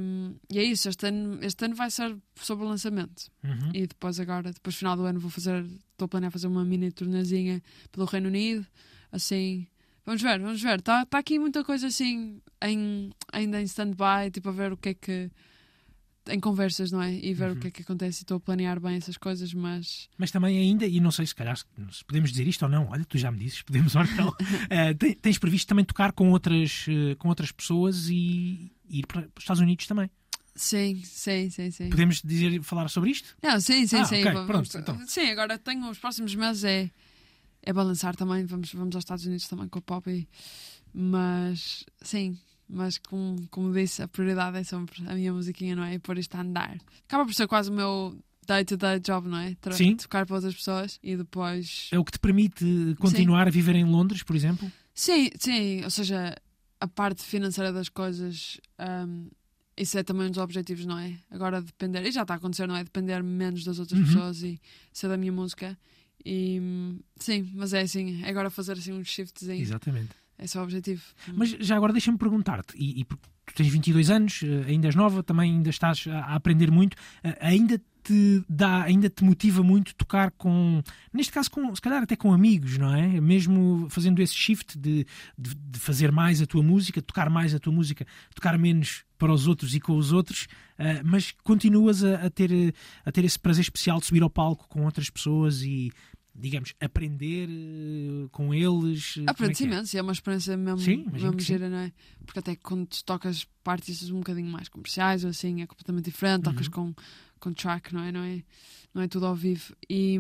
e 0.51 0.59
é 0.59 0.65
isso, 0.65 0.89
este 0.89 1.07
ano, 1.07 1.39
este 1.43 1.65
ano 1.65 1.75
vai 1.75 1.91
ser 1.91 2.17
sobre 2.35 2.65
o 2.65 2.69
lançamento. 2.69 3.31
Uhum. 3.45 3.71
E 3.73 3.87
depois 3.87 4.19
agora, 4.19 4.53
depois 4.53 4.75
final 4.75 4.97
do 4.97 5.05
ano, 5.05 5.21
vou 5.21 5.31
fazer, 5.31 5.65
estou 5.65 6.07
a 6.07 6.09
planear 6.09 6.33
fazer 6.33 6.49
uma 6.49 6.65
mini 6.65 6.91
tornezinha 6.91 7.63
pelo 7.93 8.07
Reino 8.07 8.29
Unido, 8.29 8.67
assim. 9.13 9.67
Vamos 10.05 10.23
ver, 10.23 10.41
vamos 10.41 10.61
ver. 10.61 10.81
Está 10.81 11.07
tá 11.07 11.19
aqui 11.19 11.39
muita 11.39 11.63
coisa 11.65 11.87
assim 11.87 12.41
em, 12.63 13.11
ainda 13.33 13.61
em 13.61 13.65
stand-by, 13.65 14.31
tipo 14.33 14.49
a 14.49 14.53
ver 14.53 14.73
o 14.73 14.77
que 14.77 14.91
é 14.91 14.95
que. 14.95 15.31
Em 16.29 16.41
conversas, 16.41 16.91
não 16.93 17.01
é? 17.03 17.15
E 17.15 17.33
ver 17.35 17.51
Uhum. 17.51 17.53
o 17.53 17.57
que 17.57 17.69
é 17.69 17.71
que 17.71 17.83
acontece. 17.83 18.21
e 18.21 18.23
Estou 18.23 18.37
a 18.37 18.41
planear 18.41 18.81
bem 18.81 18.97
essas 18.97 19.17
coisas, 19.17 19.53
mas. 19.55 20.09
Mas 20.19 20.31
também 20.31 20.59
ainda, 20.59 20.87
e 20.87 21.01
não 21.01 21.11
sei 21.11 21.27
se 21.27 21.35
calhar 21.35 21.57
se 21.57 21.65
podemos 22.07 22.31
dizer 22.31 22.47
isto 22.49 22.63
ou 22.65 22.69
não, 22.69 22.89
olha, 22.91 23.05
tu 23.05 23.17
já 23.19 23.31
me 23.31 23.39
dizes, 23.39 23.63
podemos 23.63 23.95
ou 23.95 24.03
não. 24.05 24.33
Te- 24.99 25.15
tens 25.17 25.39
previsto 25.39 25.69
também 25.69 25.85
tocar 25.85 26.13
com 26.13 26.31
outras, 26.31 26.87
eh, 26.89 27.15
com 27.17 27.29
outras 27.29 27.53
pessoas 27.53 28.09
e 28.09 28.73
ir 28.89 29.07
para 29.07 29.21
os 29.23 29.29
Estados 29.43 29.61
Unidos 29.63 29.87
também. 29.87 30.11
Sim, 30.55 31.03
sim, 31.05 31.51
sim, 31.51 31.71
sim. 31.71 31.91
Podemos 31.91 32.23
dizer, 32.23 32.63
falar 32.63 32.89
sobre 32.89 33.11
isto? 33.11 33.37
Não, 33.43 33.61
sim, 33.61 33.87
sim, 33.87 33.97
Ah, 33.99 34.05
sim. 34.07 34.21
ok, 34.21 34.33
vamos- 34.33 34.47
pronto, 34.47 34.79
então. 34.79 35.07
Sim, 35.07 35.31
agora 35.31 35.59
tenho 35.59 35.89
os 35.91 35.99
próximos 35.99 36.35
meses 36.35 36.65
é, 36.65 36.91
é 37.63 37.73
balançar 37.73 38.17
também. 38.17 38.45
Vamos, 38.47 38.73
vamos 38.73 38.95
aos 38.97 39.03
Estados 39.05 39.27
Unidos 39.27 39.47
também 39.49 39.69
com 39.69 39.79
o 39.79 39.83
Poppy. 39.83 40.27
Mas 40.95 41.85
sim, 42.01 42.39
mas 42.69 42.99
como, 42.99 43.47
como 43.51 43.73
disse, 43.73 44.03
a 44.03 44.09
prioridade 44.09 44.57
é 44.59 44.65
sempre 44.65 45.03
a 45.09 45.15
minha 45.15 45.33
musiquinha, 45.33 45.75
não 45.77 45.85
é? 45.85 45.95
E 45.95 45.99
pôr 45.99 46.19
isto 46.19 46.35
a 46.37 46.41
andar. 46.41 46.77
Acaba 47.07 47.25
por 47.25 47.35
ser 47.35 47.47
quase 47.47 47.71
o 47.71 47.73
meu 47.75 48.19
day-to-day 48.47 49.01
job, 49.01 49.29
não 49.29 49.39
é? 49.39 49.55
Tra- 49.61 49.73
Sim. 49.73 49.97
Tocar 49.97 50.25
para 50.27 50.37
outras 50.37 50.55
pessoas 50.55 50.99
e 51.03 51.17
depois. 51.17 51.89
É 51.93 51.99
o 51.99 52.05
que 52.05 52.13
te 52.13 52.19
permite 52.19 52.95
continuar 52.99 53.47
a 53.49 53.51
viver 53.51 53.75
em 53.77 53.85
Londres, 53.85 54.23
por 54.23 54.35
exemplo? 54.37 54.71
Sim, 54.95 55.31
sim, 55.39 55.83
ou 55.85 55.91
seja, 55.91 56.35
a 56.81 56.87
parte 56.89 57.23
financeira 57.23 57.73
das 57.73 57.89
coisas, 57.89 58.61
hum, 59.09 59.29
isso 59.77 59.99
é 59.99 60.03
também 60.03 60.27
um 60.27 60.31
dos 60.31 60.39
objetivos, 60.39 60.87
não 60.87 60.99
é? 60.99 61.19
Agora 61.31 61.61
depender, 61.61 62.05
e 62.07 62.11
já 62.13 62.23
está 62.23 62.35
a 62.35 62.37
acontecer, 62.39 62.67
não 62.67 62.77
é? 62.77 62.85
Depender 62.85 63.23
menos 63.23 63.63
das 63.65 63.79
outras 63.79 63.99
Uhum. 64.01 64.07
pessoas 64.07 64.43
e 64.43 64.61
ser 64.93 65.09
da 65.09 65.17
minha 65.17 65.33
música. 65.33 65.77
E 66.25 66.59
hum, 66.61 66.99
sim, 67.21 67.51
mas 67.55 67.73
é 67.75 67.81
assim, 67.83 68.23
é 68.25 68.29
agora 68.31 68.49
fazer 68.51 68.73
assim 68.73 68.93
um 68.93 69.05
shiftzinho. 69.05 69.61
Exatamente. 69.61 70.11
É 70.39 70.59
o 70.59 70.63
objetivo. 70.63 71.03
Mas 71.35 71.51
já 71.51 71.77
agora 71.77 71.93
deixa-me 71.93 72.19
perguntar-te, 72.19 72.75
e, 72.77 73.01
e 73.01 73.05
tu 73.05 73.19
tens 73.55 73.69
22 73.69 74.11
anos, 74.11 74.43
eh, 74.43 74.71
ainda 74.71 74.89
és 74.89 74.95
nova, 74.95 75.23
também 75.23 75.53
ainda 75.53 75.71
estás 75.71 76.07
a, 76.09 76.35
aprender 76.35 76.71
muito, 76.71 76.97
eh, 77.23 77.37
ainda 77.41 77.81
te 78.03 78.45
dá, 78.49 78.85
ainda 78.85 79.11
te 79.11 79.25
motiva 79.25 79.65
muito 79.65 79.93
tocar 79.97 80.31
com, 80.33 80.81
neste 81.13 81.33
caso, 81.33 81.51
com, 81.51 81.75
se 81.75 81.81
calhar 81.81 82.03
até 82.03 82.15
com 82.15 82.33
amigos, 82.33 82.79
não 82.79 82.95
é? 82.95 83.21
Mesmo 83.21 83.89
fazendo 83.91 84.23
esse 84.23 84.35
shift 84.35 84.79
de, 84.79 85.05
de, 85.37 85.55
de 85.55 85.79
fazer 85.79 86.13
mais 86.13 86.41
a 86.41 86.47
tua 86.47 86.63
música, 86.63 87.03
tocar 87.03 87.29
mais 87.29 87.53
a 87.53 87.59
tua 87.59 87.73
música, 87.73 88.07
tocar 88.33 88.57
menos 88.59 89.05
para 89.19 89.33
os 89.33 89.49
outros 89.49 89.75
e 89.75 89.81
com 89.81 89.97
os 89.97 90.13
outros, 90.13 90.47
eh, 90.79 91.03
mas 91.03 91.33
continuas 91.43 92.05
a, 92.05 92.27
a 92.27 92.31
ter, 92.31 92.75
a 93.05 93.11
ter 93.11 93.25
esse 93.25 93.39
prazer 93.39 93.63
especial 93.63 93.99
de 93.99 94.07
subir 94.07 94.23
ao 94.23 94.31
palco 94.31 94.69
com 94.69 94.85
outras 94.85 95.11
pessoas 95.11 95.63
e, 95.63 95.91
digamos, 96.39 96.75
aprender 96.81 97.49
eh, 97.49 98.29
com 98.31 98.53
eles. 98.53 99.15
eh, 99.19 99.25
é 99.27 99.31
Aprende-se 99.31 99.65
é? 99.65 99.67
imenso, 99.67 99.97
é 99.97 100.03
uma 100.03 100.13
experiência 100.13 100.57
mesmo, 100.57 100.79
Sim, 100.79 101.07
mesmo 101.13 101.41
gira, 101.41 101.69
não 101.69 101.79
é? 101.79 101.93
Porque 102.25 102.39
até 102.39 102.55
quando 102.57 102.89
tocas 103.05 103.45
partes 103.65 104.11
um 104.11 104.19
bocadinho 104.19 104.51
mais 104.51 104.69
comerciais 104.69 105.25
ou 105.25 105.31
assim, 105.31 105.63
é 105.63 105.67
completamente 105.67 106.05
diferente, 106.07 106.43
tocas 106.45 106.67
Uhum. 106.67 106.73
com, 106.73 106.95
com 107.41 107.53
track, 107.53 107.95
não 107.95 108.03
é? 108.03 108.13
Não 108.13 108.23
é, 108.23 108.43
não 108.95 109.03
é 109.03 109.09
tudo 109.09 109.27
ao 109.27 109.35
vivo. 109.35 109.75
E, 109.89 110.19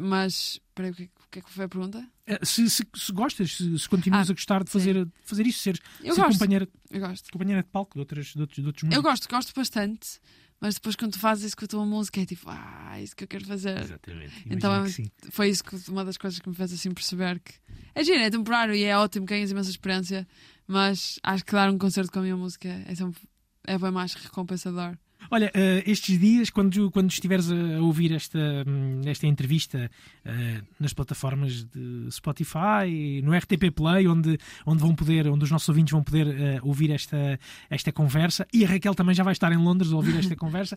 mas, 0.00 0.60
espera 0.68 0.88
aí, 0.88 0.92
o 0.92 0.94
que, 0.96 1.02
é 1.02 1.06
que- 1.06 1.12
o 1.20 1.28
que 1.30 1.38
é 1.38 1.42
que 1.42 1.50
foi 1.50 1.64
a 1.64 1.68
pergunta? 1.68 2.08
Eh, 2.26 2.38
Se, 2.44 2.68
se, 2.70 2.84
se 2.94 3.12
gostas, 3.12 3.52
se, 3.56 3.78
se 3.78 3.88
continuas 3.88 4.28
Ah, 4.28 4.32
a 4.32 4.34
gostar 4.34 4.64
de 4.64 4.70
fazer, 4.70 5.06
fazer 5.24 5.46
isso, 5.46 5.58
ser, 5.60 5.80
Eu 6.02 6.14
ser 6.14 6.20
gosto, 6.22 6.38
companheira, 6.38 6.68
eu 6.90 7.00
gosto. 7.00 7.30
companheira 7.32 7.62
de 7.62 7.68
palco 7.68 7.94
de, 7.94 8.00
outras, 8.00 8.26
de, 8.28 8.40
outros, 8.40 8.60
de 8.60 8.66
outros 8.66 8.92
Eu 8.92 9.02
gosto, 9.02 9.28
gosto 9.28 9.52
bastante, 9.54 10.20
mas 10.64 10.76
depois 10.76 10.96
quando 10.96 11.12
tu 11.12 11.18
fazes 11.18 11.44
isso 11.44 11.56
com 11.58 11.66
a 11.66 11.68
tua 11.68 11.84
música 11.84 12.22
é 12.22 12.24
tipo, 12.24 12.48
ah, 12.48 12.94
é 12.94 13.02
isso 13.02 13.14
que 13.14 13.24
eu 13.24 13.28
quero 13.28 13.44
fazer. 13.44 13.78
Exatamente. 13.80 14.32
Então, 14.46 14.74
Imagino 14.74 15.08
sim. 15.08 15.10
Foi 15.30 15.50
isso 15.50 15.62
que 15.62 15.76
uma 15.90 16.02
das 16.02 16.16
coisas 16.16 16.40
que 16.40 16.48
me 16.48 16.54
fez 16.54 16.72
assim 16.72 16.90
perceber 16.90 17.38
que 17.38 17.52
é 17.94 18.02
giro, 18.02 18.20
é 18.20 18.30
temporário 18.30 18.74
e 18.74 18.82
é 18.82 18.96
ótimo, 18.96 19.26
ganhas 19.26 19.50
imensa 19.50 19.68
experiência, 19.68 20.26
mas 20.66 21.20
acho 21.22 21.44
que 21.44 21.52
dar 21.52 21.70
um 21.70 21.76
concerto 21.76 22.10
com 22.10 22.20
a 22.20 22.22
minha 22.22 22.34
música 22.34 22.66
é 22.88 22.94
sempre 22.94 23.20
é 23.66 23.76
bem 23.76 23.90
mais 23.90 24.14
recompensador. 24.14 24.96
Olha, 25.30 25.50
eh, 25.54 25.82
estes 25.86 26.18
dias, 26.18 26.50
quando, 26.50 26.90
quando 26.90 27.10
estiveres 27.10 27.50
a 27.50 27.80
ouvir 27.80 28.12
esta, 28.12 28.38
hum, 28.66 29.00
esta 29.06 29.26
entrevista 29.26 29.90
eh, 30.24 30.60
nas 30.78 30.92
plataformas 30.92 31.64
de 31.64 32.08
Spotify, 32.10 33.20
no 33.22 33.36
RTP 33.36 33.70
Play, 33.74 34.06
onde, 34.06 34.38
onde 34.66 34.82
vão 34.82 34.94
poder, 34.94 35.28
onde 35.28 35.44
os 35.44 35.50
nossos 35.50 35.68
ouvintes 35.68 35.92
vão 35.92 36.02
poder 36.02 36.28
eh, 36.28 36.60
ouvir 36.62 36.90
esta, 36.90 37.38
esta 37.70 37.92
conversa, 37.92 38.46
e 38.52 38.64
a 38.64 38.68
Raquel 38.68 38.94
também 38.94 39.14
já 39.14 39.24
vai 39.24 39.32
estar 39.32 39.52
em 39.52 39.56
Londres 39.56 39.92
a 39.92 39.96
ouvir 39.96 40.16
esta 40.16 40.36
conversa, 40.36 40.76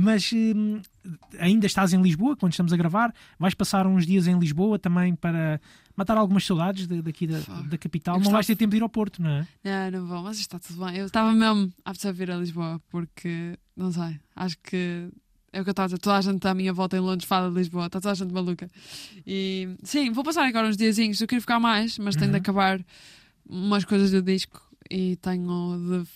mas 0.00 0.32
hum, 0.32 0.80
ainda 1.38 1.66
estás 1.66 1.92
em 1.92 2.00
Lisboa 2.00 2.36
quando 2.36 2.52
estamos 2.52 2.72
a 2.72 2.76
gravar, 2.76 3.12
vais 3.38 3.54
passar 3.54 3.86
uns 3.86 4.06
dias 4.06 4.26
em 4.26 4.38
Lisboa 4.38 4.78
também 4.78 5.14
para 5.14 5.60
matar 5.96 6.16
algumas 6.16 6.44
saudades 6.44 6.86
de- 6.86 7.02
daqui 7.02 7.26
da, 7.26 7.38
da 7.68 7.78
capital. 7.78 8.16
Eu 8.16 8.22
Não 8.24 8.30
vais 8.30 8.46
ter 8.46 8.56
tempo 8.56 8.70
de 8.70 8.78
ir 8.78 8.82
ao 8.82 8.88
Porto, 8.88 9.22
não 9.22 9.30
é? 9.30 9.46
Não, 9.62 10.00
não 10.00 10.06
vou, 10.06 10.22
mas 10.22 10.38
está 10.38 10.58
tudo 10.58 10.84
bem. 10.84 10.96
Eu 10.96 11.06
estava 11.06 11.32
mesmo 11.32 11.72
apta 11.84 12.08
a 12.08 12.12
vir 12.12 12.30
a 12.30 12.36
Lisboa 12.36 12.80
porque, 12.90 13.58
não 13.76 13.92
sei, 13.92 14.18
acho 14.34 14.56
que 14.62 15.08
é 15.52 15.60
o 15.60 15.64
que 15.64 15.70
eu 15.70 15.72
estava 15.72 15.84
a 15.84 15.88
dizer. 15.88 15.98
Toda 15.98 16.16
a 16.16 16.20
gente 16.20 16.46
à 16.48 16.54
minha 16.54 16.72
volta 16.72 16.96
em 16.96 17.00
Londres 17.00 17.28
fala 17.28 17.48
de 17.50 17.56
Lisboa, 17.56 17.86
está 17.86 18.00
toda 18.00 18.12
a 18.12 18.14
gente 18.14 18.32
maluca. 18.32 18.68
E 19.26 19.68
sim, 19.84 20.10
vou 20.10 20.24
passar 20.24 20.44
agora 20.46 20.66
uns 20.68 20.76
diazinhos. 20.76 21.20
Eu 21.20 21.28
queria 21.28 21.40
ficar 21.40 21.60
mais, 21.60 21.98
mas 21.98 22.16
tenho 22.16 22.30
de 22.30 22.36
Uhum. 22.36 22.40
acabar 22.40 22.84
umas 23.48 23.84
coisas 23.84 24.10
do 24.10 24.20
disco 24.22 24.60
e 24.90 25.16
tenho 25.16 26.02
de 26.02 26.08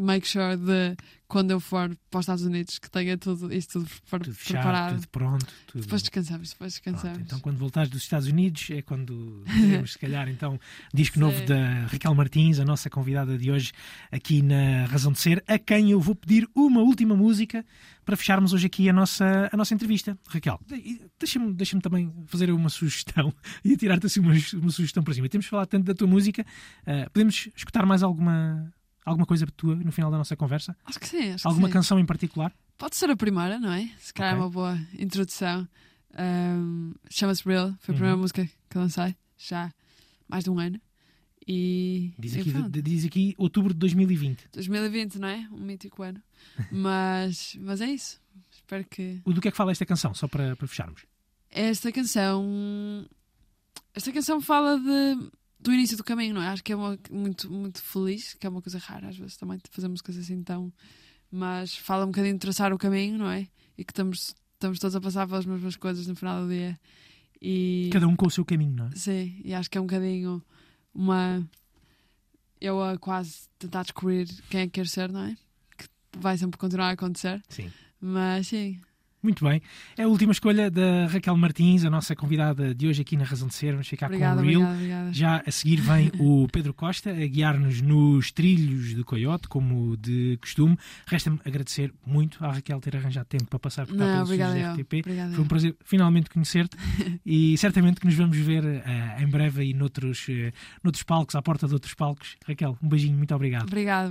make 0.00 0.26
sure 0.26 0.56
de 0.56 0.96
quando 1.28 1.52
eu 1.52 1.60
for 1.60 1.96
para 2.10 2.18
os 2.18 2.24
Estados 2.24 2.44
Unidos 2.44 2.78
que 2.80 2.90
tenha 2.90 3.16
tudo 3.16 3.52
isto 3.54 3.74
tudo, 3.78 3.88
pre- 4.10 4.18
Tudo 4.24 4.34
fechado, 4.34 4.62
preparado. 4.62 4.94
tudo 4.96 5.08
pronto. 5.08 5.46
Tudo... 5.68 5.82
Depois 5.82 6.02
descansamos, 6.02 6.50
depois 6.50 6.78
Pronto, 6.80 6.94
descansamos. 6.96 7.26
então, 7.26 7.38
quando 7.40 7.56
voltares 7.58 7.88
dos 7.90 8.02
Estados 8.02 8.26
Unidos, 8.26 8.66
é 8.70 8.82
quando 8.82 9.44
teremos, 9.46 9.92
se 9.92 9.98
calhar, 9.98 10.28
então, 10.28 10.58
disco 10.92 11.20
novo 11.20 11.38
Sim. 11.38 11.44
da 11.46 11.86
Raquel 11.86 12.14
Martins, 12.16 12.58
a 12.58 12.64
nossa 12.64 12.90
convidada 12.90 13.38
de 13.38 13.48
hoje, 13.50 13.70
aqui 14.10 14.42
na 14.42 14.86
Razão 14.86 15.12
de 15.12 15.20
Ser, 15.20 15.44
a 15.46 15.56
quem 15.58 15.90
eu 15.92 16.00
vou 16.00 16.16
pedir 16.16 16.48
uma 16.54 16.80
última 16.80 17.14
música 17.14 17.64
para 18.04 18.16
fecharmos 18.16 18.52
hoje 18.52 18.66
aqui 18.66 18.88
a 18.88 18.92
nossa, 18.92 19.48
a 19.52 19.56
nossa 19.56 19.72
entrevista. 19.72 20.18
Raquel, 20.26 20.58
de- 20.66 21.00
deixa-me 21.16 21.52
deixa 21.54 21.78
também 21.80 22.12
fazer 22.26 22.50
uma 22.50 22.68
sugestão 22.68 23.32
e 23.64 23.76
tirar-te 23.76 24.06
assim 24.06 24.18
uma, 24.18 24.32
uma 24.54 24.70
sugestão 24.70 25.00
para 25.04 25.14
cima. 25.14 25.28
Temos 25.28 25.46
falado 25.46 25.68
tanto 25.68 25.84
da 25.84 25.94
tua 25.94 26.08
música, 26.08 26.44
ah, 26.84 27.08
podemos 27.12 27.48
escutar 27.54 27.86
mais 27.86 28.02
alguma, 28.02 28.68
alguma 29.04 29.26
coisa 29.26 29.46
tua 29.56 29.74
no 29.76 29.90
final 29.92 30.10
da 30.10 30.18
nossa 30.18 30.36
conversa? 30.36 30.76
Acho 30.84 30.98
que 31.00 31.08
sim, 31.08 31.32
acho 31.32 31.46
Alguma 31.48 31.68
que 31.68 31.72
sim. 31.72 31.78
canção 31.78 31.98
em 31.98 32.06
particular? 32.06 32.52
Pode 32.78 32.96
ser 32.96 33.10
a 33.10 33.16
primeira, 33.16 33.58
não 33.58 33.72
é? 33.72 33.90
Se 33.98 34.12
calhar 34.12 34.32
é 34.32 34.36
Ok. 34.36 34.44
uma 34.44 34.50
boa 34.50 34.78
introdução. 34.98 35.68
Um, 36.18 36.92
Chama-se 37.08 37.44
Real, 37.44 37.74
foi 37.80 37.92
a 37.92 37.96
primeira 37.96 38.14
Uhum. 38.16 38.22
música 38.22 38.48
que 38.68 38.78
lancei, 38.78 39.14
já 39.38 39.66
há 39.66 39.72
mais 40.28 40.44
de 40.44 40.50
um 40.50 40.58
ano. 40.58 40.80
E. 41.46 42.12
Diz 42.18 42.36
aqui, 42.36 42.52
de- 42.52 42.82
diz 42.82 43.04
aqui 43.04 43.34
outubro 43.38 43.72
de 43.72 43.78
2020. 43.80 44.48
2020, 44.52 45.18
não 45.18 45.28
é? 45.28 45.48
Um 45.52 45.58
mítico 45.64 46.02
ano. 46.02 46.22
Mas, 46.70 47.56
mas 47.60 47.80
é 47.80 47.86
isso. 47.90 48.20
Espero 48.52 48.84
que. 48.84 49.20
O 49.24 49.32
do 49.32 49.40
que 49.40 49.48
é 49.48 49.50
que 49.50 49.56
fala 49.56 49.72
esta 49.72 49.84
canção, 49.86 50.14
só 50.14 50.26
para, 50.28 50.54
para 50.56 50.66
fecharmos? 50.68 51.02
Esta 51.50 51.90
canção. 51.92 53.06
Esta 53.94 54.12
canção 54.12 54.40
fala 54.40 54.78
de, 54.78 55.30
do 55.62 55.72
início 55.72 55.96
do 55.96 56.04
caminho, 56.04 56.34
não 56.34 56.42
é? 56.42 56.48
Acho 56.48 56.64
que 56.64 56.72
é 56.72 56.76
uma, 56.76 56.98
muito, 57.10 57.50
muito 57.50 57.82
feliz, 57.82 58.34
que 58.34 58.46
é 58.46 58.50
uma 58.50 58.62
coisa 58.62 58.78
rara 58.78 59.08
às 59.08 59.16
vezes 59.16 59.36
também 59.36 59.58
fazer 59.70 59.88
músicas 59.88 60.16
assim 60.16 60.42
tão. 60.42 60.72
Mas 61.30 61.76
fala 61.76 62.04
um 62.04 62.08
bocadinho 62.08 62.34
de 62.34 62.40
traçar 62.40 62.72
o 62.72 62.78
caminho, 62.78 63.18
não 63.18 63.30
é? 63.30 63.46
E 63.76 63.84
que 63.84 63.92
estamos, 63.92 64.34
estamos 64.54 64.78
todos 64.78 64.96
a 64.96 65.00
passar 65.00 65.26
pelas 65.26 65.46
mesmas 65.46 65.76
coisas 65.76 66.06
no 66.06 66.16
final 66.16 66.42
do 66.42 66.48
dia. 66.48 66.78
E. 67.40 67.88
Cada 67.92 68.08
um 68.08 68.16
com 68.16 68.26
o 68.26 68.30
seu 68.30 68.44
caminho, 68.44 68.74
não 68.74 68.86
é? 68.86 68.90
Sim, 68.96 69.40
e 69.44 69.54
acho 69.54 69.70
que 69.70 69.78
é 69.78 69.80
um 69.80 69.86
bocadinho 69.86 70.42
uma. 70.94 71.46
Eu 72.60 72.82
a 72.82 72.98
quase 72.98 73.48
tentar 73.58 73.82
descobrir 73.82 74.28
quem 74.50 74.62
é 74.62 74.64
que 74.64 74.72
quero 74.72 74.88
ser, 74.88 75.10
não 75.10 75.22
é? 75.22 75.36
Que 75.78 75.86
vai 76.18 76.36
sempre 76.36 76.58
continuar 76.58 76.88
a 76.88 76.92
acontecer. 76.92 77.42
Sim. 77.48 77.70
Mas 78.00 78.48
sim, 78.48 78.80
Muito 79.22 79.44
bem. 79.44 79.60
É 79.98 80.04
a 80.04 80.08
última 80.08 80.32
escolha 80.32 80.70
da 80.70 81.06
Raquel 81.06 81.36
Martins, 81.36 81.84
a 81.84 81.90
nossa 81.90 82.16
convidada 82.16 82.74
de 82.74 82.86
hoje 82.88 83.02
aqui 83.02 83.16
na 83.16 83.24
Razão 83.24 83.48
de 83.48 83.54
Ser. 83.54 83.72
Vamos 83.72 83.86
ficar 83.86 84.06
obrigada, 84.06 84.40
com 84.40 84.46
o 84.46 84.48
Real. 84.48 84.60
obrigada, 84.62 84.78
obrigada. 84.78 85.12
Já 85.12 85.42
a 85.46 85.50
seguir 85.50 85.76
vem 85.80 86.10
o 86.18 86.48
Pedro 86.50 86.72
Costa 86.72 87.10
a 87.10 87.26
guiar-nos 87.26 87.82
nos 87.82 88.32
trilhos 88.32 88.94
de 88.94 89.04
Coyote, 89.04 89.46
como 89.46 89.96
de 89.96 90.38
costume. 90.40 90.78
Resta-me 91.06 91.38
agradecer 91.44 91.92
muito 92.06 92.42
à 92.42 92.52
Raquel 92.52 92.80
ter 92.80 92.96
arranjado 92.96 93.26
tempo 93.26 93.44
para 93.44 93.58
passar 93.58 93.86
por 93.86 93.96
cá 93.96 94.04
Não, 94.04 94.12
pelos 94.14 94.28
obrigada, 94.30 94.54
da 94.54 94.72
RTP. 94.72 94.94
Obrigada, 95.00 95.34
Foi 95.34 95.44
um 95.44 95.48
prazer 95.48 95.76
finalmente 95.84 96.30
conhecer-te 96.30 96.76
e 97.24 97.58
certamente 97.58 98.00
que 98.00 98.06
nos 98.06 98.14
vamos 98.14 98.38
ver 98.38 98.64
eh, 98.64 99.16
em 99.20 99.26
breve 99.26 99.62
aí 99.62 99.74
noutros, 99.74 100.26
eh, 100.30 100.52
noutros 100.82 101.02
palcos, 101.02 101.34
à 101.34 101.42
porta 101.42 101.66
de 101.66 101.74
outros 101.74 101.92
palcos. 101.94 102.36
Raquel, 102.46 102.78
um 102.82 102.88
beijinho, 102.88 103.18
muito 103.18 103.34
obrigado. 103.34 103.64
Obrigada, 103.64 104.10